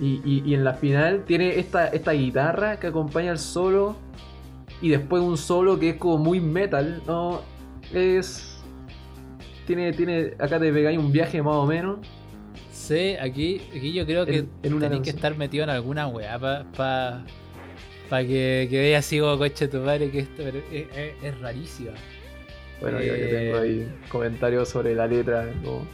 [0.00, 3.96] Y, y- y en la final tiene esta, esta guitarra que acompaña el solo.
[4.82, 7.00] Y después un solo que es como muy metal.
[7.06, 7.40] No,
[7.92, 8.60] es.
[9.68, 10.32] Tiene, tiene.
[10.40, 11.98] Acá te pegáis un viaje más o menos.
[12.72, 16.08] Sí, aquí, aquí yo creo que En- en una tenéis que estar metido en alguna
[16.08, 17.24] weá para pa,
[18.08, 21.92] pa que, que veas así como coche tu madre que esto es, es- es rarísima.
[22.80, 23.28] Bueno, yo, yo Eh.
[23.30, 25.46] tengo ahí comentarios sobre la letra.
[25.64, 25.86] como,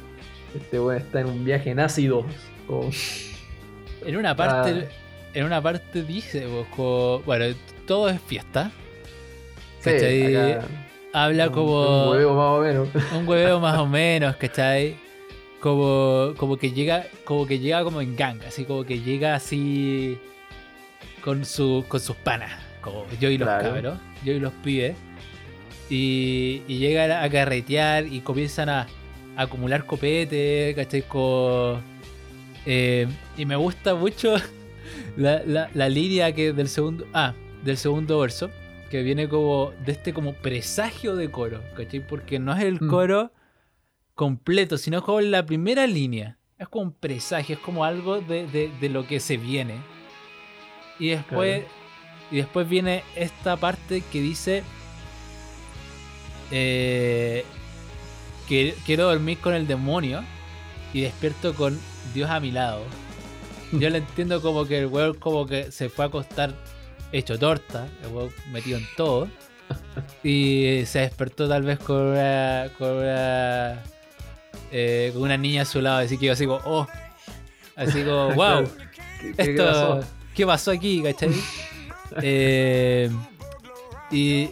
[0.54, 2.24] este weón está en un viaje en ácido.
[2.66, 2.90] como,
[4.06, 5.30] En una parte, Ah.
[5.34, 7.54] en una parte dice, como- bueno,
[7.86, 8.70] todo es fiesta.
[9.80, 10.36] sí, ¿Cachai?
[10.36, 10.64] acá,
[11.12, 12.88] Habla un- como Un huevo más o menos.
[13.20, 14.96] un hueveo más o menos, ¿cachai?
[15.60, 20.18] Como, como que llega, como que llega como en gang, así como que llega así
[21.22, 23.70] con su, con sus panas, como yo y los Claro.
[23.74, 24.96] cabros, yo y los pibes.
[25.88, 28.86] Y, y llegan a carretear y comienzan a,
[29.36, 31.02] a acumular copete, ¿cachai?
[31.02, 31.80] Con,
[32.66, 34.36] eh, y me gusta mucho
[35.16, 37.06] la, la, la línea que del segundo.
[37.12, 37.34] Ah,
[37.64, 38.50] del segundo verso.
[38.90, 39.72] Que viene como.
[39.84, 41.60] de este como presagio de coro.
[41.76, 42.06] ¿Cachai?
[42.06, 42.88] Porque no es el Mm.
[42.88, 43.32] coro
[44.14, 46.38] completo, sino como la primera línea.
[46.58, 49.74] Es como un presagio, es como algo de, de- de lo que se viene.
[51.00, 51.64] Y después.
[52.30, 54.62] Y después viene esta parte que dice.
[56.50, 57.44] eh,
[58.48, 60.24] que quiero dormir con el demonio
[60.92, 61.78] y despierto con
[62.14, 62.82] Dios a mi lado.
[63.72, 66.52] Yo lo entiendo como que el weón como que se fue a acostar
[67.12, 69.28] hecho torta, el weón metido en todo.
[70.24, 73.80] Y se despertó tal vez con una, con una,
[74.72, 76.88] eh, con una niña a su lado, así que yo así como, oh,
[77.76, 78.64] así como, wow,
[79.20, 80.04] ¿Qué, qué- qué esto, pasó?
[80.40, 81.30] ¿Qué pasó aquí, cachai?
[82.22, 83.10] Eh,
[84.10, 84.48] y,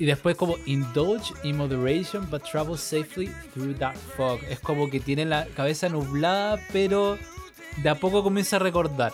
[0.00, 4.40] y después como indulge in moderation but travel safely through that fog.
[4.50, 7.16] Es como que tiene la cabeza nublada, pero
[7.82, 9.12] de a poco comienza a recordar.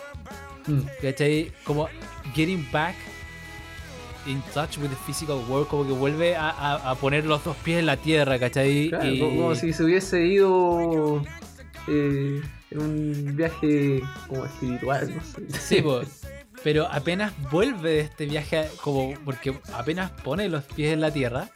[0.65, 1.51] Mm, ¿Cachai?
[1.63, 1.87] Como
[2.33, 2.95] getting back
[4.25, 7.55] in touch with the physical world, como que vuelve a, a- a poner los dos
[7.57, 8.89] pies en la tierra, ¿cachai?
[8.89, 11.23] claro, Y- como, como si se hubiese ido
[11.87, 15.59] eh, en un viaje como espiritual, no sé.
[15.59, 16.01] Sí, po.
[16.63, 21.49] pero apenas vuelve de este viaje, como porque apenas pone los pies en la tierra,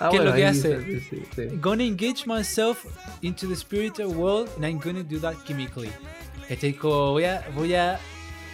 [0.00, 0.82] Ah, ¿Qué es lo que hace?
[0.84, 1.42] sí, sí, sí.
[1.60, 2.84] gonna engage myself
[3.22, 5.88] into the spiritual world and I'm gonna do that chemically.
[6.48, 6.72] ¿Cachai?
[6.74, 8.00] Como voy a, voy a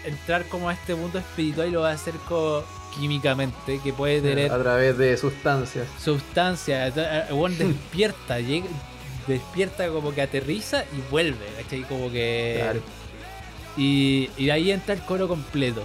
[0.05, 2.62] entrar como a este mundo espiritual y lo voy a hacer como
[2.94, 5.89] químicamente, que puede tener A través de sustancias.
[5.98, 6.86] sustancia.
[6.89, 8.66] El weón despierta, llega,
[9.35, 11.82] despierta como que aterriza y vuelve, ¿cachai?
[11.82, 12.57] Como que.
[12.61, 12.81] Claro.
[13.77, 15.85] Y, y de ahí entra el coro completo.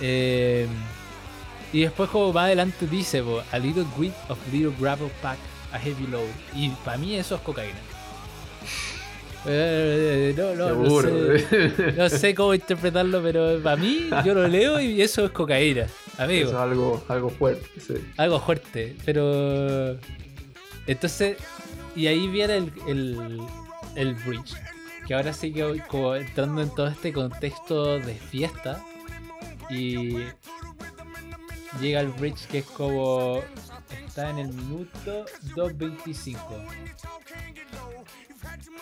[0.00, 0.66] Eh,
[1.72, 5.38] y después como más adelante dice, po, a little whip of little gravel pack,
[5.72, 6.26] a heavy load.
[6.54, 7.78] Y para mí eso es cocaína.
[9.44, 11.38] Eh, no, no, no Seguro.
[11.38, 15.86] sé, no sé cómo interpretarlo, pero para mí yo lo leo y eso es cocaína,
[16.16, 17.66] amigo Eso es algo, algo fuerte.
[17.80, 17.94] sí.
[18.18, 19.96] algo fuerte, pero.
[20.86, 21.36] Entonces,
[21.94, 23.40] y ahí viene el, el,
[23.96, 24.54] el bridge.
[25.06, 28.84] Que ahora sí que como entrando en todo este contexto de fiesta.
[29.70, 30.18] Y
[31.80, 33.40] llega el bridge que es como.
[34.06, 35.24] Está en el minuto
[35.56, 36.36] 2.25.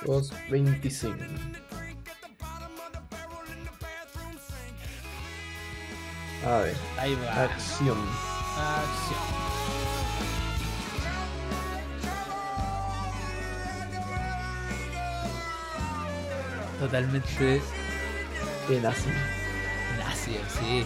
[0.05, 1.15] 2.25.
[6.45, 7.45] A ver, Ahí va.
[7.45, 7.99] acción.
[8.57, 9.60] Acción.
[16.81, 17.61] Totalmente
[18.71, 19.09] En así.
[19.99, 20.85] nazi, sí.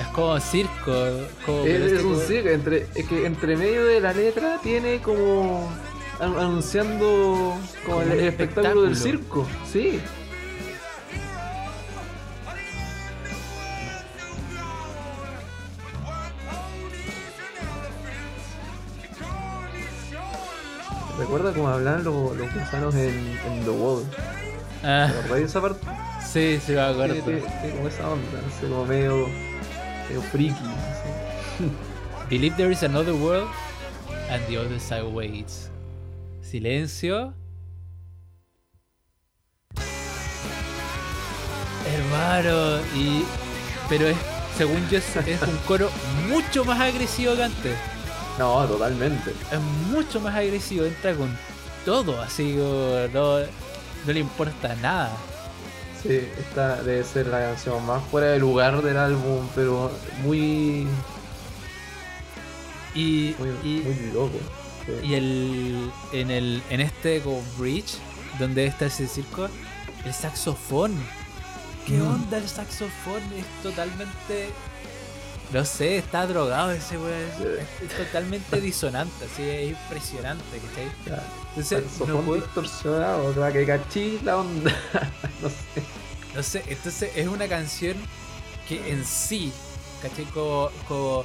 [0.00, 0.92] Es como circo.
[1.44, 4.60] Como Es, es este un como- circo, entre, es que entre medio de la letra
[4.62, 5.70] tiene como
[6.20, 9.46] an- anunciando como Como el, el espectáculo del circo.
[9.70, 10.00] Sí.
[21.18, 24.04] Recuerda cómo hablaban los, los gusanos en, en The Wall.
[24.84, 25.80] Ah, ¿Te esa parte?
[26.24, 27.14] sí, sí, me acuerdo.
[27.14, 29.26] Tiene- tiene como esa onda, sé, como medio,
[30.08, 30.54] medio friki.
[32.28, 33.48] Believe there is another world
[34.30, 35.70] and the other side waits.
[36.42, 37.32] Silencio.
[41.86, 43.24] Hermano, y.
[43.88, 44.16] Pero es,
[44.56, 45.88] según yo, es, es un coro
[46.28, 47.76] mucho más agresivo que antes.
[48.38, 49.30] No, totalmente.
[49.50, 49.60] Es
[49.90, 51.36] mucho más agresivo, entra con
[51.84, 55.10] todo, así como no, no le importa nada.
[56.02, 59.90] Sí, esta debe ser la canción más fuera de lugar del álbum, pero
[60.22, 60.86] muy,
[62.94, 64.38] Y, muy, y, muy loco.
[64.86, 65.06] Sí.
[65.08, 67.98] y el, en, el, en este como bridge,
[68.38, 69.48] donde está ese circo,
[70.04, 70.94] el saxofón.
[71.86, 72.06] ¿Qué Mm.
[72.08, 73.22] onda el saxofón?
[73.36, 74.50] Es totalmente
[75.52, 77.12] No sé, está drogado ese weón.
[77.80, 81.20] Es, es totalmente disonante, así es impresionante, ¿cachai?
[81.50, 84.70] Entonces, no puedo- distorsionado, que cachí la onda.
[85.42, 85.82] no sé.
[86.34, 87.96] No sé, entonces es una canción
[88.68, 89.52] que en sí,
[90.02, 90.24] ¿cachai?
[90.26, 91.24] Como, como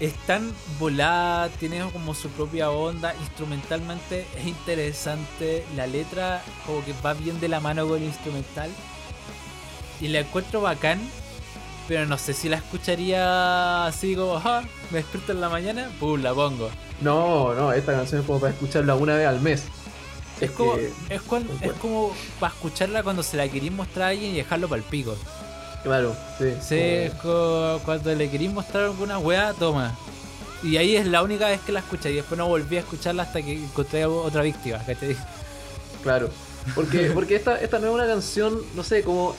[0.00, 6.94] es tan volada, tiene como su propia onda, instrumentalmente es interesante, la letra como que
[7.04, 8.70] va bien de la mano con el instrumental
[10.00, 11.00] y la encuentro bacán,
[11.88, 16.20] pero no sé si la escucharía así como, "Ah, me despierto en la mañana, pum,
[16.22, 16.70] la pongo.
[17.00, 19.64] No, no, esta canción es como para escucharla una vez al mes.
[20.40, 24.10] Es como, que- es, cuan- es como para escucharla cuando se la queréis mostrar a
[24.10, 25.16] alguien y dejarlo para el pico.
[25.82, 26.54] Claro, sí.
[26.60, 29.96] Sí, es como- co- cuando le queréis mostrar alguna weá, toma.
[30.62, 33.24] Y ahí es la única vez que la escuché y después no volví a escucharla
[33.24, 35.16] hasta que encontré otra víctima, ¿cachai?
[36.02, 36.30] Claro.
[36.76, 39.34] Porque, porque esta, esta no es una canción, no sé, como.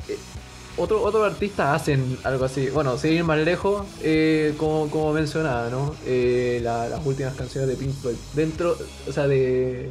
[0.78, 2.70] Otro, otros artistas hacen algo así.
[2.70, 5.94] Bueno, sin más lejos, eh, como, como mencionaba, ¿no?
[6.06, 8.16] Eh, la- las últimas canciones de Pink Floyd.
[8.34, 8.76] Dentro,
[9.08, 9.90] o sea, de.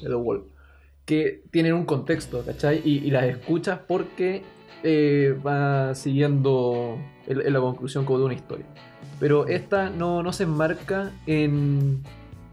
[0.00, 0.44] de The Wall.
[1.04, 2.82] Que tienen un contexto, ¿cachai?
[2.84, 4.42] Y, las escuchas porque
[4.82, 8.66] eh, va siguiendo en, en la conclusión como de una historia.
[9.20, 12.02] Pero esta no, no se enmarca en,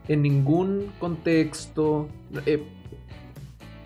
[0.08, 2.08] en ningún contexto.
[2.46, 2.64] Eh,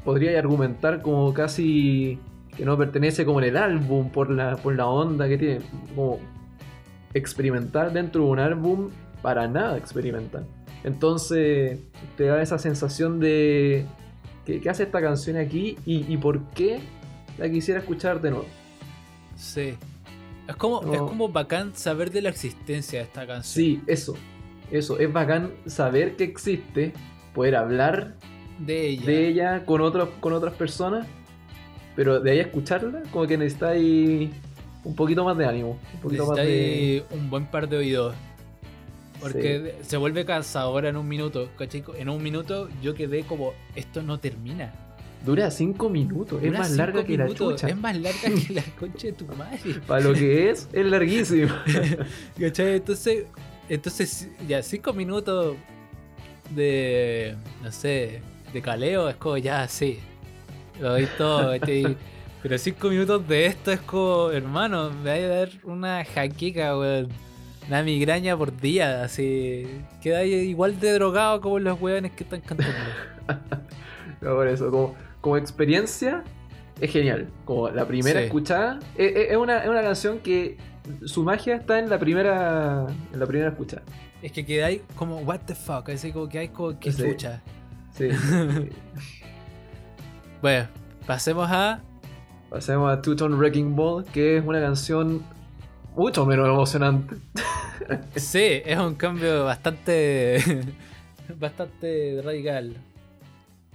[0.04, 2.20] podría argumentar como casi
[2.58, 5.60] que no pertenece como en el álbum por la, por la onda que tiene.
[5.96, 6.20] Como
[7.14, 8.90] experimental dentro de un álbum,
[9.22, 10.46] para nada experimental.
[10.84, 11.80] Entonces
[12.16, 13.86] te da esa sensación de
[14.46, 16.80] ¿qué, qué hace esta canción aquí y, y por qué
[17.38, 18.46] la quisiera escuchar de nuevo?
[19.36, 19.74] Sí.
[20.48, 20.94] Es como, No.
[20.94, 23.44] es como bacán saber de la existencia de esta canción.
[23.66, 24.16] Sí, eso.
[24.72, 26.94] Eso, es bacán saber que existe,
[27.34, 28.16] poder hablar
[28.60, 29.06] De ella.
[29.06, 31.08] de ella con, otros con otras personas,
[31.98, 34.30] pero de ahí a escucharla, como que necesitáis
[34.84, 37.04] un poquito más de ánimo, un poquito más de...
[37.10, 38.16] Un buen par de oídos.
[39.20, 41.84] Porque se vuelve cansadora en un minuto, ¿cachai?
[41.98, 44.76] En un minuto yo quedé como, esto no termina.
[45.26, 47.70] Dura cinco minutos, es más larga que la minutos, chucha.
[47.70, 49.60] Es más larga que la concha de tu madre.
[49.88, 51.52] Para lo que es, es larguísimo.
[52.40, 52.76] ¿Cachai?
[52.76, 53.26] Entonces,
[53.70, 55.56] entonces, ya cinco minutos
[56.56, 58.22] de, no sé,
[58.54, 59.98] de caleo es como ya, sí,
[60.80, 61.98] lo doy todo, ¿cachai?
[62.44, 67.10] Pero cinco minutos de esto es como, hermano, me va a dar una jaqueca, weón.
[67.68, 69.68] Una migraña por día, así.
[70.02, 72.74] Queda igual de drogado como los weones que están cantando.
[74.22, 76.24] No, por eso, como, como experiencia,
[76.82, 77.28] es genial.
[77.46, 78.26] Como la primera Sí.
[78.26, 80.58] escuchada, es, es- es una, es una canción que
[81.06, 83.84] su magia está en la primera, en la primera escuchada.
[84.24, 87.42] Es que quedáis como, what the fuck, así como que hay como que escucha.
[87.96, 88.10] Sí.
[88.12, 88.70] sí.
[90.42, 90.68] Bueno,
[91.06, 91.82] pasemos a
[92.50, 95.22] Pasemos a Two Tone Wrecking Ball, que es una canción
[95.96, 97.16] mucho menos emocionante.
[98.16, 100.40] Sí, es un cambio bastante.
[101.40, 102.76] bastante radical.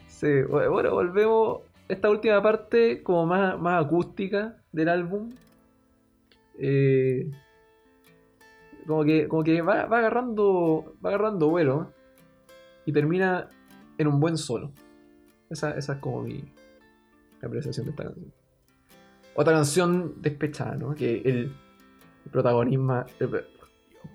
[0.09, 1.61] Sí, bu- bueno, volvemos.
[1.89, 5.31] Esta última parte, como más, más acústica del álbum.
[6.59, 7.31] eh,
[8.87, 10.95] como que, como que va, va agarrando.
[11.03, 11.93] Va agarrando vuelo.
[12.85, 13.49] Y termina
[13.99, 14.73] en un buen solo.
[15.53, 16.43] Esa, esa es como mi
[17.43, 18.33] apreciación de esta canción.
[19.35, 20.95] Otra canción despechada, ¿no?
[20.95, 21.53] Que el,
[22.31, 23.05] protagonismo.
[23.21, 23.45] El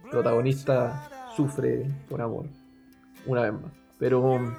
[0.09, 2.45] protagonista sufre por amor.
[3.25, 3.71] Una vez más.
[3.99, 4.57] Pero.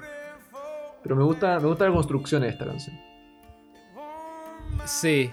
[1.01, 2.97] Pero me gusta, me gusta la construcción de esta canción.
[4.85, 5.31] Sí.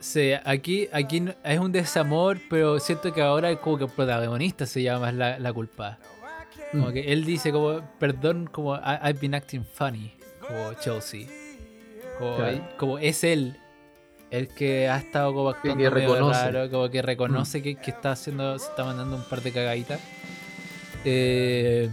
[0.00, 4.82] Sí, aquí, aquí es un desamor, pero siento que ahora como que el protagonista se
[4.82, 5.98] llama más la, la culpa.
[6.70, 6.92] Como Mm.
[6.92, 10.12] que él dice como, perdón, como "I- I've been acting funny,
[10.48, 11.26] como Chelsea.
[12.18, 12.60] Como, Claro.
[12.78, 13.56] como es él
[14.30, 16.40] el que ha estado como Que- que actuando medio reconoce.
[16.40, 16.44] Mm.
[16.52, 20.00] raro, como que reconoce que, que está haciendo, se está mandando un par de cagaditas.
[21.04, 21.88] Eh,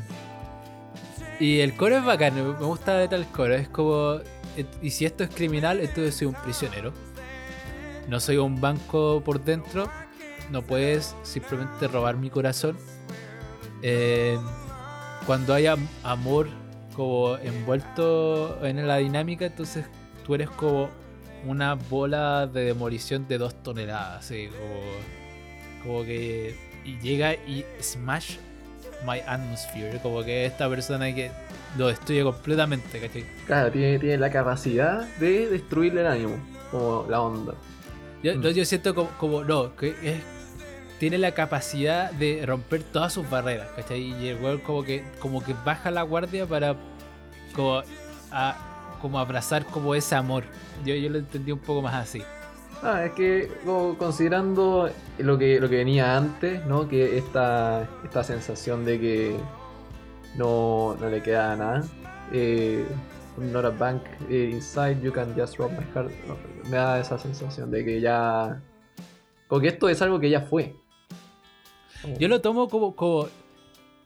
[1.39, 4.19] y el coro es bacán, me gusta de tal coro, es como,
[4.81, 6.93] y si esto es criminal, entonces soy un prisionero.
[8.07, 9.89] No soy un banco por dentro,
[10.51, 12.77] no puedes simplemente robar mi corazón.
[13.81, 14.37] Eh,
[15.25, 16.47] cuando haya amor
[16.95, 19.85] como envuelto en la dinámica, entonces
[20.25, 20.89] tú eres como
[21.45, 26.55] una bola de demolición de dos toneladas, así como, como que
[26.85, 28.37] y llega y smash
[29.05, 31.29] my atmosphere, como que esta persona que
[31.77, 33.25] lo destruye completamente, ¿cachai?
[33.45, 36.35] Claro, tiene, tiene la capacidad de destruirle el ánimo.
[36.71, 37.53] Como la onda.
[38.23, 38.41] Yo, Mm.
[38.41, 40.21] yo- yo siento como, como no, que es,
[40.99, 44.01] tiene la capacidad de romper todas sus barreras, ¿cachai?
[44.01, 46.75] Y el weón como que, como que baja la guardia para
[47.53, 47.81] como,
[49.01, 50.43] como abrazar como ese amor.
[50.85, 52.21] Yo, yo lo entendí un poco más así.
[52.83, 53.49] Ah, es que
[53.97, 56.87] considerando lo que, lo que venía antes, ¿no?
[56.87, 59.37] Que esta, esta sensación de que
[60.35, 61.83] no, no le queda nada.
[62.31, 62.85] Eh,
[63.37, 66.11] not a bank eh, inside, you can just rob my heart.
[66.27, 66.37] No,
[66.69, 68.61] me da esa sensación de que ya.
[69.47, 70.75] Porque esto es algo que ya fue.
[72.19, 73.27] Yo lo tomo como, como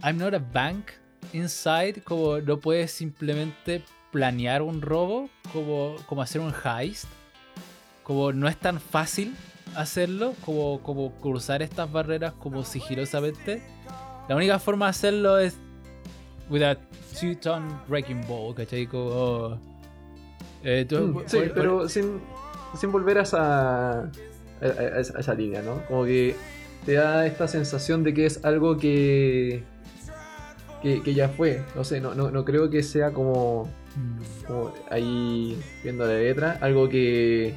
[0.03, 0.91] I'm not a bank
[1.33, 7.05] inside, como no puedes simplemente planear un robo, como, como hacer un heist,
[8.03, 9.35] como no es tan fácil
[9.75, 13.61] hacerlo, como, como cruzar estas barreras como sigilosamente.
[14.27, 15.57] La única forma de hacerlo es
[16.49, 16.75] with a
[17.19, 18.87] two-ton wrecking ball, ¿cachai?
[18.87, 19.59] Como,
[20.63, 22.19] eh, tú- Mm, sí, por- pero sin,
[22.79, 24.07] sin volver a esa, a, a-
[24.61, 25.85] a esa, a esa línea, ¿no?
[25.87, 26.35] Como que
[26.85, 29.63] te da esta sensación de que es algo que,
[30.81, 31.63] que, ya fue.
[31.75, 33.69] No sé, no, no, no creo que sea como,
[34.89, 37.55] ahí viendo la letra, algo que.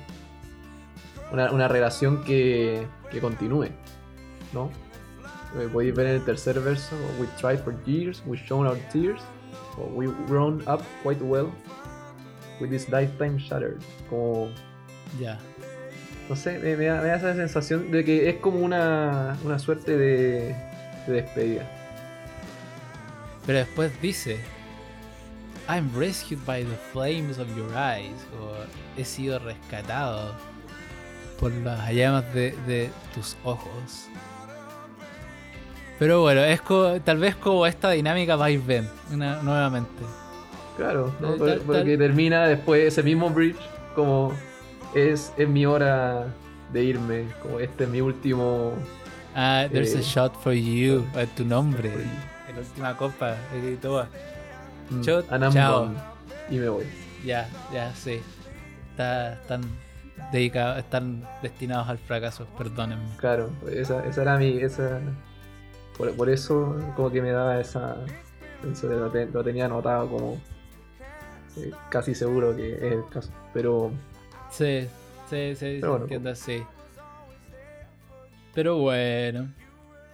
[1.33, 3.69] Una, una relación que, que continúe,
[4.53, 4.71] ¿no?
[5.59, 9.23] Eh, Podéis ver en el tercer verso: We tried for years, we shown our tears,
[9.79, 11.51] or we grown up quite well
[12.61, 13.81] with this lifetime shattered.
[14.11, 14.51] Como,
[15.19, 15.39] Ya.
[16.29, 19.59] No sé, me, me da, me da esa sensación de que es como una, una
[19.59, 20.55] suerte de,
[21.07, 21.69] de despedida.
[23.47, 24.39] Pero después dice,
[25.69, 28.13] I'm rescued by the flames of your eyes.
[28.41, 28.55] O
[29.01, 30.35] he sido rescatado
[31.41, 34.07] por las llamas de, de tus ojos.
[35.99, 40.03] Pero bueno, es co- tal vez como esta dinámica va y ven una, nuevamente.
[40.77, 41.35] Claro, ¿no?
[41.35, 43.59] Eh, tal- porque tal- termina después ese mismo bridge
[43.95, 44.33] como
[44.95, 46.27] es, es mi hora
[46.73, 48.73] de irme, como este es mi último...
[49.35, 51.91] Ah, there's a Eh, shot for you, a tu nombre.
[52.49, 54.09] En la última copa, eh, toma.
[54.91, 55.91] mm, Shot, I'm chao.
[56.51, 56.85] y me voy.
[57.25, 58.21] Ya, ya, sí.
[58.91, 59.63] Está- están
[60.33, 63.17] dedicados, están destinados al fracaso, perdónenme.
[63.17, 64.59] Claro, esa, esa era mi...
[64.59, 65.01] Esa,
[65.97, 67.97] por, por eso como que me daba esa...
[68.71, 70.39] eso lo, te- lo tenía anotado como...
[71.57, 73.31] eh, casi seguro que es el caso.
[73.55, 73.91] Pero
[74.53, 74.87] Sí,
[75.29, 76.63] sí, sí, Pero bueno, entiendo así.
[78.55, 79.49] Pero bueno,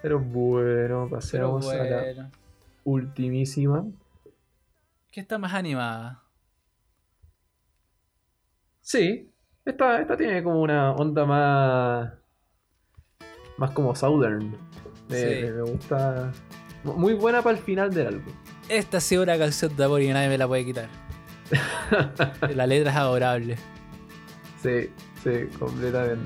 [0.01, 2.31] Pero bueno, pero pasemos a la
[2.85, 3.85] ultimísima.
[5.11, 6.23] ¿Qué está más animada?
[8.81, 9.29] Sí,
[9.65, 12.13] esta, esta tiene como una onda más.
[13.57, 14.57] más como Southern.
[15.09, 15.27] Me, Sí.
[15.43, 16.33] me- me gusta.
[16.85, 18.33] Muy buena para el final del álbum.
[18.69, 20.89] Esta ha sido una canción de amor y nadie me la puede quitar.
[22.55, 23.57] La letra es adorable.
[24.63, 24.91] Sí,
[25.23, 26.25] sí, completamente.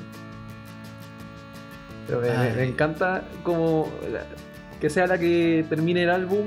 [2.07, 2.53] Pero me, me- Ay.
[2.57, 4.25] me encanta como la-
[4.81, 6.47] que sea la que termine el álbum.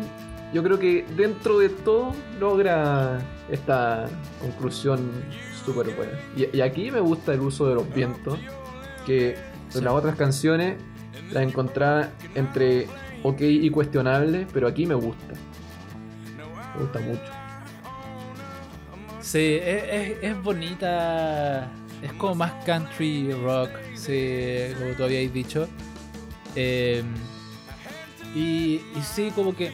[0.54, 4.06] Yo creo que dentro de todo logra esta
[4.42, 5.12] conclusión
[5.66, 6.14] súper buena.
[6.36, 8.40] Y, y aquí me gusta el uso de los vientos,
[9.06, 9.36] que
[9.74, 10.78] en las otras canciones
[11.32, 12.88] la encontraba entre
[13.24, 15.34] ok y cuestionable, pero aquí me gusta.
[16.76, 17.22] Me gusta mucho.
[19.26, 21.68] Sí, es, es- es bonita.
[22.02, 25.68] Es como más country rock, sí, como tú habíais dicho.
[26.56, 27.04] Eh,
[28.36, 29.72] y, y sí, como que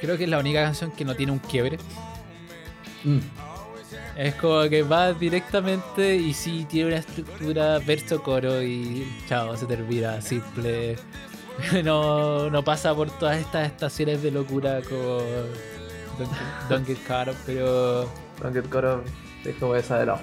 [0.00, 1.78] creo que es la única canción que no tiene un quiebre.
[3.04, 3.18] Mm.
[4.16, 10.20] Es como que va directamente y sí tiene una estructura verso-coro y chao, se termina,
[10.20, 10.96] simple.
[11.84, 15.18] No, no pasa por todas estas estaciones de locura como
[16.18, 16.32] Don't,
[16.68, 18.08] Don't Get Caught Up, pero...
[18.40, 19.04] Caught up,
[19.44, 20.20] dejo esa de lado.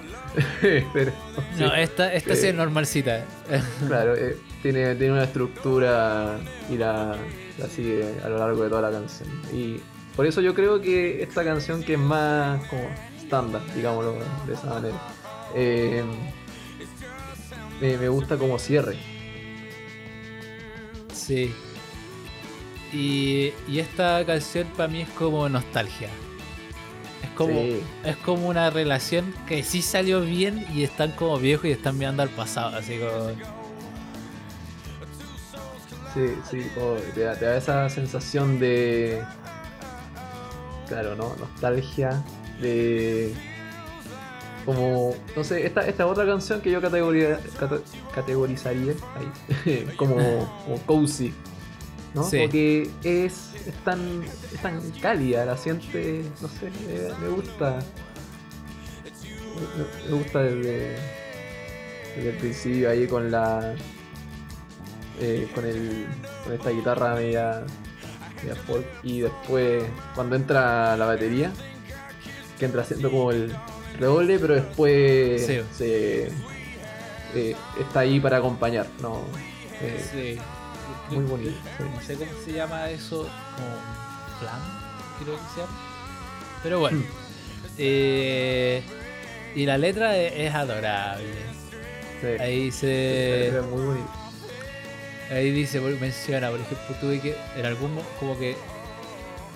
[0.94, 1.12] pero,
[1.58, 3.26] No, esta, esta sí Eh, es normalcita.
[3.88, 6.40] Claro, eh, tiene, tiene una estructura
[6.70, 7.16] y la,
[7.58, 9.30] la sigue a lo largo de toda la canción.
[9.54, 9.80] Y
[10.16, 12.84] por eso yo creo que esta canción que es más como
[13.18, 14.16] estándar, digámoslo
[14.48, 14.98] de esa manera,
[15.56, 16.04] eh,
[17.82, 18.98] me, me gusta como cierre.
[21.14, 21.54] Sí.
[22.94, 26.10] Y, y esta canción para mí es como nostalgia.
[27.26, 27.82] Es como, Sí.
[28.04, 32.22] es como una relación que sí salió bien y están como viejos y están mirando
[32.24, 33.30] al pasado, así como...
[36.14, 36.62] Sí, sí,
[37.14, 39.22] te, da, te da esa sensación de.
[40.88, 41.36] Claro, ¿no?
[41.38, 42.24] Nostalgia,
[42.62, 43.34] de.
[44.66, 45.14] Como.
[45.36, 47.82] No sé, esta, esta otra canción que yo categoría, cate-
[48.14, 48.94] categorizaría
[49.66, 50.16] ahí, como,
[50.64, 51.34] como cozy,
[52.16, 52.24] ¿no?
[52.24, 52.40] Sí.
[52.42, 54.24] Porque es, es, tan,
[54.54, 56.24] es tan cálida, la siente.
[56.42, 56.72] No sé,
[57.22, 57.80] me, gusta.
[59.56, 60.96] Me, me gusta desde,
[62.16, 63.76] desde el principio ahí con la
[65.20, 66.06] eh, con, el,
[66.44, 67.64] con esta guitarra media,
[68.42, 69.84] media folk y después
[70.14, 71.52] cuando entra la batería
[72.60, 73.56] que entra haciendo como el
[73.98, 75.62] redoble pero después Sí.
[75.74, 76.24] se,
[77.34, 78.88] eh, está ahí para acompañar.
[79.02, 79.22] ¿no?
[79.82, 80.38] Eh, Sí.
[81.10, 81.84] Muy bonito, sí.
[81.94, 83.18] No sé cómo se llama eso,
[83.56, 84.60] como plan,
[85.24, 85.80] creo que se llama.
[86.64, 86.98] Pero bueno.
[86.98, 87.04] Mm.
[87.78, 88.84] Eh,
[89.56, 91.26] y la letra es, adorable.
[92.22, 92.28] sí.
[92.42, 93.52] Ahí Es se.
[93.70, 94.10] muy bonito.
[95.32, 97.36] Ahí dice, menciona, por ejemplo, tuve que.
[97.58, 98.56] En algún mo- como que.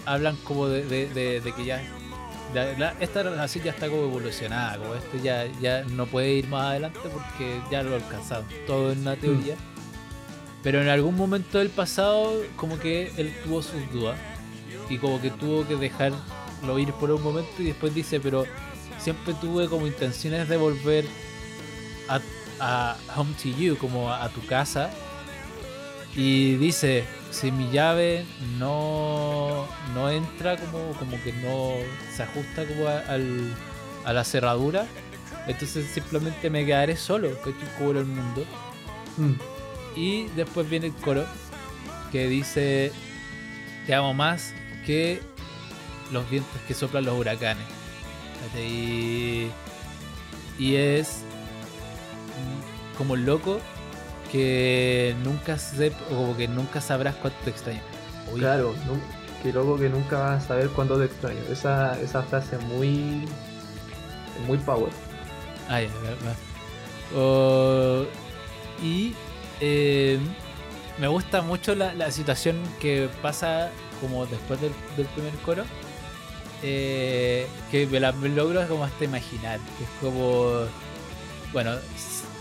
[0.05, 1.81] Hablan como de, de- de- de que ya.
[2.53, 6.47] la- la- esta relación ya está como evolucionada, como esto ya, ya no puede ir
[6.47, 8.45] más adelante porque ya lo alcanzaron.
[8.65, 9.55] Todo en una teoría.
[10.63, 14.19] Pero en algún momento del pasado, como que él tuvo sus dudas.
[14.89, 17.51] Y como que tuvo que dejarlo ir por un momento.
[17.59, 18.45] Y después dice, pero
[18.97, 21.05] siempre tuve como intenciones de volver
[22.59, 24.89] a, Home to You, como a, tu casa.
[26.15, 28.25] Y dice, si mi llave
[28.57, 31.71] no, no entra, como, como que no
[32.13, 34.87] se ajusta como a, la cerradura,
[35.47, 38.45] entonces simplemente me quedaré solo, que en el mundo.
[39.17, 39.58] Mm.
[39.99, 41.25] Y después viene el coro
[42.09, 42.93] que dice:
[43.85, 44.53] Te amo más
[44.85, 45.21] que
[46.13, 47.65] los vientos que soplan los huracanes.
[48.57, 49.49] Y,
[50.57, 51.23] y es
[52.37, 53.59] mm, como loco
[54.31, 57.81] que nunca se, o que nunca sabrás cuánto te extraño.
[58.31, 58.73] Uy, Claro,
[59.43, 61.41] qué loco que nunca vas a saber cuándo te extraño.
[61.51, 63.25] Esa, esa frase es muy.
[64.47, 64.93] muy power.
[65.67, 67.19] Ah, ya, va.
[67.19, 68.05] Oh,
[68.81, 69.13] y
[69.59, 70.19] eh,
[70.99, 73.71] me gusta mucho la, la situación que pasa
[74.01, 74.71] como después del,
[75.15, 75.63] primer coro.
[76.63, 78.29] eh, que me la me
[78.83, 79.59] hasta imaginar.
[79.81, 80.65] Es como.
[81.53, 81.71] Bueno,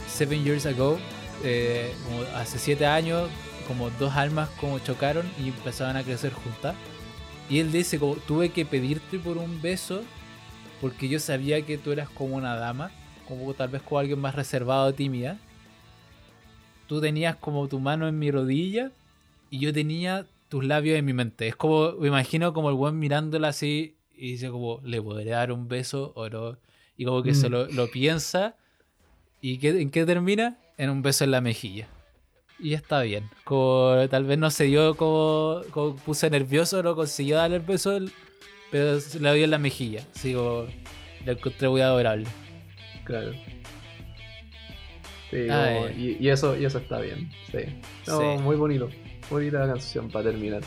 [0.08, 0.98] Seven Years Ago,
[1.44, 1.94] eh,
[2.34, 3.30] hace siete años,
[3.66, 6.74] como dos almas como chocaron y empezaban a crecer juntas.
[7.48, 10.02] Y él dice tuve que pedirte por un beso
[10.80, 12.90] porque yo sabía que tú eras como una dama,
[13.26, 15.38] como tal vez como alguien más reservado, tímida.
[16.88, 18.90] Tú tenías como tu mano en mi rodilla
[19.50, 21.46] y yo tenía tus labios en mi mente.
[21.46, 25.52] Es como, me imagino como el buen mirándola así y dice como, ¿le podré dar
[25.52, 26.56] un beso o no?
[26.96, 27.52] Y como que se Mm.
[27.52, 28.56] lo, lo piensa
[29.40, 30.58] y ¿qué- ¿en qué termina?
[30.78, 31.86] En un beso en la mejilla.
[32.58, 33.28] Y está bien.
[33.44, 37.98] Como tal vez no se dio como, como puse nervioso, no consiguió darle el beso,
[38.72, 40.02] pero se le dio en la mejilla.
[40.14, 40.66] Así como
[41.24, 42.26] lo encontré muy adorable.
[43.04, 43.32] Claro.
[45.96, 47.30] Y, y eso, y eso está bien.
[47.50, 47.58] Sí.
[48.06, 48.42] No, Sí.
[48.42, 48.88] Muy bonito.
[49.30, 50.62] Bonita canción para terminar.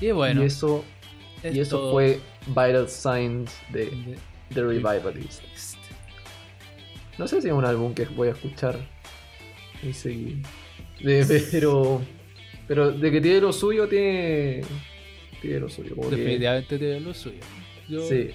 [0.00, 0.84] Y bueno, y eso,
[1.42, 4.18] y eso fue Vital Signs de de-
[4.52, 5.42] The Revivalist.
[7.18, 8.76] No sé si es un álbum que voy a escuchar.
[11.00, 12.02] De- pero,
[12.68, 14.62] pero de que tiene lo suyo, tiene,
[15.40, 15.94] tiene lo suyo.
[16.10, 17.40] Definitivamente tiene lo suyo.
[17.88, 18.30] Yo sí,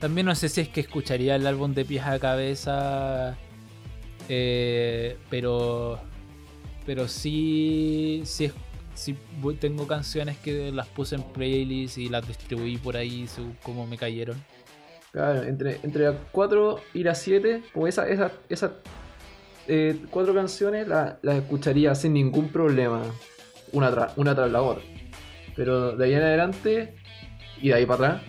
[0.00, 3.36] también no sé si es que escucharía el álbum de pies a cabeza.
[4.28, 5.98] Eh, pero.
[6.86, 8.22] Pero sí.
[8.24, 8.50] Sí,
[8.94, 9.16] sí
[9.60, 13.96] tengo canciones que las puse en playlist y las distribuí por ahí según como me
[13.96, 14.36] cayeron.
[15.12, 18.72] claro, entre, entre la 4 y la 7, como esas esa, esas,
[19.66, 23.02] eh, cuatro canciones la- las escucharía sin ningún problema,
[23.72, 24.84] una, tra- una tras la otra.
[25.56, 26.94] Pero de ahí en adelante,
[27.62, 28.22] y de ahí para atrás,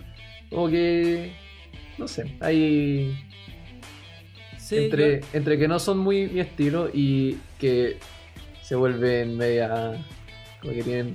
[0.50, 1.32] como que,
[1.98, 3.16] no sé, hay,
[4.68, 7.98] Sí, entre, yo- entre que no son muy mi estilo y que
[8.62, 10.04] se vuelven media.
[10.60, 11.14] como que tienen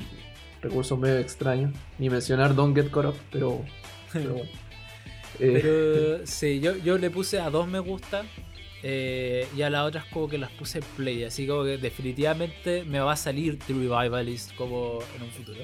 [0.61, 1.73] recursos medio extraños.
[1.99, 3.61] Ni mencionar Don't Get Caught Up, pero.
[4.13, 4.49] pero bueno.
[5.39, 8.23] Eh, sí, yo, yo le puse a dos me gusta
[8.83, 12.83] eh, y a las otras como que las puse en play, así como que definitivamente
[12.85, 15.59] me va a salir The Revivalist como en un futuro.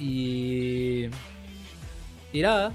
[0.00, 1.06] Y,
[2.32, 2.72] y nada,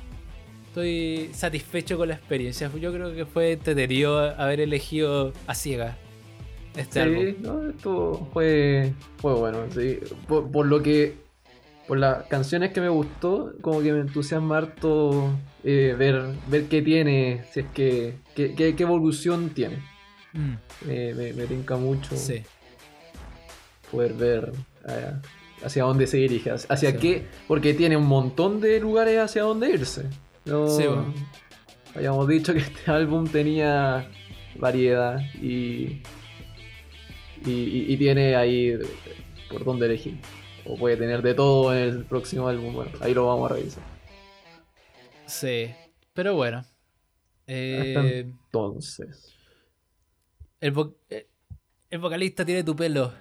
[0.82, 2.72] estoy satisfecho con la experiencia.
[2.80, 5.98] Yo creo que fue entretenido haber elegido a ciega
[6.76, 7.26] este álbum.
[7.26, 9.60] sí, no, esto fue, fue bueno.
[9.74, 10.00] sí.
[10.28, 11.16] Por, por lo que.
[11.88, 15.32] Por las canciones que me gustó, como que me entusiasma harto
[15.64, 18.14] eh, ver, ver qué tiene, si es que.
[18.36, 19.78] qué, qué- qué evolución tiene.
[20.34, 20.54] Mm,
[20.88, 22.16] Me, me, me tinca mucho.
[22.16, 22.44] sí.
[23.90, 24.52] poder ver
[24.88, 25.14] eh,
[25.66, 26.98] hacia dónde se dirige, hacia hacia Sí.
[26.98, 30.04] qué, porque tiene un montón de lugares hacia dónde irse.
[30.46, 31.14] No, Sí, bueno.
[31.96, 34.08] Habíamos dicho que este álbum tenía
[34.58, 36.02] variedad y,
[37.46, 38.78] y, y- y tiene ahí
[39.50, 40.20] por dónde elegir.
[40.66, 42.74] O puede tener de todo en el próximo álbum.
[42.76, 43.84] Bueno, ahí lo vamos a revisar.
[45.26, 45.72] Sí,
[46.14, 46.64] pero bueno.
[47.48, 49.34] Eh, Entonces,
[50.62, 51.28] el, vo- eh,
[51.90, 53.12] el vocalista tiene tu pelo.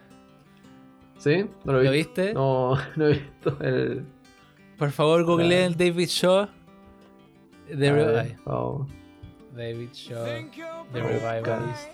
[1.19, 1.47] ¿sí?
[1.65, 2.35] ¿No lo, ¿Lo vi- viste?
[2.35, 4.05] No, no he visto el.
[4.77, 5.77] Por favor, googleen Ah.
[5.79, 6.49] David Shaw.
[7.73, 8.89] De a Re- ver, ay, vamos.
[9.55, 10.25] David Shaw,
[10.93, 11.89] The Oh, Revivalist.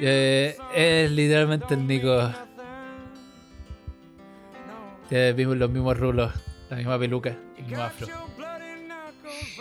[0.00, 2.30] Eh, es literalmente el Nico.
[5.08, 6.32] Tiene mismo- los mismos rulos,
[6.70, 8.06] la misma peluca, el mismo afro.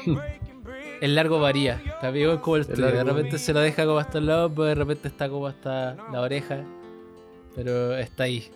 [1.00, 2.88] El largo varía, también es como el tuyo.
[2.88, 6.22] De repente se lo deja como hasta el hombro, de repente está como hasta la
[6.22, 6.64] oreja.
[7.56, 8.50] Pero está ahí.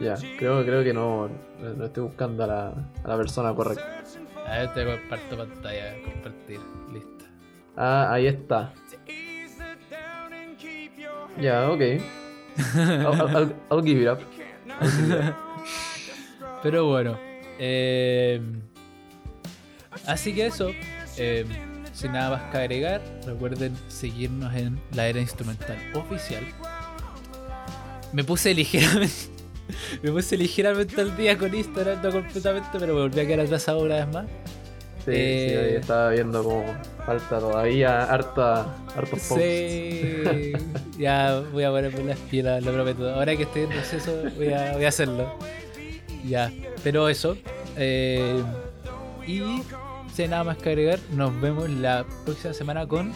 [0.00, 1.28] Ya, creo, creo que no,
[1.76, 2.68] no estoy buscando a la,
[3.04, 4.02] a la persona correcta.
[4.46, 6.60] A ver, te comparto pantalla, compartir,
[6.92, 7.24] listo.
[7.76, 8.72] Ah, ahí está.
[11.40, 11.80] Ya, ok.
[11.80, 12.00] I'll,
[13.14, 14.18] I'll- I'll- I'll give it up.
[14.80, 15.34] I'll give it up.
[16.62, 17.18] Pero bueno.
[17.58, 18.40] eh,
[20.06, 20.70] así que eso.
[21.16, 21.44] eh,
[21.92, 26.44] sin nada más que agregar, recuerden seguirnos en la era instrumental oficial.
[28.12, 29.37] Me puse ligeramente.
[30.02, 33.80] Me puse ligeramente al día con Instagram, no completamente, pero me volví a quedar atrasado
[33.80, 34.26] una vez más.
[35.04, 36.64] Sí, Eh, sí, ahí estaba viendo como
[37.06, 39.34] falta todavía harta, hartos posts.
[39.36, 40.52] Sí,
[40.98, 43.08] ya voy a ponerme las pilas, lo prometo.
[43.14, 45.32] Ahora que estoy en proceso, voy a, voy a hacerlo.
[46.26, 46.52] Ya,
[46.84, 47.36] pero eso.
[47.76, 48.42] eh,
[49.26, 49.42] y
[50.14, 53.12] sin nada más que agregar, nos vemos la próxima semana con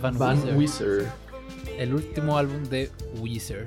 [0.00, 1.06] Van, Van Weezer,
[1.78, 3.66] el último álbum de Weezer.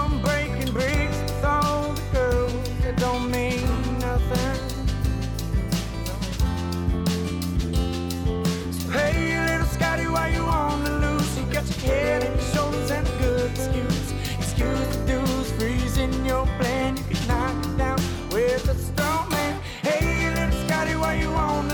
[11.91, 14.07] head and shoulders and a good excuse.
[14.39, 16.97] Excuse the dudes freezing your plan.
[16.97, 17.99] You can knock it down
[18.31, 19.59] with a strong man.
[19.81, 21.70] Hey, little Scotty, why you on?